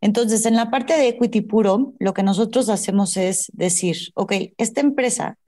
Entonces, 0.00 0.46
en 0.46 0.56
la 0.56 0.70
parte 0.70 0.94
de 0.94 1.08
equity 1.08 1.42
puro, 1.42 1.92
lo 1.98 2.14
que 2.14 2.22
nosotros 2.22 2.68
hacemos 2.68 3.16
es 3.16 3.50
decir, 3.52 3.96
ok, 4.14 4.32
esta 4.56 4.80
empresa 4.80 5.38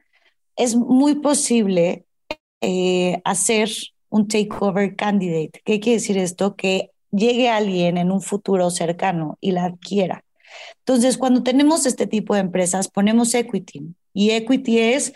es 0.57 0.77
muy 0.77 1.17
posible 1.17 2.05
eh, 2.61 3.21
hacer 3.25 3.71
un 4.11 4.29
takeover 4.29 4.95
candidate. 4.97 5.63
¿Qué 5.65 5.81
quiere 5.81 5.99
decir 5.99 6.19
esto? 6.19 6.57
Que 6.57 6.91
llegue 7.11 7.49
alguien 7.49 7.99
en 7.99 8.11
un 8.11 8.23
futuro 8.23 8.71
cercano 8.71 9.39
y 9.41 9.53
la 9.53 9.65
adquiera. 9.65 10.25
Entonces, 10.79 11.19
cuando 11.19 11.43
tenemos 11.43 11.87
este 11.87 12.07
tipo 12.07 12.35
de 12.35 12.41
empresas, 12.41 12.89
ponemos 12.89 13.35
equity. 13.35 13.95
Y 14.13 14.31
equity 14.31 14.79
es, 14.79 15.13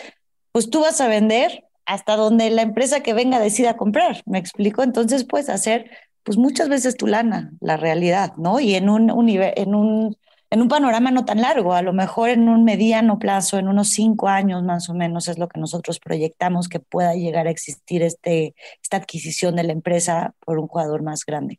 pues 0.52 0.70
tú 0.70 0.80
vas 0.80 1.00
a 1.00 1.08
vender 1.08 1.64
hasta 1.86 2.16
donde 2.16 2.50
la 2.50 2.62
empresa 2.62 3.00
que 3.00 3.14
venga 3.14 3.38
decida 3.38 3.76
comprar. 3.76 4.22
¿Me 4.26 4.38
explico? 4.38 4.82
Entonces 4.82 5.24
puedes 5.24 5.48
hacer, 5.48 5.90
pues 6.22 6.38
muchas 6.38 6.68
veces 6.68 6.96
tu 6.96 7.06
lana, 7.06 7.52
la 7.60 7.76
realidad, 7.76 8.34
¿no? 8.36 8.60
Y 8.60 8.74
en 8.74 8.88
un, 8.88 9.10
en 9.10 9.74
un, 9.74 10.16
en 10.50 10.62
un 10.62 10.68
panorama 10.68 11.10
no 11.10 11.24
tan 11.24 11.40
largo, 11.40 11.74
a 11.74 11.82
lo 11.82 11.92
mejor 11.92 12.30
en 12.30 12.48
un 12.48 12.64
mediano 12.64 13.18
plazo, 13.18 13.58
en 13.58 13.68
unos 13.68 13.90
cinco 13.90 14.28
años 14.28 14.62
más 14.62 14.88
o 14.88 14.94
menos, 14.94 15.28
es 15.28 15.38
lo 15.38 15.48
que 15.48 15.60
nosotros 15.60 15.98
proyectamos 15.98 16.68
que 16.68 16.80
pueda 16.80 17.14
llegar 17.14 17.46
a 17.46 17.50
existir 17.50 18.02
este, 18.02 18.54
esta 18.82 18.96
adquisición 18.98 19.56
de 19.56 19.64
la 19.64 19.72
empresa 19.72 20.34
por 20.44 20.58
un 20.58 20.68
jugador 20.68 21.02
más 21.02 21.24
grande. 21.26 21.58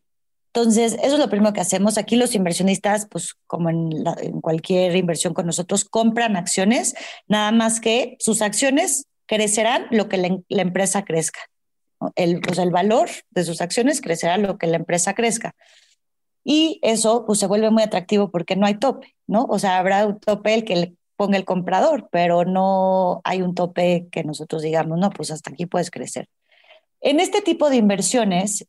Entonces, 0.55 0.93
eso 1.03 1.15
es 1.15 1.19
lo 1.19 1.29
primero 1.29 1.51
que 1.51 1.59
hacemos. 1.59 1.97
Aquí 1.97 2.15
los 2.15 2.33
inversionistas, 2.33 3.07
pues 3.11 3.35
como 3.45 3.69
en, 3.69 3.91
cualquier 4.39 4.95
inversión 4.95 5.33
con 5.33 5.45
nosotros, 5.45 5.83
compran 5.83 6.37
acciones, 6.37 6.95
nada 7.27 7.51
más 7.51 7.81
que 7.81 8.15
sus 8.19 8.41
acciones 8.41 9.05
crecerán 9.25 9.87
lo 9.91 10.07
que 10.07 10.15
la, 10.15 10.61
empresa 10.61 11.03
crezca. 11.03 11.41
El, 12.15 12.39
pues 12.39 12.57
el 12.57 12.71
valor 12.71 13.09
de 13.31 13.43
sus 13.43 13.59
acciones 13.59 13.99
crecerá 13.99 14.37
lo 14.37 14.57
que 14.57 14.67
la 14.67 14.77
empresa 14.77 15.13
crezca. 15.13 15.55
Y 16.45 16.79
eso 16.83 17.25
pues 17.25 17.39
se 17.39 17.47
vuelve 17.47 17.69
muy 17.69 17.83
atractivo 17.83 18.31
porque 18.31 18.55
no 18.55 18.65
hay 18.65 18.75
tope, 18.75 19.13
¿no? 19.27 19.43
O 19.49 19.59
sea, 19.59 19.77
habrá 19.77 20.05
un 20.05 20.21
tope 20.21 20.53
el 20.53 20.63
que 20.63 20.77
le 20.77 20.93
ponga 21.17 21.35
el 21.35 21.43
comprador, 21.43 22.07
pero 22.13 22.45
no 22.45 23.19
hay 23.25 23.41
un 23.41 23.55
tope 23.55 24.07
que 24.09 24.23
nosotros 24.23 24.61
digamos, 24.61 24.99
no, 24.99 25.09
pues 25.09 25.31
hasta 25.31 25.51
aquí 25.51 25.65
puedes 25.65 25.91
crecer. 25.91 26.29
En 27.01 27.19
este 27.19 27.41
tipo 27.41 27.69
de 27.69 27.75
inversiones, 27.75 28.65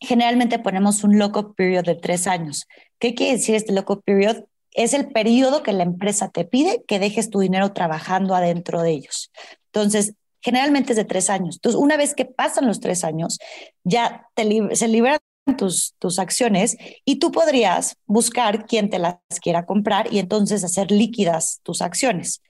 generalmente 0.00 0.58
ponemos 0.58 1.04
un 1.04 1.18
lock-up 1.18 1.54
period 1.56 1.84
de 1.84 1.94
tres 1.94 2.26
años. 2.26 2.66
¿Qué 2.98 3.14
quiere 3.14 3.34
decir 3.34 3.54
este 3.54 3.72
lock-up 3.72 4.02
period? 4.04 4.44
Es 4.72 4.94
el 4.94 5.08
periodo 5.08 5.62
que 5.62 5.72
la 5.72 5.82
empresa 5.82 6.30
te 6.30 6.44
pide 6.44 6.84
que 6.86 6.98
dejes 6.98 7.30
tu 7.30 7.40
dinero 7.40 7.72
trabajando 7.72 8.34
adentro 8.34 8.82
de 8.82 8.90
ellos. 8.92 9.30
Entonces, 9.66 10.14
generalmente 10.40 10.92
es 10.92 10.96
de 10.96 11.04
tres 11.04 11.30
años. 11.30 11.56
Entonces, 11.56 11.80
una 11.80 11.96
vez 11.96 12.14
que 12.14 12.24
pasan 12.24 12.66
los 12.66 12.80
tres 12.80 13.04
años, 13.04 13.38
ya 13.84 14.28
se 14.72 14.88
liberan 14.88 15.18
tus, 15.56 15.94
tus 15.98 16.18
acciones 16.18 16.76
y 17.04 17.16
tú 17.16 17.32
podrías 17.32 17.96
buscar 18.06 18.66
quien 18.66 18.90
te 18.90 18.98
las 18.98 19.16
quiera 19.42 19.66
comprar 19.66 20.12
y 20.12 20.18
entonces 20.18 20.62
hacer 20.62 20.90
líquidas 20.90 21.60
tus 21.62 21.82
acciones 21.82 22.42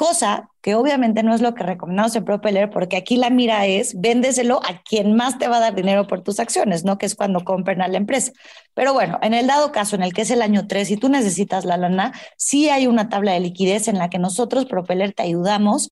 cosa 0.00 0.48
que 0.62 0.76
obviamente 0.76 1.22
no 1.22 1.34
es 1.34 1.42
lo 1.42 1.52
que 1.52 1.62
recomendamos 1.62 2.16
en 2.16 2.24
Propeller, 2.24 2.70
porque 2.70 2.96
aquí 2.96 3.18
la 3.18 3.28
mira 3.28 3.66
es 3.66 4.00
véndeselo 4.00 4.62
a 4.64 4.80
quien 4.82 5.14
más 5.14 5.36
te 5.36 5.46
va 5.46 5.58
a 5.58 5.60
dar 5.60 5.74
dinero 5.74 6.06
por 6.06 6.22
tus 6.22 6.40
acciones, 6.40 6.86
¿no? 6.86 6.96
Que 6.96 7.04
es 7.04 7.14
cuando 7.14 7.44
compren 7.44 7.82
a 7.82 7.88
la 7.88 7.98
empresa. 7.98 8.32
Pero 8.72 8.94
bueno, 8.94 9.18
en 9.20 9.34
el 9.34 9.46
dado 9.46 9.72
caso 9.72 9.96
en 9.96 10.02
el 10.02 10.14
que 10.14 10.22
es 10.22 10.30
el 10.30 10.40
año 10.40 10.66
3 10.66 10.90
y 10.92 10.96
tú 10.96 11.10
necesitas 11.10 11.66
la 11.66 11.76
lana, 11.76 12.14
sí 12.38 12.70
hay 12.70 12.86
una 12.86 13.10
tabla 13.10 13.32
de 13.32 13.40
liquidez 13.40 13.88
en 13.88 13.98
la 13.98 14.08
que 14.08 14.18
nosotros, 14.18 14.64
Propeller, 14.64 15.12
te 15.12 15.22
ayudamos 15.22 15.90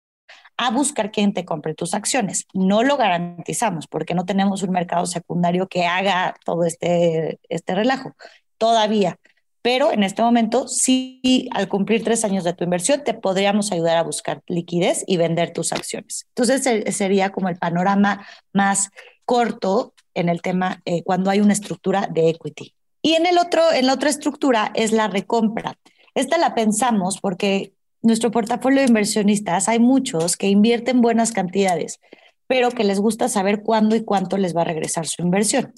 a 0.56 0.70
buscar 0.70 1.10
quien 1.10 1.34
te 1.34 1.44
compre 1.44 1.74
tus 1.74 1.92
acciones. 1.92 2.46
No 2.54 2.84
lo 2.84 2.96
garantizamos 2.96 3.88
porque 3.88 4.14
no 4.14 4.24
tenemos 4.24 4.62
un 4.62 4.70
mercado 4.70 5.04
secundario 5.04 5.68
que 5.68 5.84
haga 5.84 6.34
todo 6.46 6.64
este, 6.64 7.40
este 7.50 7.74
relajo 7.74 8.14
todavía 8.56 9.18
pero 9.62 9.92
en 9.92 10.02
este 10.02 10.22
momento 10.22 10.68
sí, 10.68 11.48
al 11.52 11.68
cumplir 11.68 12.04
tres 12.04 12.24
años 12.24 12.44
de 12.44 12.52
tu 12.52 12.64
inversión, 12.64 13.02
te 13.04 13.14
podríamos 13.14 13.72
ayudar 13.72 13.96
a 13.96 14.02
buscar 14.02 14.42
liquidez 14.46 15.04
y 15.06 15.16
vender 15.16 15.52
tus 15.52 15.72
acciones. 15.72 16.26
Entonces, 16.34 16.94
sería 16.94 17.30
como 17.30 17.48
el 17.48 17.56
panorama 17.56 18.26
más 18.52 18.90
corto 19.24 19.94
en 20.14 20.28
el 20.28 20.42
tema 20.42 20.80
eh, 20.84 21.02
cuando 21.02 21.30
hay 21.30 21.40
una 21.40 21.52
estructura 21.52 22.08
de 22.10 22.30
equity. 22.30 22.74
Y 23.02 23.14
en, 23.14 23.26
el 23.26 23.38
otro, 23.38 23.72
en 23.72 23.86
la 23.86 23.94
otra 23.94 24.10
estructura 24.10 24.72
es 24.74 24.92
la 24.92 25.08
recompra. 25.08 25.78
Esta 26.14 26.38
la 26.38 26.54
pensamos 26.54 27.18
porque 27.20 27.72
nuestro 28.02 28.30
portafolio 28.30 28.80
de 28.80 28.88
inversionistas 28.88 29.68
hay 29.68 29.78
muchos 29.78 30.36
que 30.36 30.48
invierten 30.48 31.00
buenas 31.00 31.32
cantidades, 31.32 32.00
pero 32.46 32.70
que 32.70 32.84
les 32.84 33.00
gusta 33.00 33.28
saber 33.28 33.62
cuándo 33.62 33.94
y 33.96 34.04
cuánto 34.04 34.36
les 34.38 34.56
va 34.56 34.62
a 34.62 34.66
regresar 34.66 35.06
su 35.06 35.22
inversión. 35.22 35.72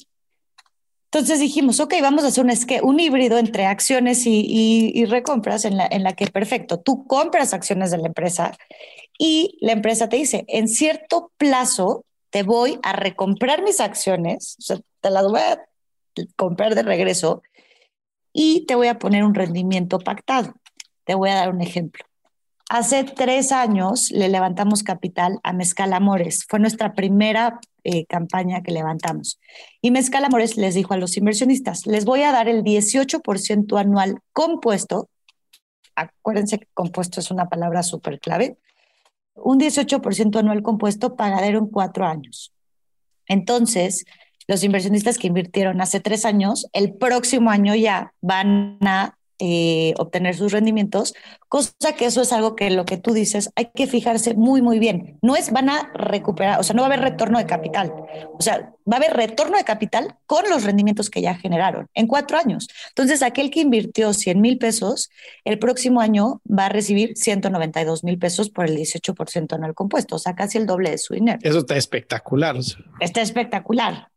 Entonces 1.12 1.40
dijimos, 1.40 1.80
ok, 1.80 1.94
vamos 2.02 2.22
a 2.22 2.28
hacer 2.28 2.44
un, 2.44 2.52
un 2.82 3.00
híbrido 3.00 3.38
entre 3.38 3.66
acciones 3.66 4.26
y, 4.26 5.04
recompras 5.06 5.64
en 5.64 5.76
la, 5.76 5.88
en 5.90 6.04
la 6.04 6.12
que, 6.12 6.28
perfecto, 6.28 6.78
tú 6.78 7.04
compras 7.08 7.52
acciones 7.52 7.90
de 7.90 7.98
la 7.98 8.06
empresa 8.06 8.56
y 9.18 9.58
la 9.60 9.72
empresa 9.72 10.08
te 10.08 10.16
dice, 10.16 10.44
en 10.46 10.68
cierto 10.68 11.32
plazo 11.36 12.04
te 12.30 12.44
voy 12.44 12.78
a 12.84 12.92
recomprar 12.92 13.62
mis 13.62 13.80
acciones, 13.80 14.54
o 14.60 14.62
sea, 14.62 14.80
te 15.00 15.10
las 15.10 15.24
voy 15.24 15.40
a 15.40 15.60
comprar 16.36 16.76
de 16.76 16.84
regreso 16.84 17.42
y 18.32 18.64
te 18.66 18.76
voy 18.76 18.86
a 18.86 18.98
poner 18.98 19.24
un 19.24 19.34
rendimiento 19.34 19.98
pactado. 19.98 20.54
Te 21.04 21.14
voy 21.14 21.30
a 21.30 21.34
dar 21.34 21.50
un 21.50 21.60
ejemplo. 21.60 22.04
Hace 22.70 23.02
tres 23.02 23.50
años 23.50 24.12
le 24.12 24.28
levantamos 24.28 24.84
capital 24.84 25.40
a 25.42 25.52
Mezcal 25.52 25.92
Amores. 25.92 26.46
Fue 26.48 26.60
nuestra 26.60 26.92
primera 26.92 27.58
eh, 27.82 28.06
campaña 28.06 28.62
que 28.62 28.70
levantamos. 28.70 29.40
Y 29.82 29.90
Mezcal 29.90 30.24
Amores 30.24 30.56
les 30.56 30.76
dijo 30.76 30.94
a 30.94 30.96
los 30.96 31.16
inversionistas, 31.16 31.84
les 31.88 32.04
voy 32.04 32.22
a 32.22 32.30
dar 32.30 32.46
el 32.46 32.62
18% 32.62 33.76
anual 33.76 34.20
compuesto. 34.32 35.10
Acuérdense 35.96 36.60
que 36.60 36.68
compuesto 36.72 37.18
es 37.18 37.32
una 37.32 37.48
palabra 37.48 37.82
súper 37.82 38.20
clave. 38.20 38.56
Un 39.34 39.58
18% 39.58 40.38
anual 40.38 40.62
compuesto 40.62 41.16
pagadero 41.16 41.58
en 41.58 41.66
cuatro 41.66 42.06
años. 42.06 42.52
Entonces, 43.26 44.04
los 44.46 44.62
inversionistas 44.62 45.18
que 45.18 45.26
invirtieron 45.26 45.80
hace 45.80 45.98
tres 45.98 46.24
años, 46.24 46.68
el 46.72 46.94
próximo 46.94 47.50
año 47.50 47.74
ya 47.74 48.14
van 48.20 48.78
a 48.82 49.16
eh, 49.42 49.94
obtener 49.96 50.36
sus 50.36 50.52
rendimientos, 50.52 51.14
cosa 51.48 51.96
que 51.96 52.04
eso 52.04 52.20
es 52.20 52.30
algo 52.32 52.54
que 52.56 52.68
lo 52.68 52.84
que 52.84 52.98
tú 52.98 53.14
dices 53.14 53.50
hay 53.56 53.70
que 53.74 53.86
fijarse 53.86 54.34
muy, 54.34 54.60
muy 54.60 54.78
bien. 54.78 55.18
No 55.22 55.34
es 55.34 55.50
van 55.50 55.70
a 55.70 55.90
recuperar, 55.94 56.60
o 56.60 56.62
sea, 56.62 56.76
no 56.76 56.82
va 56.82 56.88
a 56.88 56.92
haber 56.92 57.00
retorno 57.00 57.38
de 57.38 57.46
capital, 57.46 57.90
o 58.38 58.42
sea, 58.42 58.74
va 58.90 58.96
a 58.96 58.96
haber 58.96 59.14
retorno 59.14 59.56
de 59.56 59.64
capital 59.64 60.16
con 60.26 60.44
los 60.50 60.64
rendimientos 60.64 61.08
que 61.08 61.22
ya 61.22 61.34
generaron 61.34 61.88
en 61.94 62.06
cuatro 62.06 62.36
años. 62.36 62.68
Entonces, 62.88 63.22
aquel 63.22 63.50
que 63.50 63.60
invirtió 63.60 64.12
100 64.12 64.40
mil 64.40 64.58
pesos, 64.58 65.08
el 65.44 65.58
próximo 65.58 66.02
año 66.02 66.42
va 66.46 66.66
a 66.66 66.68
recibir 66.68 67.16
192 67.16 68.04
mil 68.04 68.18
pesos 68.18 68.50
por 68.50 68.66
el 68.66 68.76
18% 68.76 69.54
anual 69.54 69.74
compuesto, 69.74 70.16
o 70.16 70.18
sea, 70.18 70.34
casi 70.34 70.58
el 70.58 70.66
doble 70.66 70.90
de 70.90 70.98
su 70.98 71.14
dinero. 71.14 71.38
Eso 71.42 71.60
está 71.60 71.76
espectacular. 71.76 72.56
Está 73.00 73.22
espectacular. 73.22 74.08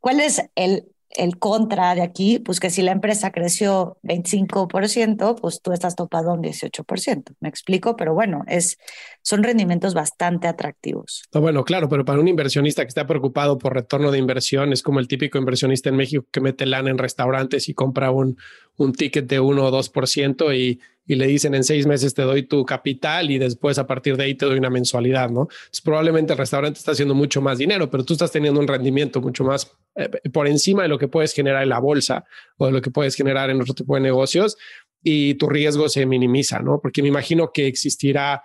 ¿Cuál 0.00 0.20
es 0.20 0.42
el 0.54 0.86
el 1.16 1.38
contra 1.38 1.94
de 1.94 2.02
aquí, 2.02 2.38
pues 2.38 2.60
que 2.60 2.70
si 2.70 2.82
la 2.82 2.92
empresa 2.92 3.30
creció 3.30 3.98
25%, 4.02 5.40
pues 5.40 5.60
tú 5.62 5.72
estás 5.72 5.96
topado 5.96 6.32
un 6.32 6.42
18%. 6.42 7.34
Me 7.40 7.48
explico, 7.48 7.96
pero 7.96 8.14
bueno, 8.14 8.44
es, 8.46 8.78
son 9.22 9.42
rendimientos 9.42 9.94
bastante 9.94 10.48
atractivos. 10.48 11.22
bueno, 11.32 11.64
claro, 11.64 11.88
pero 11.88 12.04
para 12.04 12.20
un 12.20 12.28
inversionista 12.28 12.82
que 12.82 12.88
está 12.88 13.06
preocupado 13.06 13.58
por 13.58 13.74
retorno 13.74 14.10
de 14.10 14.18
inversión, 14.18 14.72
es 14.72 14.82
como 14.82 15.00
el 15.00 15.08
típico 15.08 15.38
inversionista 15.38 15.88
en 15.88 15.96
México 15.96 16.26
que 16.30 16.40
mete 16.40 16.66
lana 16.66 16.90
en 16.90 16.98
restaurantes 16.98 17.68
y 17.68 17.74
compra 17.74 18.10
un, 18.10 18.36
un 18.76 18.92
ticket 18.92 19.26
de 19.26 19.40
1 19.40 19.64
o 19.64 19.70
2% 19.70 20.56
y, 20.56 20.80
y 21.06 21.14
le 21.14 21.26
dicen 21.26 21.54
en 21.54 21.64
seis 21.64 21.86
meses 21.86 22.14
te 22.14 22.22
doy 22.22 22.42
tu 22.42 22.64
capital 22.64 23.30
y 23.30 23.38
después 23.38 23.78
a 23.78 23.86
partir 23.86 24.16
de 24.16 24.24
ahí 24.24 24.34
te 24.34 24.46
doy 24.46 24.58
una 24.58 24.70
mensualidad, 24.70 25.30
¿no? 25.30 25.48
Es 25.72 25.80
probablemente 25.80 26.32
el 26.32 26.38
restaurante 26.38 26.78
está 26.78 26.92
haciendo 26.92 27.14
mucho 27.14 27.40
más 27.40 27.58
dinero, 27.58 27.90
pero 27.90 28.04
tú 28.04 28.14
estás 28.14 28.32
teniendo 28.32 28.60
un 28.60 28.66
rendimiento 28.66 29.20
mucho 29.20 29.44
más 29.44 29.72
eh, 29.94 30.08
por 30.32 30.48
encima 30.48 30.82
de 30.82 30.88
lo 30.88 30.98
que 30.98 31.08
puedes 31.08 31.32
generar 31.32 31.62
en 31.62 31.68
la 31.68 31.78
bolsa 31.78 32.24
o 32.58 32.66
de 32.66 32.72
lo 32.72 32.82
que 32.82 32.90
puedes 32.90 33.14
generar 33.14 33.50
en 33.50 33.60
otro 33.60 33.74
tipo 33.74 33.94
de 33.94 34.00
negocios 34.00 34.56
y 35.02 35.34
tu 35.34 35.48
riesgo 35.48 35.88
se 35.88 36.04
minimiza, 36.06 36.58
¿no? 36.60 36.80
Porque 36.80 37.02
me 37.02 37.08
imagino 37.08 37.52
que 37.52 37.66
existirá 37.66 38.42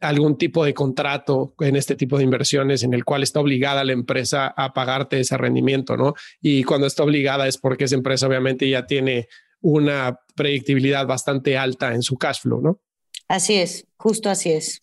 algún 0.00 0.36
tipo 0.36 0.64
de 0.64 0.74
contrato 0.74 1.54
en 1.60 1.76
este 1.76 1.96
tipo 1.96 2.18
de 2.18 2.24
inversiones 2.24 2.82
en 2.82 2.92
el 2.94 3.04
cual 3.04 3.22
está 3.22 3.40
obligada 3.40 3.84
la 3.84 3.92
empresa 3.92 4.48
a 4.48 4.74
pagarte 4.74 5.18
ese 5.20 5.36
rendimiento, 5.38 5.96
¿no? 5.96 6.14
Y 6.40 6.64
cuando 6.64 6.86
está 6.86 7.04
obligada 7.04 7.48
es 7.48 7.58
porque 7.58 7.84
esa 7.84 7.94
empresa 7.94 8.26
obviamente 8.26 8.68
ya 8.68 8.86
tiene 8.86 9.28
una 9.64 10.20
predictibilidad 10.36 11.06
bastante 11.06 11.56
alta 11.56 11.94
en 11.94 12.02
su 12.02 12.18
cash 12.18 12.40
flow, 12.42 12.60
¿no? 12.60 12.80
Así 13.28 13.54
es, 13.54 13.86
justo 13.96 14.28
así 14.28 14.52
es. 14.52 14.82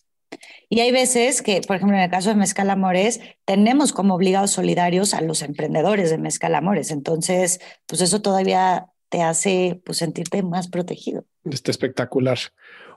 Y 0.68 0.80
hay 0.80 0.90
veces 0.90 1.40
que, 1.40 1.60
por 1.60 1.76
ejemplo, 1.76 1.96
en 1.96 2.02
el 2.02 2.10
caso 2.10 2.30
de 2.30 2.34
Mezcal 2.34 2.68
Amores, 2.68 3.20
tenemos 3.44 3.92
como 3.92 4.14
obligados 4.14 4.50
solidarios 4.50 5.14
a 5.14 5.20
los 5.20 5.42
emprendedores 5.42 6.10
de 6.10 6.18
Mezcal 6.18 6.54
Amores. 6.56 6.90
Entonces, 6.90 7.60
pues 7.86 8.00
eso 8.00 8.22
todavía 8.22 8.86
te 9.08 9.22
hace 9.22 9.80
pues, 9.84 9.98
sentirte 9.98 10.42
más 10.42 10.66
protegido. 10.66 11.26
Está 11.44 11.70
espectacular. 11.70 12.38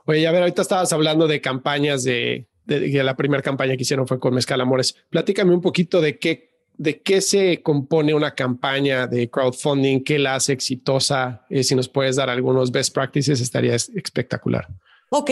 Oye, 0.06 0.26
a 0.26 0.32
ver, 0.32 0.42
ahorita 0.42 0.62
estabas 0.62 0.92
hablando 0.92 1.28
de 1.28 1.40
campañas 1.40 2.02
de, 2.02 2.48
de, 2.64 3.04
la 3.04 3.16
primera 3.16 3.42
campaña 3.42 3.76
que 3.76 3.82
hicieron 3.82 4.08
fue 4.08 4.18
con 4.18 4.34
Mezcal 4.34 4.60
Amores. 4.60 4.96
Platícame 5.10 5.54
un 5.54 5.60
poquito 5.60 6.00
de 6.00 6.18
qué, 6.18 6.55
de 6.78 7.00
qué 7.00 7.20
se 7.20 7.62
compone 7.62 8.14
una 8.14 8.34
campaña 8.34 9.06
de 9.06 9.30
crowdfunding, 9.30 10.04
qué 10.04 10.18
la 10.18 10.34
hace 10.34 10.52
exitosa. 10.52 11.44
Eh, 11.48 11.64
si 11.64 11.74
nos 11.74 11.88
puedes 11.88 12.16
dar 12.16 12.30
algunos 12.30 12.70
best 12.70 12.94
practices, 12.94 13.40
estaría 13.40 13.74
espectacular. 13.74 14.68
Ok, 15.10 15.30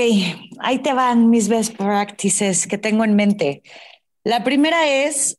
ahí 0.60 0.78
te 0.78 0.92
van 0.92 1.30
mis 1.30 1.48
best 1.48 1.76
practices 1.76 2.66
que 2.66 2.78
tengo 2.78 3.04
en 3.04 3.16
mente. 3.16 3.62
La 4.22 4.44
primera 4.44 4.88
es, 4.88 5.38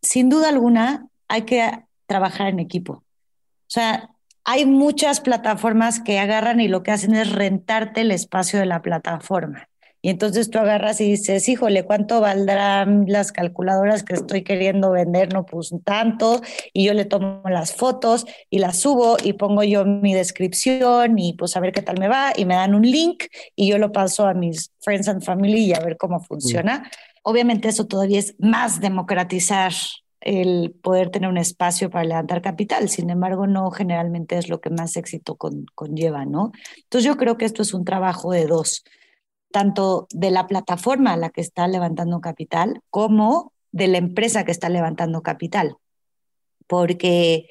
sin 0.00 0.28
duda 0.30 0.48
alguna, 0.48 1.08
hay 1.28 1.42
que 1.42 1.70
trabajar 2.06 2.48
en 2.48 2.60
equipo. 2.60 2.92
O 2.94 3.04
sea, 3.66 4.10
hay 4.44 4.66
muchas 4.66 5.20
plataformas 5.20 6.00
que 6.00 6.18
agarran 6.18 6.60
y 6.60 6.68
lo 6.68 6.82
que 6.82 6.92
hacen 6.92 7.14
es 7.14 7.32
rentarte 7.32 8.02
el 8.02 8.10
espacio 8.10 8.58
de 8.58 8.66
la 8.66 8.82
plataforma. 8.82 9.68
Y 10.04 10.10
entonces 10.10 10.50
tú 10.50 10.58
agarras 10.58 11.00
y 11.00 11.12
dices, 11.12 11.48
híjole, 11.48 11.84
¿cuánto 11.84 12.20
valdrán 12.20 13.06
las 13.08 13.32
calculadoras 13.32 14.02
que 14.02 14.12
estoy 14.12 14.44
queriendo 14.44 14.90
vender? 14.90 15.32
No, 15.32 15.46
pues 15.46 15.74
tanto. 15.82 16.42
Y 16.74 16.84
yo 16.84 16.92
le 16.92 17.06
tomo 17.06 17.40
las 17.48 17.72
fotos 17.72 18.26
y 18.50 18.58
las 18.58 18.78
subo 18.78 19.16
y 19.24 19.32
pongo 19.32 19.64
yo 19.64 19.86
mi 19.86 20.12
descripción 20.12 21.18
y 21.18 21.32
pues 21.32 21.56
a 21.56 21.60
ver 21.60 21.72
qué 21.72 21.80
tal 21.80 21.98
me 21.98 22.08
va. 22.08 22.34
Y 22.36 22.44
me 22.44 22.54
dan 22.54 22.74
un 22.74 22.82
link 22.82 23.24
y 23.56 23.66
yo 23.66 23.78
lo 23.78 23.92
paso 23.92 24.26
a 24.26 24.34
mis 24.34 24.72
friends 24.80 25.08
and 25.08 25.24
family 25.24 25.64
y 25.64 25.72
a 25.72 25.80
ver 25.80 25.96
cómo 25.96 26.20
funciona. 26.20 26.90
Obviamente 27.22 27.68
eso 27.68 27.86
todavía 27.86 28.18
es 28.18 28.34
más 28.38 28.82
democratizar 28.82 29.72
el 30.20 30.74
poder 30.82 31.08
tener 31.08 31.30
un 31.30 31.38
espacio 31.38 31.88
para 31.88 32.04
levantar 32.04 32.42
capital. 32.42 32.90
Sin 32.90 33.08
embargo, 33.08 33.46
no 33.46 33.70
generalmente 33.70 34.36
es 34.36 34.50
lo 34.50 34.60
que 34.60 34.68
más 34.68 34.98
éxito 34.98 35.38
conlleva, 35.74 36.26
¿no? 36.26 36.52
Entonces 36.76 37.06
yo 37.06 37.16
creo 37.16 37.38
que 37.38 37.46
esto 37.46 37.62
es 37.62 37.72
un 37.72 37.86
trabajo 37.86 38.32
de 38.32 38.44
dos, 38.44 38.84
tanto 39.54 40.08
de 40.10 40.32
la 40.32 40.48
plataforma 40.48 41.12
a 41.12 41.16
la 41.16 41.30
que 41.30 41.40
está 41.40 41.68
levantando 41.68 42.20
capital 42.20 42.80
como 42.90 43.52
de 43.70 43.86
la 43.86 43.98
empresa 43.98 44.44
que 44.44 44.50
está 44.50 44.68
levantando 44.68 45.22
capital. 45.22 45.76
Porque 46.66 47.46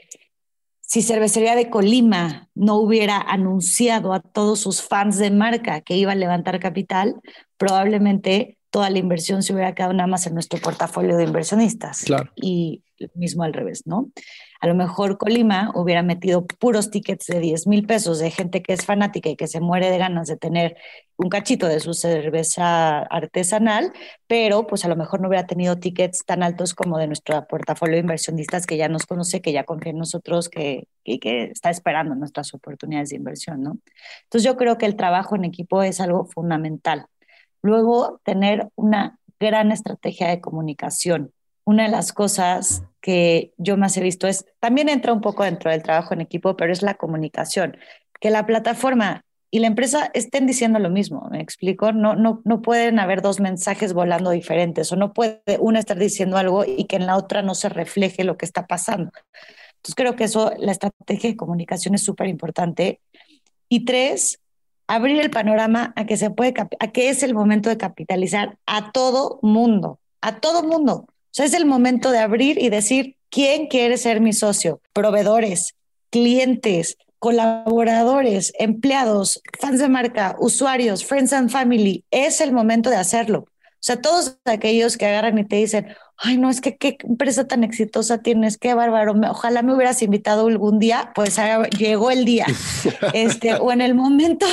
si 0.81 1.01
Cervecería 1.01 1.55
de 1.55 1.69
Colima 1.69 2.49
no 2.55 2.75
hubiera 2.75 3.21
anunciado 3.21 4.11
a 4.11 4.19
todos 4.19 4.59
sus 4.59 4.81
fans 4.81 5.17
de 5.17 5.31
marca 5.31 5.79
que 5.79 5.95
iba 5.95 6.11
a 6.11 6.15
levantar 6.15 6.59
capital, 6.59 7.21
probablemente 7.55 8.57
toda 8.69 8.89
la 8.89 8.99
inversión 8.99 9.41
se 9.41 9.53
hubiera 9.53 9.73
quedado 9.73 9.93
nada 9.93 10.07
más 10.07 10.27
en 10.27 10.33
nuestro 10.33 10.59
portafolio 10.59 11.15
de 11.15 11.23
inversionistas. 11.23 12.03
Claro. 12.03 12.31
Y 12.35 12.83
mismo 13.15 13.43
al 13.43 13.53
revés, 13.53 13.83
¿no? 13.85 14.09
A 14.63 14.67
lo 14.67 14.75
mejor 14.75 15.17
Colima 15.17 15.71
hubiera 15.75 16.03
metido 16.03 16.45
puros 16.45 16.89
tickets 16.89 17.27
de 17.27 17.39
10 17.39 17.67
mil 17.67 17.85
pesos 17.85 18.19
de 18.19 18.31
gente 18.31 18.63
que 18.63 18.71
es 18.71 18.85
fanática 18.85 19.29
y 19.29 19.35
que 19.35 19.47
se 19.47 19.59
muere 19.59 19.89
de 19.89 19.97
ganas 19.97 20.27
de 20.27 20.37
tener 20.37 20.77
un 21.17 21.27
cachito 21.29 21.67
de 21.67 21.81
su 21.81 21.93
cerveza 21.93 22.99
artesanal, 22.99 23.91
pero 24.25 24.65
pues 24.65 24.85
a 24.85 24.87
lo 24.87 24.95
mejor 24.95 25.19
no 25.19 25.27
hubiera 25.27 25.45
tenido 25.45 25.79
tickets 25.79 26.23
tan 26.25 26.43
altos 26.43 26.73
como 26.73 26.97
de 26.97 27.07
nuestro 27.07 27.45
portafolio 27.47 27.95
de 27.95 28.01
inversionistas 28.01 28.65
que 28.65 28.77
ya 28.77 28.87
nos 28.87 29.05
conoce, 29.05 29.41
que 29.41 29.51
ya 29.51 29.65
confía 29.65 29.91
en 29.91 29.97
nosotros 29.97 30.47
que, 30.49 30.87
y 31.03 31.19
que 31.19 31.43
está 31.45 31.69
esperando 31.69 32.15
nuestras 32.15 32.53
oportunidades 32.53 33.09
de 33.09 33.17
inversión, 33.17 33.61
¿no? 33.63 33.79
Entonces 34.23 34.45
yo 34.45 34.55
creo 34.55 34.77
que 34.77 34.85
el 34.85 34.95
trabajo 34.95 35.35
en 35.35 35.43
equipo 35.43 35.83
es 35.83 35.99
algo 35.99 36.25
fundamental 36.25 37.07
Luego, 37.63 38.19
tener 38.25 38.69
una 38.75 39.19
gran 39.39 39.71
estrategia 39.71 40.27
de 40.27 40.41
comunicación. 40.41 41.33
Una 41.65 41.83
de 41.83 41.89
las 41.89 42.13
cosas 42.13 42.83
que 43.01 43.53
yo 43.57 43.77
más 43.77 43.97
he 43.97 44.01
visto 44.01 44.27
es, 44.27 44.45
también 44.59 44.89
entra 44.89 45.13
un 45.13 45.21
poco 45.21 45.43
dentro 45.43 45.71
del 45.71 45.83
trabajo 45.83 46.13
en 46.13 46.21
equipo, 46.21 46.55
pero 46.55 46.71
es 46.71 46.81
la 46.81 46.95
comunicación. 46.95 47.77
Que 48.19 48.29
la 48.29 48.45
plataforma 48.45 49.25
y 49.53 49.59
la 49.59 49.67
empresa 49.67 50.09
estén 50.15 50.47
diciendo 50.47 50.79
lo 50.79 50.89
mismo, 50.89 51.27
¿me 51.29 51.39
explico? 51.39 51.91
No, 51.91 52.15
no, 52.15 52.41
no 52.43 52.63
pueden 52.63 52.97
haber 52.97 53.21
dos 53.21 53.39
mensajes 53.39 53.93
volando 53.93 54.31
diferentes 54.31 54.91
o 54.91 54.95
no 54.95 55.13
puede 55.13 55.43
una 55.59 55.77
estar 55.77 55.99
diciendo 55.99 56.37
algo 56.37 56.65
y 56.65 56.85
que 56.85 56.95
en 56.95 57.05
la 57.05 57.17
otra 57.17 57.43
no 57.43 57.53
se 57.53 57.69
refleje 57.69 58.23
lo 58.23 58.35
que 58.35 58.45
está 58.45 58.65
pasando. 58.65 59.11
Entonces 59.75 59.95
creo 59.95 60.15
que 60.15 60.23
eso, 60.23 60.53
la 60.57 60.71
estrategia 60.71 61.29
de 61.29 61.37
comunicación 61.37 61.93
es 61.93 62.03
súper 62.03 62.29
importante. 62.29 62.99
Y 63.69 63.85
tres, 63.85 64.39
abrir 64.87 65.19
el 65.19 65.29
panorama 65.29 65.93
a 65.95 66.05
que 66.05 66.17
se 66.17 66.31
puede, 66.31 66.53
a 66.79 66.87
que 66.91 67.09
es 67.09 67.21
el 67.21 67.35
momento 67.35 67.69
de 67.69 67.77
capitalizar 67.77 68.57
a 68.65 68.91
todo 68.91 69.39
mundo, 69.43 69.99
a 70.21 70.39
todo 70.39 70.63
mundo. 70.63 71.05
O 71.33 71.35
sea, 71.35 71.45
es 71.47 71.55
el 71.55 71.65
momento 71.65 72.11
de 72.11 72.19
abrir 72.19 72.59
y 72.61 72.69
decir 72.69 73.15
quién 73.31 73.65
quiere 73.65 73.97
ser 73.97 74.21
mi 74.21 74.33
socio, 74.33 74.81
proveedores, 74.93 75.73
clientes, 76.11 76.95
colaboradores, 77.17 78.53
empleados, 78.59 79.41
fans 79.59 79.79
de 79.79 79.89
marca, 79.89 80.35
usuarios, 80.37 81.03
friends 81.03 81.33
and 81.33 81.49
family. 81.49 82.05
Es 82.11 82.39
el 82.39 82.51
momento 82.51 82.91
de 82.91 82.97
hacerlo. 82.97 83.39
O 83.39 83.77
sea, 83.79 83.99
todos 83.99 84.37
aquellos 84.45 84.95
que 84.95 85.07
agarran 85.07 85.39
y 85.39 85.43
te 85.43 85.55
dicen, 85.55 85.87
ay, 86.17 86.37
no, 86.37 86.51
es 86.51 86.61
que 86.61 86.77
qué 86.77 86.97
empresa 87.03 87.47
tan 87.47 87.63
exitosa 87.63 88.19
tienes, 88.19 88.59
qué 88.59 88.75
bárbaro, 88.75 89.15
ojalá 89.27 89.63
me 89.63 89.73
hubieras 89.73 90.03
invitado 90.03 90.45
algún 90.45 90.77
día, 90.77 91.13
pues 91.15 91.39
llegó 91.79 92.11
el 92.11 92.25
día. 92.25 92.45
este, 93.15 93.55
o 93.55 93.71
en 93.71 93.81
el 93.81 93.95
momento, 93.95 94.45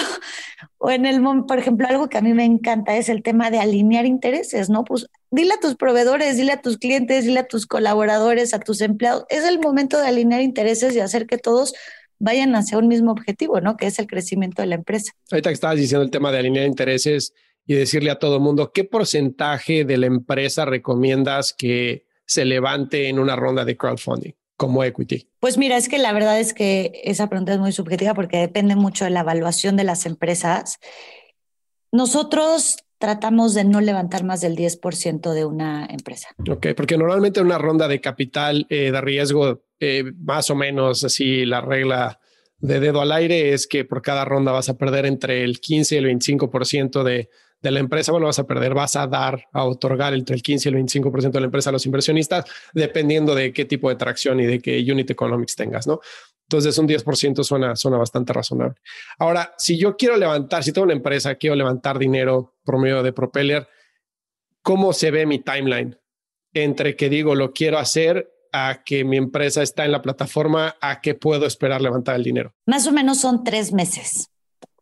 o 0.83 0.91
en 0.91 1.05
el 1.05 1.21
por 1.47 1.59
ejemplo, 1.59 1.87
algo 1.87 2.09
que 2.09 2.17
a 2.17 2.23
mí 2.23 2.33
me 2.33 2.45
encanta 2.45 2.97
es 2.97 3.11
el 3.11 3.23
tema 3.23 3.51
de 3.51 3.59
alinear 3.59 4.07
intereses, 4.07 4.71
¿no? 4.71 4.83
Pues 4.83 5.07
dile 5.31 5.53
a 5.55 5.61
tus 5.61 5.77
proveedores, 5.77 6.39
dile 6.39 6.53
a 6.53 6.63
tus 6.63 6.79
clientes, 6.79 7.27
dile 7.27 7.41
a 7.41 7.47
tus 7.47 7.67
colaboradores, 7.67 8.55
a 8.55 8.61
tus 8.61 8.81
empleados, 8.81 9.27
es 9.29 9.45
el 9.45 9.61
momento 9.61 10.01
de 10.01 10.09
alinear 10.09 10.41
intereses 10.41 10.97
y 10.97 11.01
hacer 11.01 11.27
que 11.27 11.37
todos 11.37 11.75
vayan 12.19 12.55
hacia 12.55 12.79
un 12.79 12.89
mismo 12.89 13.13
objetivo, 13.13 13.61
¿no? 13.61 13.77
Que 13.77 13.87
es 13.89 13.99
el 13.99 14.07
crecimiento 14.07 14.63
de 14.63 14.69
la 14.69 14.77
empresa. 14.77 15.13
Ahorita 15.31 15.51
que 15.51 15.55
estabas 15.55 15.77
diciendo 15.77 16.03
el 16.03 16.11
tema 16.11 16.33
de 16.33 16.39
alinear 16.39 16.67
intereses, 16.67 17.35
y 17.67 17.75
decirle 17.75 18.11
a 18.11 18.19
todo 18.19 18.37
el 18.37 18.43
mundo 18.43 18.73
qué 18.73 18.83
porcentaje 18.83 19.85
de 19.85 19.97
la 19.97 20.07
empresa 20.07 20.65
recomiendas 20.65 21.53
que 21.53 22.07
se 22.27 22.45
levante 22.45 23.09
en 23.09 23.19
una 23.19 23.37
ronda 23.37 23.65
de 23.65 23.77
crowdfunding 23.77 24.33
como 24.61 24.85
equity? 24.85 25.27
Pues 25.41 25.57
mira, 25.57 25.79
es 25.79 25.89
que 25.89 25.97
la 25.97 26.13
verdad 26.13 26.39
es 26.39 26.53
que 26.53 27.01
esa 27.05 27.31
pregunta 27.31 27.55
es 27.55 27.59
muy 27.59 27.73
subjetiva 27.73 28.13
porque 28.13 28.37
depende 28.37 28.77
mucho 28.77 29.07
de 29.07 29.11
la 29.11 29.21
evaluación 29.21 29.75
de 29.75 29.85
las 29.85 30.05
empresas. 30.05 30.79
Nosotros 31.91 32.77
tratamos 32.99 33.55
de 33.55 33.65
no 33.65 33.81
levantar 33.81 34.23
más 34.23 34.43
del 34.43 34.57
10% 34.57 35.33
de 35.33 35.47
una 35.47 35.87
empresa. 35.87 36.29
Ok, 36.47 36.67
porque 36.77 36.99
normalmente 36.99 37.41
una 37.41 37.57
ronda 37.57 37.89
de 37.89 38.03
capital 38.03 38.67
eh, 38.69 38.93
de 38.93 39.01
riesgo, 39.01 39.63
eh, 39.81 40.13
más 40.19 40.51
o 40.51 40.55
menos 40.55 41.05
así 41.05 41.47
la 41.47 41.63
regla 41.63 42.21
de 42.59 42.81
dedo 42.81 43.01
al 43.01 43.13
aire 43.13 43.55
es 43.55 43.67
que 43.67 43.87
por 43.87 44.03
cada 44.03 44.27
ronda 44.27 44.53
vas 44.53 44.69
a 44.69 44.77
perder 44.77 45.07
entre 45.07 45.43
el 45.43 45.61
15 45.61 45.95
y 45.95 45.99
el 45.99 46.05
25% 46.05 47.03
de, 47.03 47.31
de 47.63 47.71
la 47.71 47.81
empresa, 47.81 48.13
bueno, 48.13 48.27
vas 48.27 48.39
a 48.39 48.47
perder, 48.47 48.75
vas 48.75 48.97
a 48.97 49.07
dar, 49.07 49.45
a 49.53 49.65
otorgar 49.65 50.15
entre 50.15 50.35
el 50.35 50.43
15 50.43 50.69
y 50.69 50.73
el 50.73 50.79
25% 50.79 51.31
de 51.31 51.41
la 51.41 51.47
empresa 51.47 51.71
a 51.71 51.73
los 51.73 51.85
inversionistas, 51.87 52.45
dependiendo 52.73 53.35
de 53.35 53.53
qué 53.53 53.65
tipo 53.65 53.89
de 53.89 53.97
tracción 53.97 54.41
y 54.41 54.47
de 54.47 54.61
qué 54.61 54.79
unit 54.91 55.11
economics 55.11 55.57
tengas, 55.57 55.87
¿no? 55.87 56.01
Entonces 56.51 56.77
un 56.79 56.89
10% 56.89 57.45
suena, 57.45 57.77
suena 57.77 57.97
bastante 57.99 58.33
razonable. 58.33 58.75
Ahora, 59.19 59.55
si 59.57 59.79
yo 59.79 59.97
quiero 59.97 60.17
levantar, 60.17 60.65
si 60.65 60.73
tengo 60.73 60.87
una 60.87 60.95
empresa, 60.95 61.37
quiero 61.37 61.55
levantar 61.55 61.99
dinero 61.99 62.57
por 62.65 62.81
medio 62.81 63.03
de 63.03 63.13
Propeller, 63.13 63.69
¿cómo 64.63 64.93
se 64.93 65.11
ve 65.11 65.27
mi 65.27 65.39
timeline? 65.39 65.97
Entre 66.53 66.97
que 66.97 67.09
digo, 67.09 67.35
lo 67.35 67.53
quiero 67.53 67.79
hacer 67.79 68.33
a 68.53 68.83
que 68.85 69.05
mi 69.05 69.17
empresa 69.17 69.63
está 69.63 69.85
en 69.85 69.93
la 69.93 70.03
plataforma, 70.03 70.77
a 70.81 71.01
que 71.01 71.15
puedo 71.15 71.47
esperar 71.47 71.81
levantar 71.81 72.17
el 72.17 72.25
dinero. 72.25 72.53
Más 72.67 72.87
o 72.89 72.93
menos 72.93 73.21
son 73.21 73.45
tres 73.45 73.73
meses. 73.73 74.30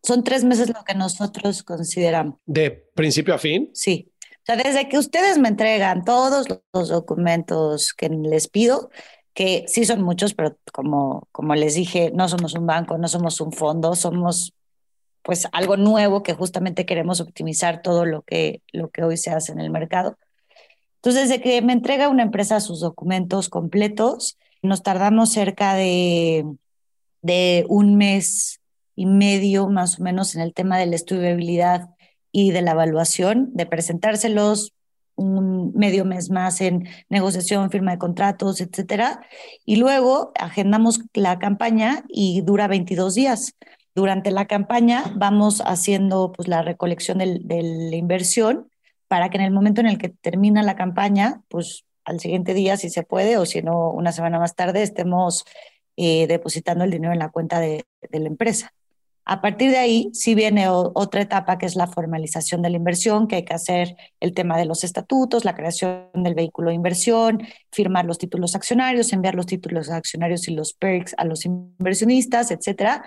Son 0.02 0.24
tres 0.24 0.44
meses 0.44 0.68
lo 0.68 0.84
que 0.84 0.94
nosotros 0.94 1.62
consideramos. 1.62 2.36
¿De 2.46 2.70
principio 2.70 3.34
a 3.34 3.38
fin? 3.38 3.70
Sí. 3.74 4.10
O 4.22 4.40
sea, 4.44 4.56
desde 4.56 4.88
que 4.88 4.98
ustedes 4.98 5.38
me 5.38 5.48
entregan 5.48 6.04
todos 6.04 6.46
los 6.72 6.88
documentos 6.88 7.92
que 7.92 8.08
les 8.08 8.48
pido, 8.48 8.90
que 9.34 9.64
sí 9.68 9.84
son 9.84 10.02
muchos, 10.02 10.34
pero 10.34 10.56
como, 10.72 11.28
como 11.32 11.54
les 11.54 11.74
dije, 11.74 12.10
no 12.14 12.28
somos 12.28 12.54
un 12.54 12.66
banco, 12.66 12.96
no 12.98 13.08
somos 13.08 13.40
un 13.40 13.52
fondo, 13.52 13.94
somos 13.94 14.54
pues 15.22 15.46
algo 15.52 15.76
nuevo 15.76 16.22
que 16.22 16.32
justamente 16.32 16.86
queremos 16.86 17.20
optimizar 17.20 17.82
todo 17.82 18.06
lo 18.06 18.22
que, 18.22 18.62
lo 18.72 18.88
que 18.88 19.02
hoy 19.02 19.18
se 19.18 19.30
hace 19.30 19.52
en 19.52 19.60
el 19.60 19.70
mercado. 19.70 20.16
Entonces, 20.96 21.28
desde 21.28 21.42
que 21.42 21.60
me 21.60 21.74
entrega 21.74 22.08
una 22.08 22.22
empresa 22.22 22.60
sus 22.60 22.80
documentos 22.80 23.50
completos, 23.50 24.38
nos 24.62 24.82
tardamos 24.82 25.30
cerca 25.30 25.74
de, 25.74 26.44
de 27.20 27.66
un 27.68 27.96
mes 27.96 28.57
y 28.98 29.06
medio 29.06 29.68
más 29.68 30.00
o 30.00 30.02
menos 30.02 30.34
en 30.34 30.40
el 30.40 30.52
tema 30.52 30.76
de 30.76 30.86
la 30.86 30.96
estudiabilidad 30.96 31.90
y 32.32 32.50
de 32.50 32.62
la 32.62 32.72
evaluación, 32.72 33.50
de 33.54 33.64
presentárselos 33.64 34.72
un 35.14 35.72
medio 35.74 36.04
mes 36.04 36.30
más 36.30 36.60
en 36.60 36.88
negociación, 37.08 37.70
firma 37.70 37.92
de 37.92 37.98
contratos, 37.98 38.60
etcétera. 38.60 39.20
Y 39.64 39.76
luego 39.76 40.32
agendamos 40.36 41.00
la 41.14 41.38
campaña 41.38 42.04
y 42.08 42.40
dura 42.40 42.66
22 42.66 43.14
días. 43.14 43.54
Durante 43.94 44.32
la 44.32 44.46
campaña 44.48 45.12
vamos 45.14 45.62
haciendo 45.64 46.32
pues, 46.32 46.48
la 46.48 46.62
recolección 46.62 47.18
de 47.18 47.62
la 47.90 47.96
inversión 47.96 48.68
para 49.06 49.30
que 49.30 49.38
en 49.38 49.44
el 49.44 49.52
momento 49.52 49.80
en 49.80 49.86
el 49.86 49.98
que 49.98 50.08
termina 50.08 50.64
la 50.64 50.74
campaña, 50.74 51.42
pues 51.46 51.84
al 52.04 52.18
siguiente 52.18 52.52
día, 52.52 52.76
si 52.76 52.90
se 52.90 53.04
puede, 53.04 53.36
o 53.36 53.46
si 53.46 53.62
no, 53.62 53.92
una 53.92 54.10
semana 54.10 54.40
más 54.40 54.56
tarde, 54.56 54.82
estemos 54.82 55.44
eh, 55.96 56.26
depositando 56.26 56.82
el 56.82 56.90
dinero 56.90 57.12
en 57.12 57.20
la 57.20 57.30
cuenta 57.30 57.60
de, 57.60 57.84
de 58.10 58.18
la 58.18 58.26
empresa. 58.26 58.72
A 59.30 59.42
partir 59.42 59.70
de 59.70 59.76
ahí 59.76 60.08
sí 60.14 60.34
viene 60.34 60.70
otra 60.70 61.20
etapa 61.20 61.58
que 61.58 61.66
es 61.66 61.76
la 61.76 61.86
formalización 61.86 62.62
de 62.62 62.70
la 62.70 62.78
inversión, 62.78 63.28
que 63.28 63.36
hay 63.36 63.44
que 63.44 63.52
hacer 63.52 63.94
el 64.20 64.32
tema 64.32 64.56
de 64.56 64.64
los 64.64 64.84
estatutos, 64.84 65.44
la 65.44 65.54
creación 65.54 66.08
del 66.14 66.34
vehículo 66.34 66.70
de 66.70 66.76
inversión, 66.76 67.42
firmar 67.70 68.06
los 68.06 68.16
títulos 68.16 68.54
accionarios, 68.56 69.12
enviar 69.12 69.34
los 69.34 69.44
títulos 69.44 69.90
accionarios 69.90 70.48
y 70.48 70.54
los 70.54 70.72
perks 70.72 71.14
a 71.18 71.26
los 71.26 71.44
inversionistas, 71.44 72.50
etcétera 72.50 73.04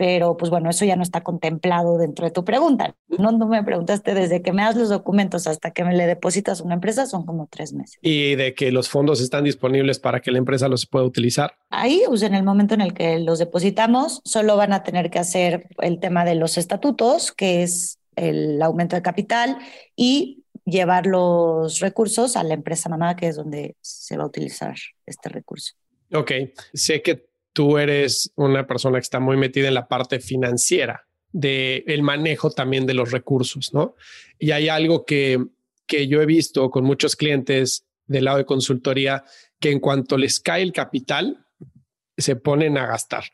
pero 0.00 0.38
pues 0.38 0.48
bueno, 0.48 0.70
eso 0.70 0.86
ya 0.86 0.96
no 0.96 1.02
está 1.02 1.22
contemplado 1.22 1.98
dentro 1.98 2.24
de 2.24 2.30
tu 2.30 2.42
pregunta. 2.42 2.96
No, 3.18 3.32
no 3.32 3.46
me 3.46 3.62
preguntaste 3.62 4.14
desde 4.14 4.40
que 4.40 4.50
me 4.50 4.62
das 4.62 4.74
los 4.74 4.88
documentos 4.88 5.46
hasta 5.46 5.72
que 5.72 5.84
me 5.84 5.94
le 5.94 6.06
depositas 6.06 6.62
una 6.62 6.72
empresa, 6.72 7.04
son 7.04 7.26
como 7.26 7.48
tres 7.50 7.74
meses. 7.74 7.98
Y 8.00 8.34
de 8.34 8.54
que 8.54 8.72
los 8.72 8.88
fondos 8.88 9.20
están 9.20 9.44
disponibles 9.44 9.98
para 9.98 10.20
que 10.20 10.30
la 10.30 10.38
empresa 10.38 10.68
los 10.68 10.86
pueda 10.86 11.04
utilizar. 11.04 11.52
Ahí, 11.68 12.02
pues 12.06 12.22
en 12.22 12.34
el 12.34 12.44
momento 12.44 12.72
en 12.72 12.80
el 12.80 12.94
que 12.94 13.18
los 13.18 13.40
depositamos, 13.40 14.22
solo 14.24 14.56
van 14.56 14.72
a 14.72 14.84
tener 14.84 15.10
que 15.10 15.18
hacer 15.18 15.68
el 15.82 16.00
tema 16.00 16.24
de 16.24 16.34
los 16.34 16.56
estatutos, 16.56 17.30
que 17.30 17.62
es 17.62 17.98
el 18.16 18.62
aumento 18.62 18.96
de 18.96 19.02
capital 19.02 19.58
y 19.96 20.44
llevar 20.64 21.04
los 21.04 21.80
recursos 21.80 22.38
a 22.38 22.42
la 22.42 22.54
empresa 22.54 22.88
mamá, 22.88 23.16
que 23.16 23.28
es 23.28 23.36
donde 23.36 23.76
se 23.82 24.16
va 24.16 24.22
a 24.22 24.28
utilizar 24.28 24.76
este 25.04 25.28
recurso. 25.28 25.74
Ok, 26.10 26.32
sé 26.72 27.02
que 27.02 27.29
tú 27.60 27.76
eres 27.76 28.32
una 28.36 28.66
persona 28.66 28.96
que 28.96 29.02
está 29.02 29.20
muy 29.20 29.36
metida 29.36 29.68
en 29.68 29.74
la 29.74 29.86
parte 29.86 30.18
financiera 30.18 31.06
de 31.30 31.84
el 31.86 32.02
manejo 32.02 32.50
también 32.50 32.86
de 32.86 32.94
los 32.94 33.10
recursos, 33.10 33.74
¿no? 33.74 33.96
Y 34.38 34.52
hay 34.52 34.70
algo 34.70 35.04
que, 35.04 35.44
que 35.86 36.08
yo 36.08 36.22
he 36.22 36.24
visto 36.24 36.70
con 36.70 36.84
muchos 36.84 37.16
clientes 37.16 37.84
del 38.06 38.24
lado 38.24 38.38
de 38.38 38.46
consultoría 38.46 39.24
que 39.58 39.70
en 39.70 39.78
cuanto 39.78 40.16
les 40.16 40.40
cae 40.40 40.62
el 40.62 40.72
capital, 40.72 41.44
se 42.16 42.34
ponen 42.34 42.78
a 42.78 42.86
gastar 42.86 43.24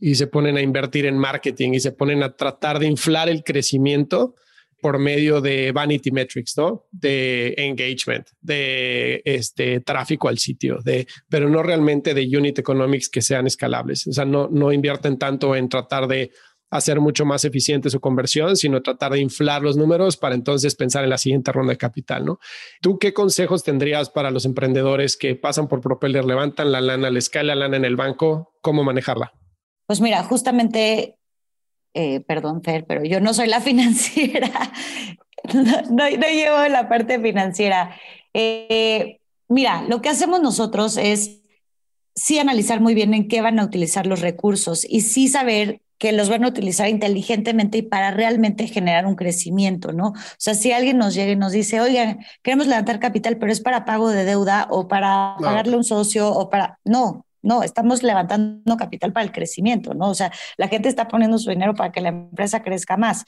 y 0.00 0.16
se 0.16 0.26
ponen 0.26 0.56
a 0.56 0.62
invertir 0.62 1.06
en 1.06 1.16
marketing 1.16 1.74
y 1.74 1.78
se 1.78 1.92
ponen 1.92 2.24
a 2.24 2.34
tratar 2.34 2.80
de 2.80 2.88
inflar 2.88 3.28
el 3.28 3.44
crecimiento 3.44 4.34
por 4.80 4.98
medio 4.98 5.40
de 5.40 5.72
vanity 5.72 6.10
metrics, 6.10 6.56
¿no? 6.56 6.86
De 6.90 7.54
engagement, 7.56 8.28
de 8.40 9.22
este 9.24 9.80
tráfico 9.80 10.28
al 10.28 10.38
sitio, 10.38 10.78
de, 10.84 11.06
pero 11.28 11.48
no 11.48 11.62
realmente 11.62 12.14
de 12.14 12.36
unit 12.36 12.58
economics 12.58 13.08
que 13.08 13.22
sean 13.22 13.46
escalables. 13.46 14.06
O 14.06 14.12
sea, 14.12 14.24
no, 14.24 14.48
no 14.50 14.72
invierten 14.72 15.18
tanto 15.18 15.54
en 15.54 15.68
tratar 15.68 16.06
de 16.06 16.30
hacer 16.70 17.00
mucho 17.00 17.24
más 17.24 17.44
eficiente 17.44 17.90
su 17.90 18.00
conversión, 18.00 18.56
sino 18.56 18.80
tratar 18.80 19.12
de 19.12 19.20
inflar 19.20 19.62
los 19.62 19.76
números 19.76 20.16
para 20.16 20.34
entonces 20.34 20.76
pensar 20.76 21.04
en 21.04 21.10
la 21.10 21.18
siguiente 21.18 21.52
ronda 21.52 21.72
de 21.72 21.78
capital, 21.78 22.24
¿no? 22.24 22.38
¿Tú 22.80 22.98
qué 22.98 23.12
consejos 23.12 23.64
tendrías 23.64 24.08
para 24.08 24.30
los 24.30 24.44
emprendedores 24.44 25.16
que 25.16 25.34
pasan 25.34 25.68
por 25.68 25.80
Propeller, 25.80 26.24
levantan 26.24 26.70
la 26.70 26.80
lana, 26.80 27.10
les 27.10 27.28
cae 27.28 27.44
la 27.44 27.56
lana 27.56 27.76
en 27.76 27.84
el 27.84 27.96
banco? 27.96 28.54
¿Cómo 28.62 28.84
manejarla? 28.84 29.32
Pues 29.86 30.00
mira, 30.00 30.22
justamente 30.22 31.19
eh, 31.94 32.20
perdón, 32.20 32.62
Fer, 32.62 32.84
pero 32.86 33.04
yo 33.04 33.20
no 33.20 33.34
soy 33.34 33.48
la 33.48 33.60
financiera, 33.60 34.50
no, 35.54 36.08
llevo 36.08 36.68
la 36.68 36.88
parte 36.88 37.20
financiera. 37.20 37.96
Eh, 38.34 39.18
mira, 39.48 39.82
lo 39.82 40.00
que 40.00 40.08
hacemos 40.08 40.40
nosotros 40.40 40.96
es 40.96 41.40
sí 42.14 42.38
analizar 42.38 42.80
muy 42.80 42.94
bien 42.94 43.14
en 43.14 43.28
qué 43.28 43.40
van 43.40 43.58
a 43.58 43.64
utilizar 43.64 44.06
los 44.06 44.20
recursos 44.20 44.84
y 44.88 45.00
sí 45.02 45.28
saber 45.28 45.80
que 46.00 46.12
los 46.12 46.30
van 46.30 46.44
a 46.44 46.48
utilizar 46.48 46.88
inteligentemente 46.88 47.78
y 47.78 47.82
para 47.82 48.10
realmente 48.10 48.66
generar 48.66 49.04
un 49.04 49.16
crecimiento, 49.16 49.92
¿no? 49.92 50.08
O 50.08 50.14
sea, 50.38 50.54
si 50.54 50.72
alguien 50.72 50.96
nos 50.96 51.14
llega 51.14 51.32
y 51.32 51.36
nos 51.36 51.52
dice, 51.52 51.78
oigan, 51.78 52.20
queremos 52.42 52.66
levantar 52.66 53.00
capital, 53.00 53.36
pero 53.36 53.52
es 53.52 53.60
para 53.60 53.84
pago 53.84 54.08
de 54.08 54.24
deuda 54.24 54.66
o 54.70 54.88
para 54.88 55.36
pagarle 55.38 55.76
un 55.76 55.84
socio 55.84 56.32
o 56.32 56.48
para... 56.48 56.78
No, 56.84 57.26
no, 57.42 57.62
estamos 57.62 58.02
levantando 58.02 58.76
capital 58.76 59.12
para 59.12 59.24
el 59.24 59.32
crecimiento, 59.32 59.94
¿no? 59.94 60.10
O 60.10 60.14
sea, 60.14 60.32
la 60.56 60.68
gente 60.68 60.88
está 60.88 61.08
poniendo 61.08 61.38
su 61.38 61.50
dinero 61.50 61.74
para 61.74 61.92
que 61.92 62.00
la 62.00 62.10
empresa 62.10 62.62
crezca 62.62 62.96
más. 62.96 63.24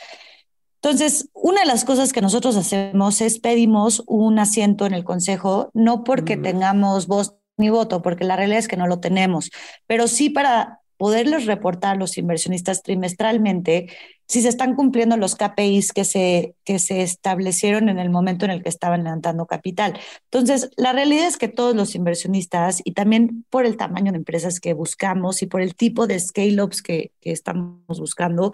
Entonces, 0.83 1.29
una 1.33 1.61
de 1.61 1.67
las 1.67 1.85
cosas 1.85 2.13
que 2.13 2.21
nosotros 2.21 2.57
hacemos 2.57 3.21
es 3.21 3.39
pedimos 3.39 4.03
un 4.07 4.39
asiento 4.39 4.85
en 4.85 4.95
el 4.95 5.05
consejo, 5.05 5.71
no 5.75 6.03
porque 6.03 6.37
tengamos 6.37 7.07
voz 7.07 7.37
ni 7.57 7.71
voto, 7.71 8.03
porque 8.03 8.25
la 8.25 8.37
realidad 8.37 8.59
es 8.59 8.69
que 8.69 8.77
no 8.77 8.89
lo 8.89 8.99
tenemos, 8.99 9.51
pero 9.87 10.09
sí 10.09 10.29
para 10.29 10.82
poderles 11.03 11.47
reportar 11.47 11.97
a 11.97 11.99
los 11.99 12.17
inversionistas 12.17 12.85
trimestralmente 12.85 13.89
si 14.29 14.41
se 14.41 14.49
están 14.49 14.77
cumpliendo 14.77 15.17
los 15.17 15.35
KPIs 15.35 15.91
que 15.91 16.05
se, 16.05 16.55
que 16.63 16.79
se 16.79 17.03
establecieron 17.03 17.89
en 17.89 17.99
el 17.99 18.09
momento 18.09 18.45
en 18.45 18.53
el 18.53 18.63
que 18.63 18.69
estaban 18.69 19.03
levantando 19.03 19.47
capital. 19.47 19.99
Entonces, 20.31 20.71
la 20.77 20.93
realidad 20.93 21.27
es 21.27 21.39
que 21.39 21.49
todos 21.49 21.75
los 21.75 21.97
inversionistas 21.97 22.83
y 22.85 22.93
también 22.93 23.45
por 23.51 23.67
el 23.67 23.77
tamaño 23.77 24.13
de 24.13 24.19
empresas 24.19 24.61
que 24.61 24.75
buscamos 24.75 25.43
y 25.43 25.47
por 25.47 25.61
el 25.61 25.75
tipo 25.75 26.07
de 26.07 26.21
scale-ups 26.21 26.83
que, 26.83 27.11
que 27.21 27.33
estamos 27.33 27.99
buscando, 27.99 28.53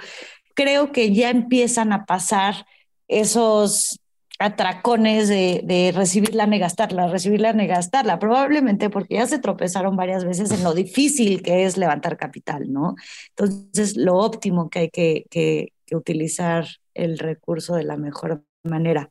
creo 0.54 0.90
que 0.90 1.12
ya 1.12 1.28
empiezan 1.28 1.92
a 1.92 2.06
pasar 2.06 2.64
esos 3.08 4.00
atracones 4.38 5.28
de, 5.28 5.62
de 5.64 5.92
recibirla, 5.92 6.46
negastarla, 6.46 7.08
recibirla, 7.08 7.52
negastarla, 7.52 8.18
probablemente 8.18 8.88
porque 8.88 9.14
ya 9.14 9.26
se 9.26 9.40
tropezaron 9.40 9.96
varias 9.96 10.24
veces 10.24 10.52
en 10.52 10.62
lo 10.62 10.74
difícil 10.74 11.42
que 11.42 11.64
es 11.64 11.76
levantar 11.76 12.16
capital, 12.16 12.72
¿no? 12.72 12.94
Entonces, 13.30 13.96
lo 13.96 14.16
óptimo 14.16 14.70
que 14.70 14.78
hay 14.78 14.90
que, 14.90 15.26
que, 15.30 15.72
utilizar 15.90 16.66
el 16.92 17.18
recurso 17.18 17.74
de 17.74 17.82
la 17.82 17.96
mejor 17.96 18.44
manera. 18.62 19.10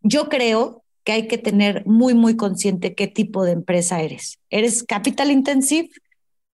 Yo 0.00 0.30
creo 0.30 0.82
que 1.04 1.12
hay 1.12 1.28
que 1.28 1.36
tener 1.36 1.84
muy, 1.84 2.14
muy 2.14 2.34
consciente 2.34 2.94
qué 2.94 3.08
tipo 3.08 3.44
de 3.44 3.52
empresa 3.52 4.00
eres. 4.00 4.38
¿Eres 4.48 4.84
capital 4.84 5.30
intensive? 5.30 5.90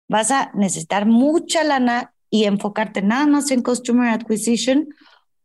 Vas 0.10 0.32
a 0.32 0.52
necesitar 0.56 1.06
mucha 1.06 1.64
lana 1.64 2.16
y 2.32 2.46
enfocarte 2.46 3.04
nada 3.04 3.28
más 3.28 3.52
en 3.52 3.62
customer 3.62 4.10
acquisition 4.10 4.90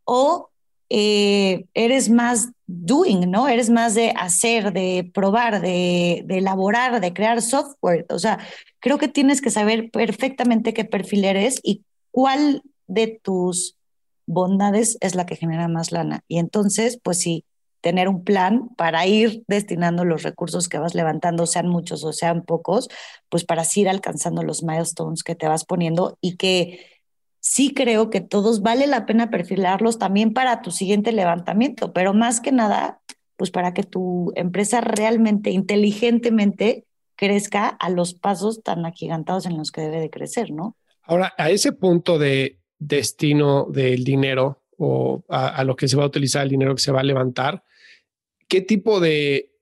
o 0.05 0.49
eh, 0.91 1.67
eres 1.75 2.09
más 2.09 2.51
doing, 2.67 3.31
¿no? 3.31 3.49
Eres 3.49 3.71
más 3.71 3.95
de 3.95 4.13
hacer, 4.17 4.73
de 4.73 5.11
probar, 5.13 5.61
de, 5.61 6.25
elaborar, 6.29 7.01
de 7.01 7.13
crear 7.13 7.43
software. 7.43 8.07
O 8.11 8.19
sea, 8.19 8.39
creo 8.81 8.99
que 8.99 9.09
tienes 9.09 9.41
que 9.41 9.51
saber 9.51 9.91
perfectamente 9.91 10.75
qué 10.75 10.85
perfil 10.85 11.25
eres 11.25 11.61
y 11.63 11.85
cuál 12.11 12.63
de 12.87 13.21
tus 13.23 13.77
bondades 14.27 14.99
es 15.01 15.15
la 15.15 15.27
que 15.27 15.37
genera 15.37 15.69
más 15.69 15.93
lana. 15.93 16.23
Y 16.29 16.39
entonces, 16.39 16.99
pues 17.03 17.19
sí, 17.19 17.45
tener 17.81 18.09
un 18.09 18.25
plan 18.25 18.69
para 18.77 19.07
ir 19.07 19.45
destinando 19.47 20.05
los 20.05 20.23
recursos 20.23 20.69
que 20.69 20.79
vas 20.79 20.95
levantando, 20.95 21.47
sean 21.47 21.69
muchos 21.69 22.03
o 22.05 22.13
sean 22.13 22.45
pocos, 22.45 22.89
pues 23.29 23.45
para 23.45 23.63
así 23.63 23.83
ir 23.83 23.89
alcanzando 23.89 24.43
los 24.43 24.63
milestones 24.63 25.23
que 25.23 25.35
te 25.35 25.49
vas 25.49 25.65
poniendo 25.65 26.19
y 26.21 26.37
que 26.37 26.98
sí 27.41 27.73
creo 27.75 28.11
que 28.11 28.21
todos 28.21 28.63
vale 28.63 28.87
la 28.87 29.07
pena 29.07 29.31
perfilarlos 29.31 29.99
también 29.99 30.33
para 30.33 30.63
tu 30.63 30.71
siguiente 30.71 31.13
levantamiento, 31.13 31.93
pero 31.93 32.15
más 32.15 32.41
que 32.41 32.53
nada, 32.53 33.01
pues 33.37 33.51
para 33.51 33.75
que 33.75 33.83
tu 33.83 34.33
empresa 34.37 34.81
realmente, 34.81 35.51
inteligentemente, 35.51 36.85
crezca 37.17 37.69
a 37.69 37.91
los 37.91 38.15
pasos 38.15 38.63
tan 38.63 38.87
agigantados 38.87 39.47
en 39.47 39.57
los 39.57 39.73
que 39.73 39.81
debe 39.81 40.01
de 40.01 40.11
crecer, 40.11 40.53
¿no? 40.53 40.77
Ahora, 41.03 41.35
a 41.37 41.51
ese 41.51 41.73
punto 41.73 42.19
de 42.19 42.59
destino 42.79 43.65
del 43.65 44.05
dinero 44.05 44.63
o 44.77 45.25
a, 45.29 45.49
a 45.49 45.65
lo 45.65 45.75
que 45.75 45.89
se 45.89 45.97
va 45.97 46.05
a 46.05 46.09
utilizar 46.09 46.45
el 46.45 46.51
dinero 46.51 46.75
que 46.75 46.83
se 46.83 46.93
va 46.93 47.01
a 47.01 47.05
levantar, 47.05 47.65
¿qué 48.47 48.61
tipo 48.61 49.01
de 49.01 49.58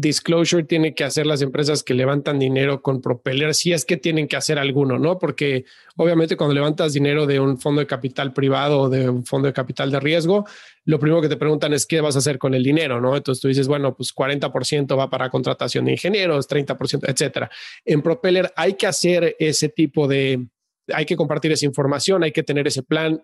disclosure 0.00 0.64
tiene 0.64 0.94
que 0.94 1.04
hacer 1.04 1.26
las 1.26 1.42
empresas 1.42 1.82
que 1.82 1.94
levantan 1.94 2.38
dinero 2.38 2.82
con 2.82 3.00
Propeller, 3.00 3.54
si 3.54 3.72
es 3.72 3.84
que 3.84 3.96
tienen 3.96 4.28
que 4.28 4.36
hacer 4.36 4.58
alguno, 4.58 4.98
¿no? 4.98 5.18
Porque 5.18 5.64
obviamente 5.96 6.36
cuando 6.36 6.54
levantas 6.54 6.92
dinero 6.92 7.26
de 7.26 7.40
un 7.40 7.58
fondo 7.58 7.80
de 7.80 7.86
capital 7.86 8.32
privado 8.32 8.80
o 8.82 8.88
de 8.88 9.08
un 9.08 9.24
fondo 9.24 9.46
de 9.46 9.52
capital 9.52 9.90
de 9.90 10.00
riesgo, 10.00 10.46
lo 10.84 10.98
primero 10.98 11.20
que 11.20 11.28
te 11.28 11.36
preguntan 11.36 11.72
es 11.72 11.86
qué 11.86 12.00
vas 12.00 12.16
a 12.16 12.20
hacer 12.20 12.38
con 12.38 12.54
el 12.54 12.62
dinero, 12.62 13.00
¿no? 13.00 13.16
Entonces 13.16 13.42
tú 13.42 13.48
dices, 13.48 13.66
bueno, 13.66 13.94
pues 13.94 14.14
40% 14.14 14.98
va 14.98 15.10
para 15.10 15.30
contratación 15.30 15.84
de 15.84 15.92
ingenieros, 15.92 16.48
30%, 16.48 17.08
etcétera. 17.08 17.50
En 17.84 18.02
Propeller 18.02 18.52
hay 18.56 18.74
que 18.74 18.86
hacer 18.86 19.36
ese 19.38 19.68
tipo 19.68 20.06
de, 20.06 20.46
hay 20.94 21.06
que 21.06 21.16
compartir 21.16 21.52
esa 21.52 21.66
información, 21.66 22.22
hay 22.22 22.32
que 22.32 22.42
tener 22.42 22.66
ese 22.66 22.82
plan. 22.82 23.22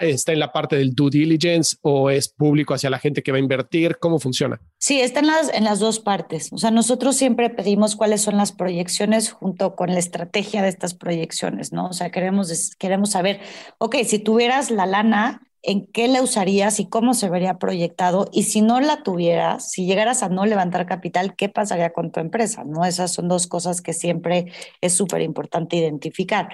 ¿Está 0.00 0.32
en 0.32 0.38
la 0.38 0.52
parte 0.52 0.76
del 0.76 0.94
due 0.94 1.10
diligence 1.10 1.76
o 1.82 2.10
es 2.10 2.28
público 2.28 2.74
hacia 2.74 2.90
la 2.90 2.98
gente 2.98 3.22
que 3.22 3.32
va 3.32 3.38
a 3.38 3.40
invertir? 3.40 3.98
¿Cómo 3.98 4.18
funciona? 4.18 4.60
Sí, 4.78 5.00
está 5.00 5.20
en 5.20 5.26
las, 5.26 5.52
en 5.52 5.64
las 5.64 5.78
dos 5.78 6.00
partes. 6.00 6.52
O 6.52 6.58
sea, 6.58 6.70
nosotros 6.70 7.16
siempre 7.16 7.50
pedimos 7.50 7.96
cuáles 7.96 8.22
son 8.22 8.36
las 8.36 8.52
proyecciones 8.52 9.30
junto 9.30 9.74
con 9.76 9.92
la 9.92 9.98
estrategia 9.98 10.62
de 10.62 10.68
estas 10.68 10.94
proyecciones, 10.94 11.72
¿no? 11.72 11.86
O 11.86 11.92
sea, 11.92 12.10
queremos, 12.10 12.70
queremos 12.78 13.10
saber, 13.10 13.40
ok, 13.78 13.96
si 14.04 14.18
tuvieras 14.18 14.70
la 14.70 14.86
lana 14.86 15.42
en 15.62 15.86
qué 15.86 16.08
la 16.08 16.22
usarías 16.22 16.80
y 16.80 16.88
cómo 16.88 17.14
se 17.14 17.30
vería 17.30 17.58
proyectado. 17.58 18.28
Y 18.32 18.44
si 18.44 18.62
no 18.62 18.80
la 18.80 19.02
tuvieras, 19.02 19.70
si 19.70 19.86
llegaras 19.86 20.22
a 20.22 20.28
no 20.28 20.44
levantar 20.44 20.86
capital, 20.86 21.36
¿qué 21.36 21.48
pasaría 21.48 21.92
con 21.92 22.10
tu 22.10 22.20
empresa? 22.20 22.64
¿No? 22.64 22.84
Esas 22.84 23.12
son 23.12 23.28
dos 23.28 23.46
cosas 23.46 23.80
que 23.80 23.92
siempre 23.92 24.52
es 24.80 24.92
súper 24.94 25.22
importante 25.22 25.76
identificar. 25.76 26.48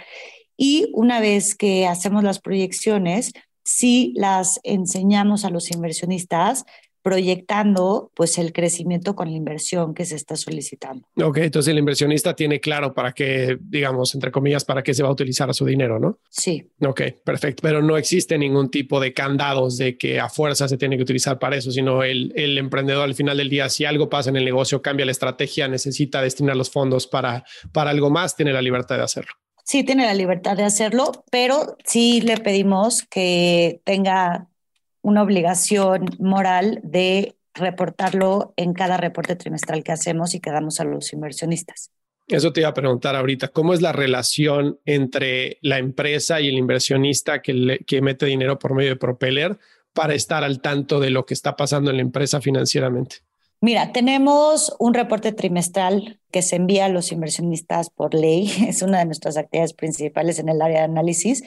Y 0.58 0.90
una 0.92 1.20
vez 1.20 1.54
que 1.54 1.86
hacemos 1.86 2.24
las 2.24 2.40
proyecciones, 2.40 3.32
si 3.64 4.12
las 4.16 4.60
enseñamos 4.64 5.44
a 5.44 5.50
los 5.50 5.70
inversionistas 5.70 6.64
proyectando 7.00 8.10
pues 8.14 8.36
el 8.38 8.52
crecimiento 8.52 9.14
con 9.14 9.30
la 9.30 9.36
inversión 9.36 9.94
que 9.94 10.04
se 10.04 10.16
está 10.16 10.36
solicitando. 10.36 11.06
Ok, 11.22 11.38
entonces 11.38 11.70
el 11.72 11.78
inversionista 11.78 12.34
tiene 12.34 12.60
claro 12.60 12.92
para 12.92 13.12
qué, 13.12 13.56
digamos, 13.60 14.14
entre 14.14 14.30
comillas, 14.30 14.64
para 14.64 14.82
qué 14.82 14.92
se 14.92 15.02
va 15.02 15.08
a 15.08 15.12
utilizar 15.12 15.48
a 15.48 15.54
su 15.54 15.64
dinero, 15.64 15.98
¿no? 15.98 16.18
Sí. 16.28 16.70
Ok, 16.84 17.02
perfecto. 17.24 17.62
Pero 17.62 17.80
no 17.80 17.96
existe 17.96 18.36
ningún 18.36 18.70
tipo 18.70 19.00
de 19.00 19.14
candados 19.14 19.78
de 19.78 19.96
que 19.96 20.20
a 20.20 20.28
fuerza 20.28 20.68
se 20.68 20.76
tiene 20.76 20.96
que 20.96 21.04
utilizar 21.04 21.38
para 21.38 21.56
eso, 21.56 21.70
sino 21.70 22.02
el, 22.02 22.32
el 22.36 22.58
emprendedor 22.58 23.04
al 23.04 23.14
final 23.14 23.38
del 23.38 23.48
día, 23.48 23.68
si 23.68 23.84
algo 23.84 24.10
pasa 24.10 24.28
en 24.30 24.36
el 24.36 24.44
negocio, 24.44 24.82
cambia 24.82 25.06
la 25.06 25.12
estrategia, 25.12 25.68
necesita 25.68 26.20
destinar 26.20 26.56
los 26.56 26.68
fondos 26.68 27.06
para, 27.06 27.44
para 27.72 27.90
algo 27.90 28.10
más, 28.10 28.36
tiene 28.36 28.52
la 28.52 28.60
libertad 28.60 28.96
de 28.96 29.04
hacerlo 29.04 29.32
sí 29.68 29.84
tiene 29.84 30.06
la 30.06 30.14
libertad 30.14 30.56
de 30.56 30.64
hacerlo, 30.64 31.24
pero 31.30 31.76
sí 31.84 32.22
le 32.22 32.38
pedimos 32.38 33.02
que 33.02 33.82
tenga 33.84 34.48
una 35.02 35.22
obligación 35.22 36.06
moral 36.18 36.80
de 36.82 37.36
reportarlo 37.52 38.54
en 38.56 38.72
cada 38.72 38.96
reporte 38.96 39.36
trimestral 39.36 39.84
que 39.84 39.92
hacemos 39.92 40.34
y 40.34 40.40
que 40.40 40.50
damos 40.50 40.80
a 40.80 40.84
los 40.84 41.12
inversionistas. 41.12 41.90
Eso 42.28 42.52
te 42.52 42.60
iba 42.60 42.70
a 42.70 42.74
preguntar 42.74 43.14
ahorita, 43.14 43.48
¿cómo 43.48 43.74
es 43.74 43.82
la 43.82 43.92
relación 43.92 44.78
entre 44.86 45.58
la 45.60 45.78
empresa 45.78 46.40
y 46.40 46.48
el 46.48 46.54
inversionista 46.54 47.42
que, 47.42 47.80
que 47.86 48.00
mete 48.00 48.24
dinero 48.24 48.58
por 48.58 48.74
medio 48.74 48.90
de 48.90 48.96
Propeller 48.96 49.58
para 49.92 50.14
estar 50.14 50.44
al 50.44 50.62
tanto 50.62 50.98
de 50.98 51.10
lo 51.10 51.26
que 51.26 51.34
está 51.34 51.56
pasando 51.56 51.90
en 51.90 51.96
la 51.96 52.02
empresa 52.02 52.40
financieramente? 52.40 53.16
Mira, 53.60 53.92
tenemos 53.92 54.74
un 54.78 54.94
reporte 54.94 55.32
trimestral 55.32 56.20
que 56.30 56.42
se 56.42 56.56
envía 56.56 56.84
a 56.84 56.88
los 56.88 57.10
inversionistas 57.10 57.90
por 57.90 58.14
ley. 58.14 58.50
Es 58.68 58.82
una 58.82 58.98
de 58.98 59.06
nuestras 59.06 59.36
actividades 59.36 59.72
principales 59.72 60.38
en 60.38 60.48
el 60.48 60.62
área 60.62 60.78
de 60.78 60.84
análisis, 60.84 61.42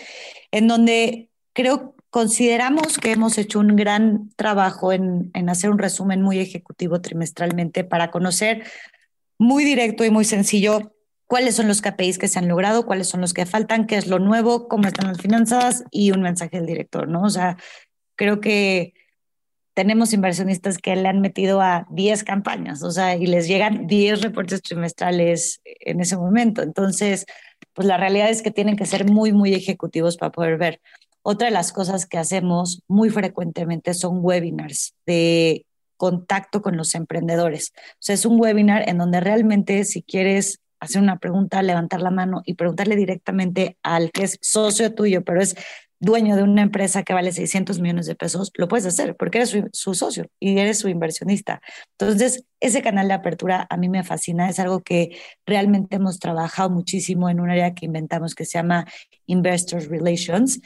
en 0.51 0.67
donde 0.67 1.29
creo 1.53 1.95
consideramos 2.09 2.97
que 2.97 3.13
hemos 3.13 3.37
hecho 3.37 3.59
un 3.59 3.77
gran 3.77 4.29
trabajo 4.35 4.91
en, 4.91 5.31
en 5.33 5.49
hacer 5.49 5.69
un 5.69 5.79
resumen 5.79 6.21
muy 6.21 6.39
ejecutivo 6.39 6.99
trimestralmente 6.99 7.85
para 7.85 8.11
conocer 8.11 8.65
muy 9.37 9.63
directo 9.63 10.03
y 10.03 10.09
muy 10.09 10.25
sencillo 10.25 10.93
cuáles 11.25 11.55
son 11.55 11.69
los 11.69 11.81
KPIs 11.81 12.17
que 12.17 12.27
se 12.27 12.39
han 12.39 12.49
logrado, 12.49 12.85
cuáles 12.85 13.07
son 13.07 13.21
los 13.21 13.33
que 13.33 13.45
faltan, 13.45 13.87
qué 13.87 13.95
es 13.95 14.07
lo 14.07 14.19
nuevo, 14.19 14.67
cómo 14.67 14.89
están 14.89 15.07
las 15.07 15.21
finanzas 15.21 15.85
y 15.89 16.11
un 16.11 16.21
mensaje 16.21 16.57
del 16.57 16.65
director, 16.65 17.07
¿no? 17.07 17.23
O 17.23 17.29
sea, 17.29 17.55
creo 18.17 18.41
que 18.41 18.93
tenemos 19.73 20.13
inversionistas 20.13 20.77
que 20.77 20.95
le 20.95 21.07
han 21.07 21.21
metido 21.21 21.61
a 21.61 21.87
10 21.91 22.23
campañas, 22.23 22.83
o 22.83 22.91
sea, 22.91 23.15
y 23.15 23.25
les 23.25 23.47
llegan 23.47 23.87
10 23.87 24.21
reportes 24.21 24.61
trimestrales 24.61 25.61
en 25.63 26.01
ese 26.01 26.17
momento. 26.17 26.61
Entonces, 26.61 27.25
pues 27.73 27.87
la 27.87 27.97
realidad 27.97 28.29
es 28.29 28.41
que 28.41 28.51
tienen 28.51 28.75
que 28.75 28.85
ser 28.85 29.09
muy, 29.09 29.31
muy 29.31 29.53
ejecutivos 29.53 30.17
para 30.17 30.31
poder 30.31 30.57
ver. 30.57 30.81
Otra 31.23 31.47
de 31.47 31.53
las 31.53 31.71
cosas 31.71 32.05
que 32.05 32.17
hacemos 32.17 32.81
muy 32.87 33.09
frecuentemente 33.09 33.93
son 33.93 34.19
webinars 34.21 34.95
de 35.05 35.65
contacto 35.95 36.61
con 36.61 36.77
los 36.77 36.95
emprendedores. 36.95 37.71
O 37.75 37.97
sea, 37.99 38.15
es 38.15 38.25
un 38.25 38.41
webinar 38.41 38.89
en 38.89 38.97
donde 38.97 39.19
realmente 39.19 39.83
si 39.85 40.01
quieres 40.01 40.59
hacer 40.79 40.99
una 40.99 41.19
pregunta, 41.19 41.61
levantar 41.61 42.01
la 42.01 42.09
mano 42.09 42.41
y 42.43 42.55
preguntarle 42.55 42.95
directamente 42.95 43.77
al 43.83 44.11
que 44.11 44.23
es 44.23 44.39
socio 44.41 44.95
tuyo, 44.95 45.23
pero 45.23 45.41
es 45.41 45.55
dueño 46.01 46.35
de 46.35 46.43
una 46.43 46.63
empresa 46.63 47.03
que 47.03 47.13
vale 47.13 47.31
600 47.31 47.79
millones 47.79 48.07
de 48.07 48.15
pesos, 48.15 48.51
lo 48.55 48.67
puedes 48.67 48.87
hacer 48.87 49.15
porque 49.15 49.37
eres 49.37 49.55
su, 49.71 49.93
socio 49.93 50.25
y 50.39 50.57
eres 50.57 50.79
su 50.79 50.89
inversionista. 50.89 51.61
Entonces, 51.97 52.43
ese 52.59 52.81
canal 52.81 53.07
de 53.07 53.13
apertura 53.13 53.67
a 53.69 53.77
mí 53.77 53.87
me 53.87 54.03
fascina, 54.03 54.49
es 54.49 54.59
algo 54.59 54.81
que 54.81 55.17
realmente 55.45 55.97
hemos 55.97 56.19
trabajado 56.19 56.71
muchísimo 56.71 57.29
en 57.29 57.39
un 57.39 57.51
área 57.51 57.75
que 57.75 57.85
inventamos 57.85 58.33
que 58.33 58.45
se 58.45 58.57
llama 58.57 58.87
Investors 59.27 59.87
Relations, 59.87 60.59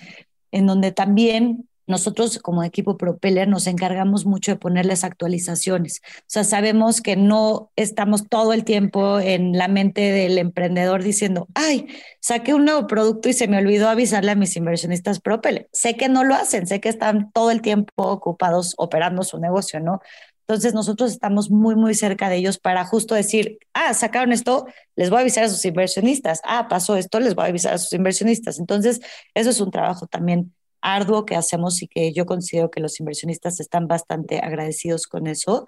en 0.52 0.66
donde 0.66 0.94
también 0.94 1.68
nosotros 1.88 2.40
como 2.40 2.64
equipo 2.64 2.98
Propeller 2.98 3.48
nos 3.48 3.68
encargamos 3.68 4.26
mucho 4.26 4.52
de 4.52 4.58
ponerles 4.58 5.04
actualizaciones. 5.04 6.02
O 6.04 6.24
sea, 6.28 6.44
sabemos 6.44 7.02
que 7.02 7.16
no 7.16 7.72
estamos 7.76 8.28
todo 8.28 8.54
el 8.54 8.64
tiempo 8.64 9.20
en 9.20 9.58
la 9.58 9.68
mente 9.68 10.02
del 10.02 10.38
emprendedor 10.38 11.04
diciendo, 11.04 11.48
ay, 11.54 11.88
saqué 12.20 12.54
un 12.54 12.66
nuevo 12.66 12.88
producto 12.88 13.30
y 13.30 13.34
se 13.34 13.48
me 13.48 13.58
olvidó 13.58 13.90
avisarle 13.90 14.32
a 14.32 14.36
mis 14.36 14.56
inversionistas 14.56 15.20
Propeller. 15.20 15.70
Sé 15.72 15.96
que 15.96 16.10
no 16.10 16.24
lo 16.24 16.36
hacen, 16.36 16.68
sé 16.68 16.80
que 16.80 16.90
están 16.90 17.32
todo 17.32 17.52
el 17.52 17.62
tiempo 17.62 17.92
ocupados 17.98 18.74
operando 18.78 19.24
su 19.24 19.40
negocio, 19.40 19.80
¿no? 19.80 20.02
Entonces 20.48 20.76
nosotros 20.76 21.12
estamos 21.12 21.50
muy, 21.50 21.76
muy 21.76 21.96
cerca 21.96 22.30
de 22.30 22.36
ellos 22.36 22.60
para 22.60 22.86
justo 22.86 23.16
decir, 23.16 23.58
ah, 23.74 23.96
sacaron 23.96 24.32
esto, 24.32 24.68
les 24.96 25.10
voy 25.10 25.18
a 25.18 25.22
avisar 25.22 25.44
a 25.44 25.50
sus 25.50 25.66
inversionistas. 25.66 26.40
Ah, 26.44 26.68
pasó 26.68 26.96
esto, 26.98 27.20
les 27.20 27.34
voy 27.34 27.46
a 27.46 27.48
avisar 27.48 27.74
a 27.74 27.78
sus 27.80 27.92
inversionistas. 27.94 28.60
Entonces, 28.60 29.02
eso 29.34 29.50
es 29.50 29.60
un 29.60 29.72
trabajo 29.72 30.06
también 30.06 30.54
arduo 30.86 31.26
que 31.26 31.36
hacemos 31.36 31.82
y 31.82 31.88
que 31.88 32.14
yo 32.14 32.26
considero 32.26 32.70
que 32.70 32.80
los 32.80 33.00
inversionistas 33.00 33.60
están 33.60 33.88
bastante 33.88 34.40
agradecidos 34.40 35.08
con 35.08 35.26
eso. 35.26 35.68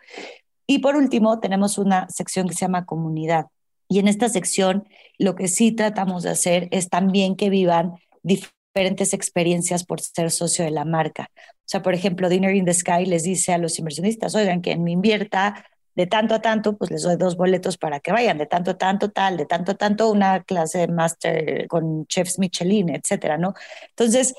Y 0.68 0.80
por 0.80 0.96
último, 0.96 1.40
tenemos 1.40 1.78
una 1.78 2.08
sección 2.10 2.48
que 2.48 2.54
se 2.54 2.62
llama 2.62 2.86
comunidad. 2.86 3.48
Y 3.90 4.00
en 4.00 4.08
esta 4.08 4.30
sección 4.30 4.88
lo 5.18 5.36
que 5.36 5.48
sí 5.48 5.72
tratamos 5.72 6.24
de 6.24 6.30
hacer 6.30 6.68
es 6.72 6.90
también 6.90 7.36
que 7.36 7.50
vivan 7.50 7.94
diferentes 8.22 9.14
experiencias 9.14 9.86
por 9.86 10.02
ser 10.02 10.30
socio 10.30 10.64
de 10.64 10.72
la 10.72 10.86
marca. 10.86 11.32
O 11.34 11.70
sea, 11.70 11.82
por 11.82 11.96
ejemplo, 11.96 12.30
Dinner 12.30 12.56
in 12.56 12.66
the 12.66 12.74
Sky 12.74 13.06
les 13.06 13.24
dice 13.24 13.54
a 13.54 13.58
los 13.58 13.80
inversionistas, 13.80 14.36
oigan, 14.36 14.62
que 14.62 14.78
me 14.78 14.92
invierta 14.92 15.66
de 15.96 16.06
tanto 16.06 16.36
a 16.36 16.42
tanto, 16.42 16.78
pues 16.78 16.92
les 16.92 17.02
doy 17.02 17.16
dos 17.18 17.36
boletos 17.38 17.76
para 17.76 18.00
que 18.00 18.12
vayan, 18.12 18.38
de 18.38 18.46
tanto 18.46 18.72
a 18.72 18.78
tanto, 18.78 19.10
tal, 19.10 19.36
de 19.36 19.48
tanto 19.48 19.72
a 19.72 19.76
tanto, 19.76 20.12
una 20.12 20.44
clase 20.44 20.78
de 20.78 20.88
máster 20.90 21.68
con 21.68 22.06
chefs 22.06 22.38
Michelin, 22.38 22.90
etcétera, 22.90 23.40
¿no? 23.40 23.56
Entonces, 23.90 24.36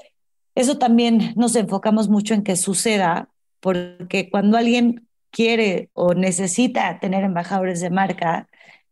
eso 0.58 0.76
también 0.76 1.34
nos 1.36 1.54
enfocamos 1.54 2.08
mucho 2.08 2.34
en 2.34 2.42
que 2.42 2.56
suceda, 2.56 3.28
porque 3.60 4.28
cuando 4.28 4.56
alguien 4.56 5.06
quiere 5.30 5.88
o 5.92 6.14
necesita 6.14 6.98
tener 6.98 7.22
embajadores 7.22 7.80
de 7.80 7.90
marca, 7.90 8.48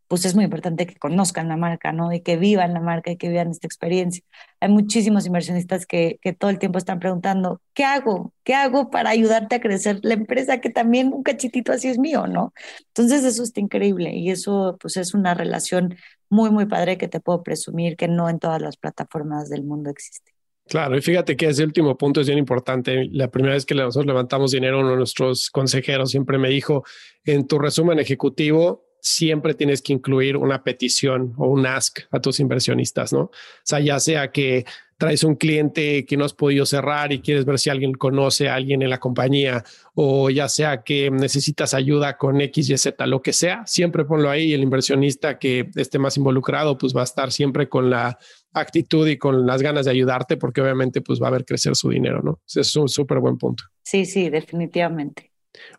pues 0.07 0.23
es 0.23 0.33
muy 0.33 0.45
importante 0.45 0.87
que 0.87 0.95
conozcan 0.95 1.49
la 1.49 1.57
marca, 1.57 1.91
¿no? 1.91 2.13
Y 2.13 2.21
que 2.21 2.37
vivan 2.37 2.73
la 2.73 2.79
marca 2.79 3.11
y 3.11 3.17
que 3.17 3.27
vivan 3.27 3.51
esta 3.51 3.67
experiencia. 3.67 4.23
Hay 4.61 4.69
muchísimos 4.69 5.25
inversionistas 5.25 5.85
que, 5.85 6.19
que 6.21 6.31
todo 6.31 6.49
el 6.51 6.57
tiempo 6.57 6.77
están 6.77 6.99
preguntando, 6.99 7.61
¿qué 7.73 7.83
hago? 7.83 8.33
¿Qué 8.45 8.55
hago 8.55 8.89
para 8.89 9.09
ayudarte 9.09 9.55
a 9.55 9.59
crecer 9.59 9.99
la 10.03 10.13
empresa? 10.13 10.61
Que 10.61 10.69
también 10.69 11.11
un 11.13 11.23
cachitito 11.23 11.73
así 11.73 11.89
es 11.89 11.99
mío, 11.99 12.27
¿no? 12.27 12.53
Entonces 12.95 13.25
eso 13.25 13.43
está 13.43 13.59
increíble 13.59 14.15
y 14.15 14.31
eso 14.31 14.77
pues 14.79 14.95
es 14.95 15.13
una 15.13 15.33
relación 15.33 15.97
muy, 16.29 16.49
muy 16.49 16.65
padre 16.65 16.97
que 16.97 17.09
te 17.09 17.19
puedo 17.19 17.43
presumir 17.43 17.97
que 17.97 18.07
no 18.07 18.29
en 18.29 18.39
todas 18.39 18.61
las 18.61 18.77
plataformas 18.77 19.49
del 19.49 19.65
mundo 19.65 19.89
existe. 19.89 20.36
Claro, 20.67 20.97
y 20.97 21.01
fíjate 21.01 21.37
que 21.37 21.47
ese 21.47 21.63
último 21.63 21.97
punto 21.97 22.21
es 22.21 22.27
bien 22.27 22.39
importante. 22.39 23.07
La 23.11 23.29
primera 23.29 23.53
vez 23.53 23.65
que 23.65 23.73
nosotros 23.73 24.05
levantamos 24.05 24.51
dinero, 24.51 24.79
uno 24.79 24.91
de 24.91 24.97
nuestros 24.97 25.49
consejeros 25.49 26.11
siempre 26.11 26.37
me 26.37 26.49
dijo, 26.49 26.83
en 27.23 27.47
tu 27.47 27.57
resumen 27.57 27.99
ejecutivo, 27.99 28.85
siempre 28.99 29.53
tienes 29.53 29.81
que 29.81 29.93
incluir 29.93 30.35
una 30.35 30.63
petición 30.63 31.33
o 31.37 31.47
un 31.47 31.65
ask 31.65 31.99
a 32.11 32.19
tus 32.19 32.39
inversionistas, 32.39 33.13
¿no? 33.13 33.21
O 33.21 33.31
sea, 33.63 33.79
ya 33.79 33.99
sea 33.99 34.31
que 34.31 34.65
traes 34.97 35.23
un 35.23 35.35
cliente 35.35 36.05
que 36.05 36.17
no 36.17 36.25
has 36.25 36.33
podido 36.33 36.65
cerrar 36.65 37.13
y 37.13 37.21
quieres 37.21 37.45
ver 37.45 37.59
si 37.59 37.69
alguien 37.69 37.93
conoce 37.93 38.49
a 38.49 38.55
alguien 38.55 38.81
en 38.81 38.89
la 38.89 38.99
compañía, 38.99 39.63
o 39.93 40.29
ya 40.29 40.49
sea 40.49 40.81
que 40.83 41.11
necesitas 41.11 41.73
ayuda 41.73 42.17
con 42.17 42.41
X, 42.41 42.69
Y, 42.69 42.77
Z, 42.77 43.05
lo 43.05 43.21
que 43.21 43.31
sea, 43.31 43.65
siempre 43.67 44.05
ponlo 44.05 44.29
ahí 44.29 44.45
y 44.45 44.53
el 44.53 44.63
inversionista 44.63 45.37
que 45.37 45.69
esté 45.75 45.99
más 45.99 46.17
involucrado, 46.17 46.77
pues 46.77 46.95
va 46.95 47.01
a 47.01 47.05
estar 47.05 47.31
siempre 47.31 47.69
con 47.69 47.89
la 47.91 48.17
actitud 48.59 49.07
y 49.07 49.17
con 49.17 49.45
las 49.45 49.61
ganas 49.61 49.85
de 49.85 49.91
ayudarte, 49.91 50.37
porque 50.37 50.61
obviamente 50.61 51.01
pues 51.01 51.21
va 51.21 51.27
a 51.27 51.31
ver 51.31 51.45
crecer 51.45 51.75
su 51.75 51.89
dinero, 51.89 52.21
¿no? 52.23 52.39
Ese 52.47 52.61
es 52.61 52.75
un 52.75 52.89
súper 52.89 53.19
buen 53.19 53.37
punto. 53.37 53.63
Sí, 53.83 54.05
sí, 54.05 54.29
definitivamente. 54.29 55.31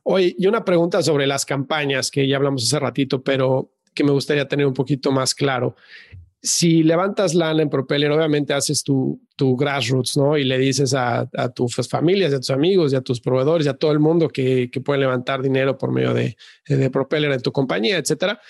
Oye, 0.03 0.35
y 0.37 0.47
una 0.47 0.65
pregunta 0.65 1.03
sobre 1.03 1.27
las 1.27 1.45
campañas 1.45 2.11
que 2.11 2.27
ya 2.27 2.37
hablamos 2.37 2.65
hace 2.65 2.79
ratito, 2.79 3.23
pero 3.23 3.71
que 3.95 4.05
me 4.05 4.11
gustaría 4.11 4.47
tener 4.49 4.67
un 4.67 4.75
poquito 4.75 5.13
más 5.13 5.35
claro. 5.35 5.77
Si 6.41 6.85
levantas 6.85 7.35
lana 7.35 7.63
en 7.63 7.69
Propeller, 7.69 8.13
obviamente 8.13 8.55
haces 8.55 8.85
tu, 8.85 9.21
tu 9.35 9.57
grassroots, 9.57 10.17
¿no? 10.17 10.39
Y 10.39 10.45
le 10.45 10.57
dices 10.57 10.95
a, 10.95 11.29
a, 11.35 11.49
tus 11.49 11.75
familias, 11.89 12.33
a 12.33 12.39
tus 12.39 12.51
amigos, 12.51 12.93
y 12.93 12.97
a 12.97 13.01
tus 13.01 13.21
proveedores, 13.21 13.67
y 13.67 13.71
a 13.71 13.75
todo 13.75 13.91
el 13.91 13.99
mundo 13.99 14.29
que, 14.29 14.71
que 14.71 14.81
puede 14.81 15.01
levantar 15.01 15.43
dinero 15.43 15.77
por 15.77 15.91
medio 15.91 16.15
de, 16.15 16.37
de 16.67 16.91
Propeller 16.91 17.33
en 17.33 17.43
tu 17.43 17.51
compañía, 17.51 17.99
etcétera 17.99 18.41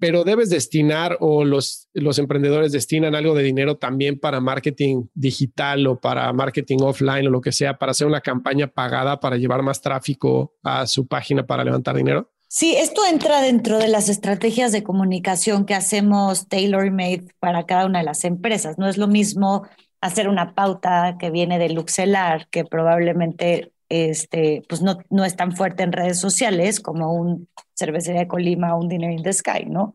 pero 0.00 0.24
debes 0.24 0.50
destinar 0.50 1.18
o 1.20 1.44
los, 1.44 1.88
los 1.92 2.18
emprendedores 2.18 2.72
destinan 2.72 3.14
algo 3.14 3.34
de 3.34 3.42
dinero 3.42 3.76
también 3.76 4.18
para 4.18 4.40
marketing 4.40 5.04
digital 5.14 5.86
o 5.86 6.00
para 6.00 6.32
marketing 6.32 6.78
offline 6.80 7.26
o 7.26 7.30
lo 7.30 7.40
que 7.40 7.52
sea, 7.52 7.78
para 7.78 7.92
hacer 7.92 8.06
una 8.06 8.22
campaña 8.22 8.66
pagada 8.66 9.20
para 9.20 9.36
llevar 9.36 9.62
más 9.62 9.80
tráfico 9.80 10.54
a 10.62 10.86
su 10.86 11.06
página 11.06 11.46
para 11.46 11.62
levantar 11.62 11.94
dinero? 11.94 12.32
Sí, 12.48 12.74
esto 12.74 13.02
entra 13.06 13.42
dentro 13.42 13.78
de 13.78 13.86
las 13.86 14.08
estrategias 14.08 14.72
de 14.72 14.82
comunicación 14.82 15.66
que 15.66 15.74
hacemos 15.74 16.48
tailor-made 16.48 17.28
para 17.38 17.64
cada 17.64 17.86
una 17.86 18.00
de 18.00 18.04
las 18.06 18.24
empresas. 18.24 18.76
No 18.76 18.88
es 18.88 18.96
lo 18.96 19.06
mismo 19.06 19.68
hacer 20.00 20.28
una 20.28 20.54
pauta 20.54 21.16
que 21.18 21.30
viene 21.30 21.58
de 21.58 21.68
Luxelar, 21.68 22.48
que 22.48 22.64
probablemente 22.64 23.72
este, 23.90 24.62
pues 24.68 24.80
no, 24.80 24.98
no 25.10 25.24
es 25.24 25.36
tan 25.36 25.54
fuerte 25.54 25.82
en 25.82 25.92
redes 25.92 26.18
sociales 26.18 26.80
como 26.80 27.12
un 27.12 27.48
cervecería 27.76 28.20
de 28.20 28.28
Colima 28.28 28.74
o 28.74 28.80
un 28.80 28.88
Dinner 28.88 29.10
in 29.10 29.22
the 29.22 29.32
Sky, 29.32 29.66
¿no? 29.66 29.94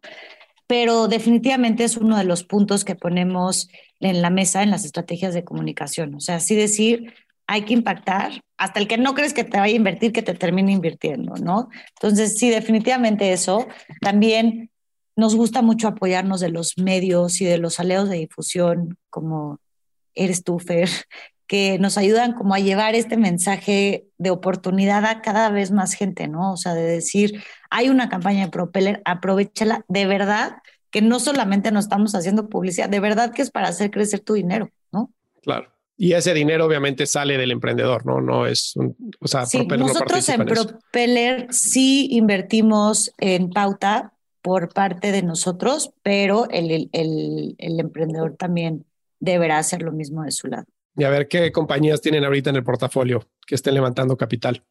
Pero 0.68 1.08
definitivamente 1.08 1.84
es 1.84 1.96
uno 1.96 2.18
de 2.18 2.24
los 2.26 2.44
puntos 2.44 2.84
que 2.84 2.96
ponemos 2.96 3.70
en 4.00 4.22
la 4.22 4.30
mesa 4.30 4.64
en 4.64 4.72
las 4.72 4.84
estrategias 4.84 5.34
de 5.34 5.46
comunicación. 5.46 6.14
O 6.16 6.20
sea, 6.20 6.36
así 6.36 6.56
decir, 6.56 7.14
hay 7.48 7.64
que 7.64 7.74
impactar 7.74 8.42
hasta 8.58 8.80
el 8.80 8.88
que 8.88 8.98
no 8.98 9.14
crees 9.14 9.34
que 9.34 9.44
te 9.44 9.60
vaya 9.60 9.74
a 9.74 9.78
invertir, 9.78 10.12
que 10.12 10.24
te 10.24 10.34
termine 10.34 10.72
invirtiendo, 10.72 11.36
¿no? 11.36 11.70
Entonces, 12.02 12.38
sí, 12.38 12.50
definitivamente 12.50 13.32
eso. 13.32 13.68
También 14.02 14.72
nos 15.16 15.36
gusta 15.36 15.62
mucho 15.62 15.88
apoyarnos 15.88 16.42
de 16.42 16.50
los 16.50 16.78
medios 16.78 17.40
y 17.40 17.46
de 17.46 17.60
los 17.60 17.80
aleos 17.80 18.10
de 18.10 18.18
difusión, 18.18 18.98
como 19.10 19.60
eres 20.16 20.44
tú, 20.44 20.60
Fer, 20.60 20.90
que 21.48 21.78
nos 21.80 21.98
ayudan 21.98 22.34
como 22.34 22.56
a 22.56 22.60
llevar 22.60 22.96
este 22.96 23.18
mensaje 23.18 24.08
de 24.18 24.30
oportunidad 24.32 25.06
a 25.06 25.22
cada 25.22 25.50
vez 25.50 25.72
más 25.72 25.94
gente, 25.94 26.28
¿no? 26.28 26.54
O 26.54 26.58
sea, 26.58 26.74
de 26.74 26.84
decir, 26.84 27.44
hay 27.70 27.90
una 27.90 28.10
campaña 28.10 28.46
de 28.46 28.52
Propeller, 28.52 29.02
aprovechala, 29.06 29.86
de 29.88 30.06
verdad, 30.08 30.58
que 30.90 31.02
no 31.02 31.20
solamente 31.20 31.72
nos 31.72 31.86
estamos 31.86 32.16
haciendo 32.16 32.50
publicidad, 32.50 32.90
de 32.90 33.00
verdad 33.00 33.34
que 33.34 33.42
es 33.42 33.52
para 33.52 33.68
hacer 33.68 33.92
crecer 33.92 34.22
tu 34.22 34.34
dinero, 34.34 34.72
¿no? 34.92 35.12
Claro. 35.44 35.70
Y 35.98 36.14
ese 36.14 36.34
dinero 36.34 36.66
obviamente 36.66 37.06
sale 37.06 37.38
del 37.38 37.52
emprendedor, 37.52 38.06
¿no? 38.06 38.20
No 38.20 38.48
es 38.48 38.76
un, 38.76 38.96
o 39.20 39.28
sea, 39.28 39.46
sí, 39.46 39.66
nosotros 39.66 40.28
en, 40.30 40.46
Propeller 40.46 41.48
sí 41.52 42.08
invertimos 42.12 43.14
en 43.18 43.50
pauta 43.50 44.14
por 44.42 44.74
parte 44.74 45.12
de 45.12 45.24
nosotros, 45.24 45.92
pero 46.04 46.50
el, 46.50 46.90
el, 46.92 47.56
el 47.58 47.80
emprendedor 47.80 48.36
también 48.36 48.86
deberá 49.20 49.58
hacer 49.58 49.82
lo 49.82 49.92
mismo 49.92 50.24
de 50.24 50.32
su 50.32 50.48
lado. 50.48 50.66
Y 50.98 51.04
a 51.04 51.10
ver 51.10 51.28
qué 51.28 51.52
compañías 51.52 52.02
tienen 52.02 52.24
ahorita 52.24 52.50
en 52.50 52.56
el 52.58 52.64
portafolio 52.64 53.28
que 53.46 53.56
estén 53.56 53.74
levantando 53.74 54.18
capital. 54.18 54.64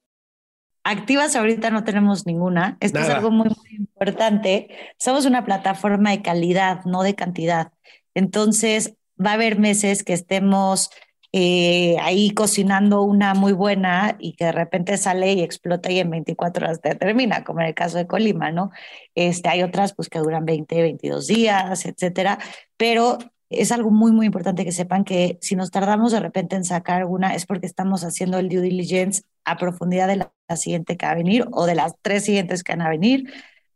Activas 0.84 1.34
ahorita 1.34 1.70
no 1.70 1.84
tenemos 1.84 2.26
ninguna. 2.26 2.76
Esto 2.80 2.98
es 2.98 3.08
algo 3.08 3.30
muy, 3.30 3.48
muy 3.48 3.76
importante. 3.78 4.68
Somos 4.98 5.24
una 5.24 5.44
plataforma 5.44 6.10
de 6.10 6.20
calidad, 6.20 6.84
no 6.84 7.02
de 7.02 7.14
cantidad. 7.14 7.72
Entonces, 8.14 8.94
va 9.18 9.30
a 9.30 9.34
haber 9.34 9.58
meses 9.58 10.02
que 10.02 10.12
estemos 10.12 10.90
eh, 11.32 11.96
ahí 12.00 12.30
cocinando 12.30 13.02
una 13.02 13.34
muy 13.34 13.52
buena 13.52 14.16
y 14.20 14.34
que 14.34 14.44
de 14.44 14.52
repente 14.52 14.96
sale 14.98 15.32
y 15.32 15.42
explota 15.42 15.90
y 15.90 15.98
en 15.98 16.10
24 16.10 16.64
horas 16.64 16.80
te 16.80 16.94
termina, 16.94 17.42
como 17.42 17.60
en 17.60 17.66
el 17.66 17.74
caso 17.74 17.98
de 17.98 18.06
Colima, 18.06 18.52
¿no? 18.52 18.70
Este, 19.16 19.48
hay 19.48 19.62
otras 19.64 19.94
pues 19.94 20.08
que 20.08 20.20
duran 20.20 20.44
20, 20.44 20.80
22 20.80 21.26
días, 21.26 21.86
etcétera, 21.86 22.38
pero 22.76 23.18
es 23.60 23.72
algo 23.72 23.90
muy, 23.90 24.12
muy 24.12 24.26
importante 24.26 24.64
que 24.64 24.72
sepan 24.72 25.04
que 25.04 25.38
si 25.40 25.56
nos 25.56 25.70
tardamos 25.70 26.12
de 26.12 26.20
repente 26.20 26.56
en 26.56 26.64
sacar 26.64 27.04
una 27.04 27.34
es 27.34 27.46
porque 27.46 27.66
estamos 27.66 28.04
haciendo 28.04 28.38
el 28.38 28.48
due 28.48 28.60
diligence 28.60 29.22
a 29.44 29.56
profundidad 29.56 30.08
de 30.08 30.16
la, 30.16 30.32
siguiente 30.56 30.96
que 30.96 31.06
va 31.06 31.12
a 31.12 31.16
venir 31.16 31.46
o 31.52 31.64
de 31.64 31.74
las 31.74 31.94
tres 32.02 32.24
siguientes 32.24 32.62
que 32.62 32.72
van 32.72 32.82
a 32.82 32.90
venir 32.90 33.32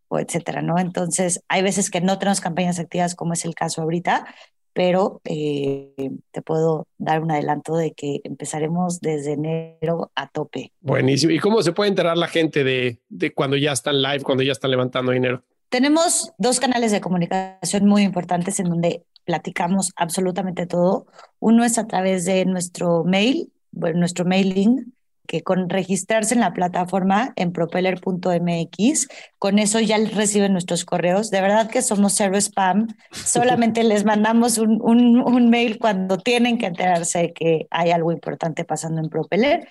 o 0.09 0.19
etcétera, 0.19 0.63
¿no? 0.63 0.79
Entonces, 0.79 1.43
hay 1.49 1.63
veces 1.63 1.91
que 1.91 2.01
no 2.01 2.19
tenemos 2.19 2.41
campañas 2.41 2.79
activas 2.79 3.15
como 3.15 3.33
es 3.33 3.45
el 3.45 3.55
caso 3.55 3.83
ahorita, 3.83 4.27
pero 4.73 5.21
eh, 5.25 6.11
te 6.31 6.43
puedo 6.43 6.87
dar 6.99 7.23
un 7.23 7.31
adelanto 7.31 7.75
de 7.77 7.93
que 7.93 8.21
empezaremos 8.25 9.01
desde 9.01 9.33
enero 9.33 10.13
a 10.15 10.29
tope. 10.29 10.73
Buenísimo. 10.81 11.33
¿Y 11.33 11.39
cómo 11.39 11.63
se 11.63 11.73
puede 11.73 11.91
enterar 11.91 12.17
la 12.17 12.29
gente 12.29 12.65
de, 12.65 13.01
de 13.09 13.33
cuando 13.33 13.57
ya 13.57 13.73
están 13.73 14.01
live, 14.01 14.21
cuando 14.23 14.45
ya 14.45 14.53
están 14.53 14.71
levantando 14.71 15.13
dinero? 15.13 15.43
Tenemos 15.69 16.33
dos 16.39 16.61
canales 16.61 16.93
de 16.93 17.01
comunicación 17.01 17.87
muy 17.87 18.03
importantes 18.03 18.59
en 18.61 18.71
donde 18.71 19.05
platicamos 19.29 19.93
absolutamente 19.95 20.67
todo. 20.67 21.07
Uno 21.39 21.63
es 21.67 21.77
a 21.77 21.87
través 21.87 22.25
de 22.25 22.47
nuestro 22.47 23.05
mail, 23.05 23.53
bueno, 23.73 23.99
nuestro 23.99 24.25
mailing, 24.25 24.95
que 25.27 25.43
con 25.43 25.69
registrarse 25.69 26.33
en 26.33 26.41
la 26.41 26.55
plataforma 26.55 27.35
en 27.37 27.53
propeller.mx, 27.53 29.09
con 29.39 29.59
eso 29.59 29.81
ya 29.81 29.99
reciben 29.99 30.53
nuestros 30.53 30.87
correos. 30.87 31.31
De 31.31 31.43
verdad 31.43 31.69
que 31.69 31.83
somos 31.83 32.15
cero 32.15 32.39
spam, 32.39 32.87
solamente 33.13 33.85
les 33.85 34.07
mandamos 34.07 34.57
un, 34.57 34.81
un, 34.81 35.21
un, 35.21 35.51
mail 35.51 35.79
cuando 35.79 36.17
tienen 36.17 36.57
que 36.57 36.65
enterarse 36.65 37.19
de 37.19 37.33
que 37.35 37.67
hay 37.71 37.91
algo 37.91 38.11
importante 38.11 38.65
pasando 38.65 39.03
en 39.03 39.11
Propeller. 39.11 39.69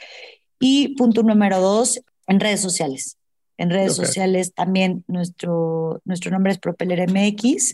Y 0.59 0.89
punto 0.89 1.23
número 1.23 1.59
dos, 1.59 1.99
en 2.27 2.39
redes 2.39 2.61
sociales. 2.61 3.17
En 3.57 3.71
redes 3.71 3.95
sociales 3.95 4.53
también 4.53 5.03
nuestro, 5.07 5.99
nuestro 6.05 6.29
nombre 6.29 6.51
es 6.51 6.59
Propeller 6.59 7.09
MX 7.09 7.73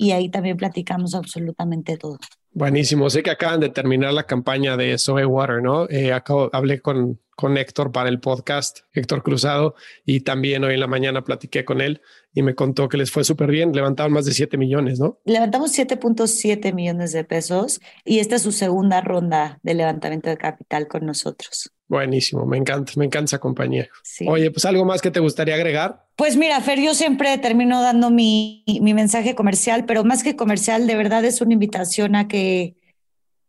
y 0.00 0.12
ahí 0.12 0.30
también 0.30 0.56
platicamos 0.56 1.14
absolutamente 1.14 1.98
todo. 1.98 2.16
Buenísimo. 2.52 3.10
Sé 3.10 3.22
que 3.22 3.30
acaban 3.30 3.60
de 3.60 3.68
terminar 3.68 4.14
la 4.14 4.24
campaña 4.24 4.78
de 4.78 4.96
Soy 4.96 5.24
Water, 5.24 5.62
¿no? 5.62 5.90
Eh, 5.90 6.14
acabo, 6.14 6.48
hablé 6.54 6.80
con, 6.80 7.20
con 7.36 7.58
Héctor 7.58 7.92
para 7.92 8.08
el 8.08 8.18
podcast, 8.18 8.78
Héctor 8.94 9.22
Cruzado, 9.22 9.74
y 10.06 10.20
también 10.20 10.64
hoy 10.64 10.72
en 10.72 10.80
la 10.80 10.86
mañana 10.86 11.22
platiqué 11.22 11.66
con 11.66 11.82
él 11.82 12.00
y 12.32 12.40
me 12.40 12.54
contó 12.54 12.88
que 12.88 12.96
les 12.96 13.10
fue 13.10 13.24
súper 13.24 13.50
bien. 13.50 13.72
Levantaron 13.72 14.14
más 14.14 14.24
de 14.24 14.32
7 14.32 14.56
millones, 14.56 14.98
¿no? 14.98 15.20
Levantamos 15.26 15.78
7.7 15.78 16.72
millones 16.72 17.12
de 17.12 17.22
pesos 17.24 17.82
y 18.02 18.20
esta 18.20 18.36
es 18.36 18.42
su 18.42 18.52
segunda 18.52 19.02
ronda 19.02 19.58
de 19.62 19.74
levantamiento 19.74 20.30
de 20.30 20.38
capital 20.38 20.88
con 20.88 21.04
nosotros. 21.04 21.74
Buenísimo, 21.90 22.46
me 22.46 22.56
encanta, 22.56 22.92
me 22.94 23.06
encanta 23.06 23.24
esa 23.24 23.40
compañía. 23.40 23.88
Oye, 24.28 24.52
pues 24.52 24.64
algo 24.64 24.84
más 24.84 25.02
que 25.02 25.10
te 25.10 25.18
gustaría 25.18 25.56
agregar. 25.56 26.06
Pues 26.14 26.36
mira, 26.36 26.60
Fer, 26.60 26.80
yo 26.80 26.94
siempre 26.94 27.36
termino 27.38 27.82
dando 27.82 28.10
mi, 28.10 28.62
mi 28.80 28.94
mensaje 28.94 29.34
comercial, 29.34 29.86
pero 29.86 30.04
más 30.04 30.22
que 30.22 30.36
comercial, 30.36 30.86
de 30.86 30.94
verdad 30.94 31.24
es 31.24 31.40
una 31.40 31.52
invitación 31.52 32.14
a 32.14 32.28
que, 32.28 32.76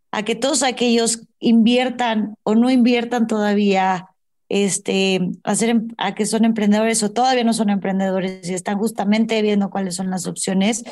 a 0.09 0.23
que 0.23 0.33
todos 0.33 0.63
aquellos 0.63 1.27
inviertan 1.39 2.33
o 2.41 2.55
no 2.55 2.71
inviertan 2.71 3.27
todavía, 3.27 4.07
este, 4.49 5.21
a, 5.43 5.53
ser, 5.53 5.79
a 5.99 6.15
que 6.15 6.25
son 6.25 6.43
emprendedores 6.43 7.03
o 7.03 7.11
todavía 7.11 7.43
no 7.43 7.53
son 7.53 7.69
emprendedores 7.69 8.49
y 8.49 8.55
están 8.55 8.79
justamente 8.79 9.39
viendo 9.43 9.69
cuáles 9.69 9.93
son 9.93 10.09
las 10.09 10.25
opciones, 10.25 10.83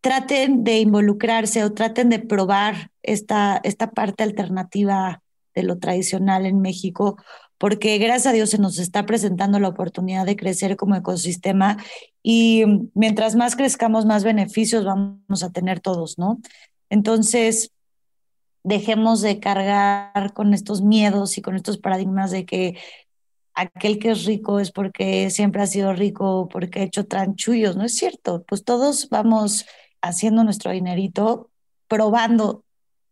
traten 0.00 0.64
de 0.64 0.78
involucrarse 0.78 1.64
o 1.64 1.74
traten 1.74 2.08
de 2.08 2.18
probar 2.18 2.90
esta, 3.02 3.60
esta 3.62 3.90
parte 3.90 4.22
alternativa 4.22 5.21
de 5.54 5.62
lo 5.62 5.78
tradicional 5.78 6.46
en 6.46 6.60
México, 6.60 7.16
porque 7.58 7.98
gracias 7.98 8.26
a 8.26 8.32
Dios 8.32 8.50
se 8.50 8.58
nos 8.58 8.78
está 8.78 9.06
presentando 9.06 9.60
la 9.60 9.68
oportunidad 9.68 10.26
de 10.26 10.36
crecer 10.36 10.76
como 10.76 10.96
ecosistema 10.96 11.76
y 12.22 12.64
mientras 12.94 13.36
más 13.36 13.56
crezcamos, 13.56 14.06
más 14.06 14.24
beneficios 14.24 14.84
vamos 14.84 15.42
a 15.42 15.50
tener 15.50 15.80
todos, 15.80 16.18
¿no? 16.18 16.40
Entonces, 16.90 17.70
dejemos 18.64 19.20
de 19.20 19.40
cargar 19.40 20.32
con 20.34 20.54
estos 20.54 20.82
miedos 20.82 21.38
y 21.38 21.42
con 21.42 21.56
estos 21.56 21.78
paradigmas 21.78 22.30
de 22.30 22.44
que 22.44 22.76
aquel 23.54 23.98
que 23.98 24.12
es 24.12 24.24
rico 24.24 24.60
es 24.60 24.70
porque 24.70 25.30
siempre 25.30 25.62
ha 25.62 25.66
sido 25.66 25.92
rico, 25.92 26.48
porque 26.50 26.80
ha 26.80 26.84
hecho 26.84 27.06
tranchullos, 27.06 27.76
no 27.76 27.84
es 27.84 27.94
cierto, 27.96 28.44
pues 28.46 28.64
todos 28.64 29.08
vamos 29.10 29.66
haciendo 30.00 30.42
nuestro 30.44 30.72
dinerito, 30.72 31.50
probando 31.88 32.64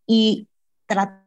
y 0.06 0.48
tratando, 0.86 1.19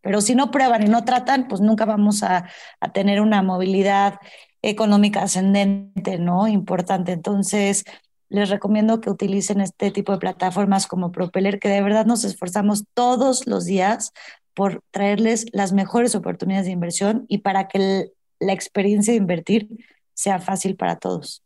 pero 0.00 0.20
si 0.20 0.34
no 0.34 0.50
prueban 0.50 0.82
y 0.82 0.88
no 0.88 1.04
tratan, 1.04 1.48
pues 1.48 1.60
nunca 1.60 1.84
vamos 1.84 2.22
a, 2.22 2.48
tener 2.92 3.20
una 3.20 3.42
movilidad 3.42 4.18
económica 4.62 5.22
ascendente, 5.22 6.18
¿no? 6.18 6.48
Importante. 6.48 7.12
Entonces, 7.12 7.84
les 8.28 8.50
recomiendo 8.50 9.00
que 9.00 9.10
utilicen 9.10 9.60
este 9.60 9.90
tipo 9.90 10.12
de 10.12 10.18
plataformas 10.18 10.86
como 10.86 11.12
Propeller, 11.12 11.58
que 11.60 11.68
de 11.68 11.82
verdad 11.82 12.06
nos 12.06 12.24
esforzamos 12.24 12.84
todos 12.94 13.46
los 13.46 13.64
días 13.64 14.12
por 14.54 14.82
traerles 14.90 15.46
las 15.52 15.72
mejores 15.72 16.14
oportunidades 16.14 16.66
de 16.66 16.72
inversión 16.72 17.26
y 17.28 17.38
para 17.38 17.68
que 17.68 18.10
la 18.40 18.52
experiencia 18.52 19.12
de 19.12 19.18
invertir 19.18 19.68
sea 20.14 20.40
fácil 20.40 20.76
para 20.76 20.96
todos. 20.96 21.42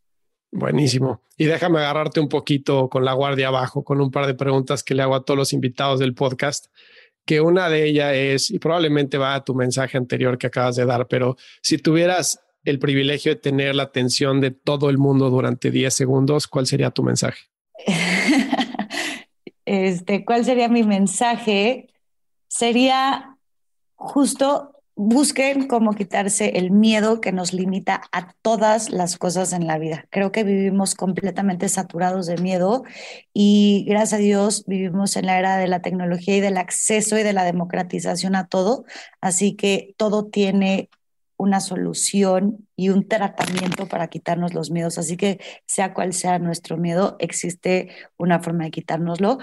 Buenísimo. 0.53 1.23
Y 1.37 1.45
déjame 1.45 1.79
agarrarte 1.79 2.21
un 2.21 2.29
poquito 2.29 2.89
con 2.89 3.05
la 3.05 3.13
guardia 3.13 3.49
abajo, 3.49 3.85
con 3.85 4.01
un 4.01 4.11
par 4.11 4.27
de 4.27 4.35
preguntas 4.35 4.83
que 4.83 4.95
le 4.95 5.03
hago 5.03 5.15
a 5.15 5.25
todos 5.25 5.39
los 5.39 5.53
invitados 5.53 6.01
del 6.01 6.15
podcast 6.15 6.67
que 7.25 7.41
una 7.41 7.69
de 7.69 7.87
ellas 7.87 8.13
es, 8.15 8.51
y 8.51 8.59
probablemente 8.59 9.19
va 9.19 9.35
a 9.35 9.45
tu 9.45 9.55
mensaje 9.55 9.97
anterior 9.97 10.39
que 10.39 10.49
acabas 10.49 10.77
de 10.77 10.85
dar, 10.85 11.07
pero 11.07 11.37
si 11.63 11.79
tuvieras 11.79 12.41
el 12.65 12.79
privilegio 12.79 13.35
de 13.35 13.41
tener 13.41 13.75
la 13.75 13.85
atención 13.85 14.41
de 14.41 14.51
todo 14.51 14.91
el 14.91 14.99
mundo 14.99 15.31
durante 15.31 15.71
10 15.71 15.93
segundos, 15.93 16.47
¿cuál 16.47 16.67
sería 16.67 16.91
tu 16.91 17.03
mensaje? 17.03 17.45
este, 19.65 20.25
¿cuál 20.25 20.45
sería 20.45 20.69
mi 20.69 20.83
mensaje? 20.83 21.89
Sería 22.49 23.37
justo 23.95 24.80
busquen 25.03 25.67
cómo 25.67 25.95
quitarse 25.95 26.59
el 26.59 26.71
miedo 26.71 27.23
que 27.23 27.33
nos 27.33 27.55
limita 27.55 28.03
a 28.13 28.35
todas 28.43 28.91
las 28.91 29.17
cosas 29.17 29.55
en 29.55 29.67
la 29.67 29.79
vida. 29.79 30.07
Creo 30.11 30.31
que 30.31 30.45
vivimos 30.45 30.95
completamente 30.95 31.71
saturados 31.71 32.27
de 32.27 32.37
miedo 32.37 32.85
y 33.33 33.87
gracias 33.89 34.21
a 34.21 34.23
Dios 34.23 34.65
vivimos 34.67 35.17
en 35.17 35.25
la 35.25 35.39
era 35.39 35.57
de 35.57 35.69
la 35.69 35.81
tecnología 35.81 36.37
y 36.37 36.41
del 36.41 36.59
acceso 36.59 37.19
y 37.19 37.23
de 37.23 37.33
la 37.33 37.45
democratización 37.45 38.37
a 38.37 38.49
todo. 38.49 38.85
Así 39.23 39.57
que 39.57 39.95
todo 39.97 40.27
tiene 40.27 40.91
una 41.39 41.61
solución 41.61 42.69
y 42.77 42.91
un 42.91 43.09
tratamiento 43.09 43.89
para 43.89 44.09
quitarnos 44.09 44.53
los 44.53 44.71
miedos. 44.71 44.99
Así 44.99 45.17
que 45.17 45.41
sea 45.65 45.95
cual 45.95 46.13
sea 46.13 46.39
nuestro 46.39 46.77
miedo, 46.77 47.17
existe 47.21 47.89
una 48.19 48.41
forma 48.41 48.65
de 48.65 48.71
quitárnoslo. 48.71 49.39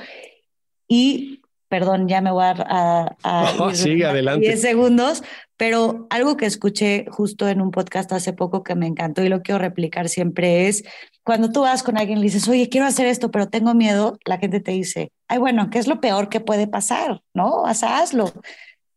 Y 0.88 1.42
perdón, 1.70 2.08
ya 2.08 2.22
me 2.22 2.32
voy 2.32 2.46
a, 2.46 3.16
a, 3.24 3.74
sigue 3.74 4.06
adelante. 4.06 4.48
10 4.48 4.62
segundos, 4.62 5.24
pero 5.58 6.08
algo 6.10 6.38
que 6.38 6.46
escuché 6.46 7.06
justo 7.10 7.48
en 7.48 7.62
un 7.62 7.72
podcast 7.72 8.12
hace 8.14 8.34
poco 8.34 8.64
que 8.64 8.76
me 8.76 8.88
encantó 8.88 9.24
y 9.24 9.30
lo 9.30 9.42
quiero 9.42 9.60
replicar 9.60 10.10
siempre 10.10 10.68
es, 10.68 10.84
cuando 11.24 11.52
tú 11.52 11.62
vas 11.62 11.84
con 11.84 11.98
alguien 11.98 12.20
y 12.20 12.22
le 12.22 12.26
dices, 12.28 12.48
oye, 12.48 12.70
quiero 12.70 12.88
hacer 12.88 13.08
esto, 13.08 13.32
pero 13.32 13.50
tengo 13.50 13.74
miedo, 13.74 14.18
la 14.26 14.38
gente 14.38 14.60
te 14.60 14.72
dice, 14.72 15.12
ay, 15.28 15.40
bueno, 15.40 15.70
¿qué 15.70 15.80
es 15.80 15.88
lo 15.88 16.00
peor 16.00 16.30
que 16.30 16.40
puede 16.40 16.68
pasar? 16.68 17.22
¿No? 17.34 17.50
O 17.50 17.66
hazlo. 17.66 18.32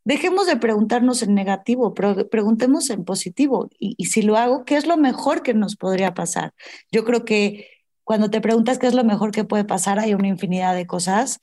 Dejemos 0.04 0.46
de 0.46 0.56
preguntarnos 0.56 1.22
en 1.22 1.34
negativo, 1.34 1.92
pero 1.92 2.28
preguntemos 2.28 2.88
en 2.90 3.04
positivo. 3.04 3.68
Y, 3.78 3.94
y 3.98 4.06
si 4.06 4.22
lo 4.22 4.36
hago, 4.36 4.64
¿qué 4.64 4.76
es 4.76 4.86
lo 4.86 4.96
mejor 4.96 5.42
que 5.42 5.54
nos 5.54 5.76
podría 5.76 6.14
pasar? 6.14 6.52
Yo 6.90 7.04
creo 7.04 7.24
que 7.24 7.68
cuando 8.04 8.30
te 8.30 8.40
preguntas 8.40 8.78
qué 8.78 8.86
es 8.86 8.94
lo 8.94 9.04
mejor 9.04 9.30
que 9.30 9.44
puede 9.44 9.64
pasar, 9.64 9.98
hay 9.98 10.14
una 10.14 10.28
infinidad 10.28 10.74
de 10.74 10.86
cosas 10.86 11.40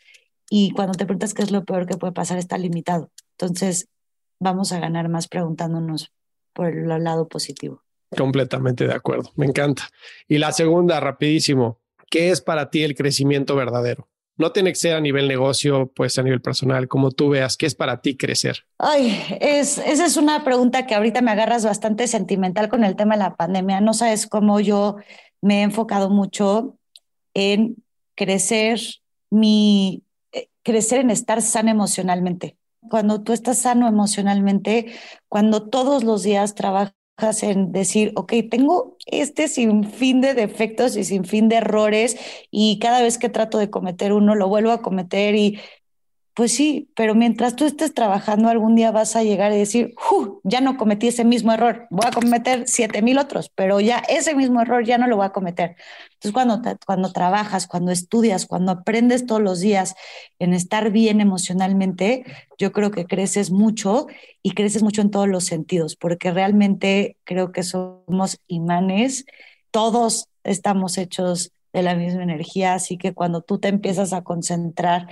y 0.49 0.71
cuando 0.71 0.93
te 0.93 1.05
preguntas 1.05 1.33
qué 1.33 1.43
es 1.43 1.51
lo 1.51 1.65
peor 1.65 1.85
que 1.85 1.97
puede 1.97 2.13
pasar, 2.13 2.37
está 2.37 2.57
limitado. 2.57 3.11
Entonces, 3.31 3.87
vamos 4.39 4.71
a 4.71 4.79
ganar 4.79 5.09
más 5.09 5.27
preguntándonos 5.27 6.11
por 6.53 6.67
el 6.67 6.87
lado 7.03 7.27
positivo. 7.27 7.83
Completamente 8.15 8.87
de 8.87 8.93
acuerdo, 8.93 9.31
me 9.35 9.45
encanta. 9.45 9.89
Y 10.27 10.37
la 10.37 10.51
segunda, 10.53 10.99
rapidísimo, 10.99 11.79
¿qué 12.09 12.31
es 12.31 12.41
para 12.41 12.69
ti 12.69 12.83
el 12.83 12.95
crecimiento 12.95 13.55
verdadero? 13.55 14.07
No 14.37 14.51
tiene 14.51 14.71
que 14.71 14.75
ser 14.75 14.95
a 14.95 15.01
nivel 15.01 15.27
negocio, 15.27 15.91
pues 15.95 16.17
a 16.19 16.23
nivel 16.23 16.41
personal, 16.41 16.87
como 16.87 17.11
tú 17.11 17.29
veas, 17.29 17.57
¿qué 17.57 17.65
es 17.65 17.75
para 17.75 18.01
ti 18.01 18.15
crecer? 18.15 18.65
Ay, 18.77 19.19
es, 19.41 19.79
esa 19.79 20.05
es 20.05 20.15
una 20.15 20.43
pregunta 20.43 20.85
que 20.85 20.93
ahorita 20.93 21.21
me 21.21 21.31
agarras 21.31 21.65
bastante 21.65 22.07
sentimental 22.07 22.69
con 22.69 22.83
el 22.83 22.95
tema 22.95 23.15
de 23.15 23.23
la 23.23 23.35
pandemia. 23.35 23.81
No 23.81 23.93
sabes 23.93 24.27
cómo 24.27 24.59
yo 24.59 24.97
me 25.41 25.59
he 25.59 25.61
enfocado 25.63 26.09
mucho 26.09 26.77
en 27.33 27.83
crecer 28.15 28.79
mi, 29.29 30.03
crecer 30.67 30.99
en 30.99 31.11
estar 31.11 31.41
sano 31.41 31.71
emocionalmente. 31.71 32.57
Cuando 32.89 33.23
tú 33.23 33.31
estás 33.31 33.59
sano 33.59 33.87
emocionalmente, 33.87 34.87
cuando 35.29 35.69
todos 35.69 36.03
los 36.03 36.23
días 36.23 36.55
trabajas 36.55 36.93
en 37.41 37.71
decir, 37.71 38.11
ok, 38.17 38.33
tengo 38.51 38.97
este 39.05 39.47
sinfín 39.47 40.19
de 40.19 40.33
defectos 40.33 40.97
y 40.97 41.05
sinfín 41.05 41.47
de 41.47 41.55
errores 41.55 42.17
y 42.51 42.79
cada 42.79 43.01
vez 43.01 43.17
que 43.17 43.29
trato 43.29 43.57
de 43.57 43.69
cometer 43.69 44.11
uno 44.11 44.35
lo 44.35 44.49
vuelvo 44.49 44.71
a 44.71 44.81
cometer 44.81 45.35
y 45.35 45.57
pues 46.37 46.53
sí, 46.53 46.87
pero 46.95 47.15
mientras 47.15 47.55
tú 47.55 47.65
estés 47.65 47.95
trabajando, 47.95 48.47
algún 48.47 48.75
día 48.75 48.91
vas 48.91 49.15
a 49.15 49.23
llegar 49.23 49.51
y 49.53 49.57
decir, 49.57 49.95
ya 50.43 50.61
no 50.61 50.77
cometí 50.77 51.07
ese 51.07 51.25
mismo 51.25 51.51
error, 51.51 51.87
voy 51.89 52.05
a 52.05 52.11
cometer 52.11 52.65
siete 52.67 53.01
mil 53.01 53.17
otros, 53.17 53.49
pero 53.55 53.79
ya 53.79 54.03
ese 54.07 54.35
mismo 54.35 54.61
error 54.61 54.85
ya 54.85 54.99
no 54.99 55.07
lo 55.07 55.15
voy 55.17 55.25
a 55.25 55.31
cometer. 55.31 55.77
Entonces, 56.13 56.33
cuando, 56.33 56.61
cuando 56.85 57.11
trabajas, 57.11 57.65
cuando 57.65 57.91
estudias, 57.91 58.45
cuando 58.45 58.71
aprendes 58.71 59.25
todos 59.25 59.41
los 59.41 59.61
días 59.61 59.95
en 60.37 60.53
estar 60.53 60.91
bien 60.91 61.21
emocionalmente, 61.21 62.23
yo 62.59 62.71
creo 62.71 62.91
que 62.91 63.07
creces 63.07 63.49
mucho 63.49 64.05
y 64.43 64.51
creces 64.51 64.83
mucho 64.83 65.01
en 65.01 65.09
todos 65.09 65.27
los 65.27 65.45
sentidos, 65.45 65.95
porque 65.95 66.29
realmente 66.29 67.17
creo 67.23 67.51
que 67.51 67.63
somos 67.63 68.37
imanes, 68.45 69.25
todos 69.71 70.29
estamos 70.43 70.99
hechos 70.99 71.51
de 71.73 71.81
la 71.81 71.95
misma 71.95 72.21
energía, 72.21 72.75
así 72.75 72.97
que 72.97 73.13
cuando 73.13 73.41
tú 73.41 73.57
te 73.57 73.69
empiezas 73.69 74.13
a 74.13 74.23
concentrar 74.23 75.07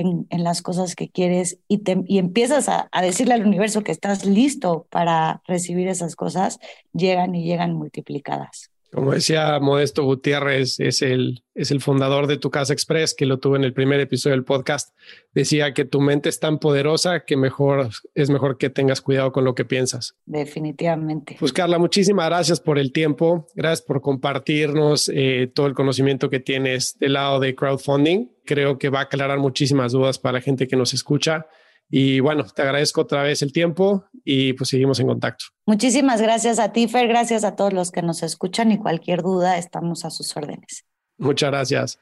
en, 0.00 0.44
las 0.44 0.62
cosas 0.62 0.94
que 0.94 1.08
quieres 1.08 1.58
y, 1.68 1.78
te, 1.78 2.02
y 2.06 2.18
empiezas 2.18 2.68
a, 2.68 2.88
a, 2.92 3.02
decirle 3.02 3.34
al 3.34 3.46
universo 3.46 3.82
que 3.82 3.92
estás 3.92 4.24
listo 4.24 4.86
para 4.90 5.42
recibir 5.46 5.88
esas 5.88 6.16
cosas, 6.16 6.58
llegan 6.92 7.34
y 7.34 7.44
llegan 7.44 7.74
multiplicadas. 7.74 8.70
Como 8.92 9.12
decía 9.12 9.58
Modesto 9.60 10.04
Gutiérrez, 10.04 10.80
es 10.80 11.02
el, 11.02 11.42
es 11.54 11.70
el 11.70 11.80
fundador 11.80 12.26
de 12.26 12.38
Tu 12.38 12.50
Casa 12.50 12.72
Express, 12.72 13.14
que 13.14 13.26
lo 13.26 13.38
tuve 13.38 13.58
en 13.58 13.64
el 13.64 13.72
primer 13.72 14.00
episodio 14.00 14.36
del 14.36 14.44
podcast. 14.44 14.96
Decía 15.32 15.74
que 15.74 15.84
tu 15.84 16.00
mente 16.00 16.28
es 16.28 16.40
tan 16.40 16.58
poderosa 16.58 17.24
que 17.24 17.36
mejor 17.36 17.90
es 18.14 18.30
mejor 18.30 18.58
que 18.58 18.70
tengas 18.70 19.00
cuidado 19.00 19.32
con 19.32 19.44
lo 19.44 19.54
que 19.54 19.64
piensas. 19.64 20.16
Definitivamente. 20.24 21.36
Pues 21.38 21.52
Carla, 21.52 21.78
muchísimas 21.78 22.26
gracias 22.26 22.60
por 22.60 22.78
el 22.78 22.92
tiempo. 22.92 23.46
Gracias 23.54 23.82
por 23.82 24.00
compartirnos 24.00 25.10
eh, 25.12 25.50
todo 25.52 25.66
el 25.66 25.74
conocimiento 25.74 26.30
que 26.30 26.40
tienes 26.40 26.98
del 26.98 27.14
lado 27.14 27.40
de 27.40 27.54
crowdfunding. 27.54 28.30
Creo 28.44 28.78
que 28.78 28.88
va 28.88 29.00
a 29.00 29.02
aclarar 29.02 29.38
muchísimas 29.38 29.92
dudas 29.92 30.18
para 30.18 30.34
la 30.34 30.40
gente 30.40 30.68
que 30.68 30.76
nos 30.76 30.94
escucha. 30.94 31.46
Y 31.88 32.20
bueno, 32.20 32.44
te 32.44 32.62
agradezco 32.62 33.02
otra 33.02 33.22
vez 33.22 33.42
el 33.42 33.52
tiempo 33.52 34.04
y 34.24 34.54
pues 34.54 34.70
seguimos 34.70 34.98
en 35.00 35.06
contacto. 35.06 35.46
Muchísimas 35.66 36.20
gracias 36.20 36.58
a 36.58 36.72
ti, 36.72 36.88
Fer. 36.88 37.08
Gracias 37.08 37.44
a 37.44 37.54
todos 37.54 37.72
los 37.72 37.90
que 37.90 38.02
nos 38.02 38.22
escuchan 38.22 38.72
y 38.72 38.78
cualquier 38.78 39.22
duda 39.22 39.58
estamos 39.58 40.04
a 40.04 40.10
sus 40.10 40.36
órdenes. 40.36 40.84
Muchas 41.18 41.50
gracias. 41.50 41.98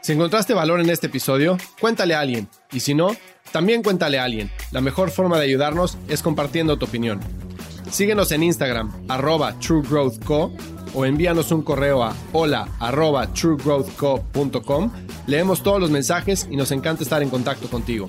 Si 0.00 0.12
encontraste 0.12 0.52
valor 0.52 0.80
en 0.80 0.90
este 0.90 1.06
episodio, 1.06 1.56
cuéntale 1.80 2.14
a 2.14 2.20
alguien. 2.20 2.48
Y 2.72 2.80
si 2.80 2.92
no, 2.92 3.10
también 3.52 3.84
cuéntale 3.84 4.18
a 4.18 4.24
alguien. 4.24 4.50
La 4.72 4.80
mejor 4.80 5.10
forma 5.10 5.38
de 5.38 5.44
ayudarnos 5.44 5.96
es 6.08 6.22
compartiendo 6.22 6.76
tu 6.76 6.86
opinión. 6.86 7.20
Síguenos 7.88 8.32
en 8.32 8.42
Instagram, 8.42 8.90
arroba 9.08 9.56
truegrowthco 9.60 10.52
o 10.94 11.04
envíanos 11.04 11.52
un 11.52 11.62
correo 11.62 12.02
a 12.02 12.14
hola 12.32 12.68
arroba 12.80 13.32
truegrowthco.com. 13.32 14.92
Leemos 15.26 15.62
todos 15.62 15.80
los 15.80 15.90
mensajes 15.90 16.48
y 16.50 16.56
nos 16.56 16.72
encanta 16.72 17.04
estar 17.04 17.22
en 17.22 17.30
contacto 17.30 17.68
contigo. 17.68 18.08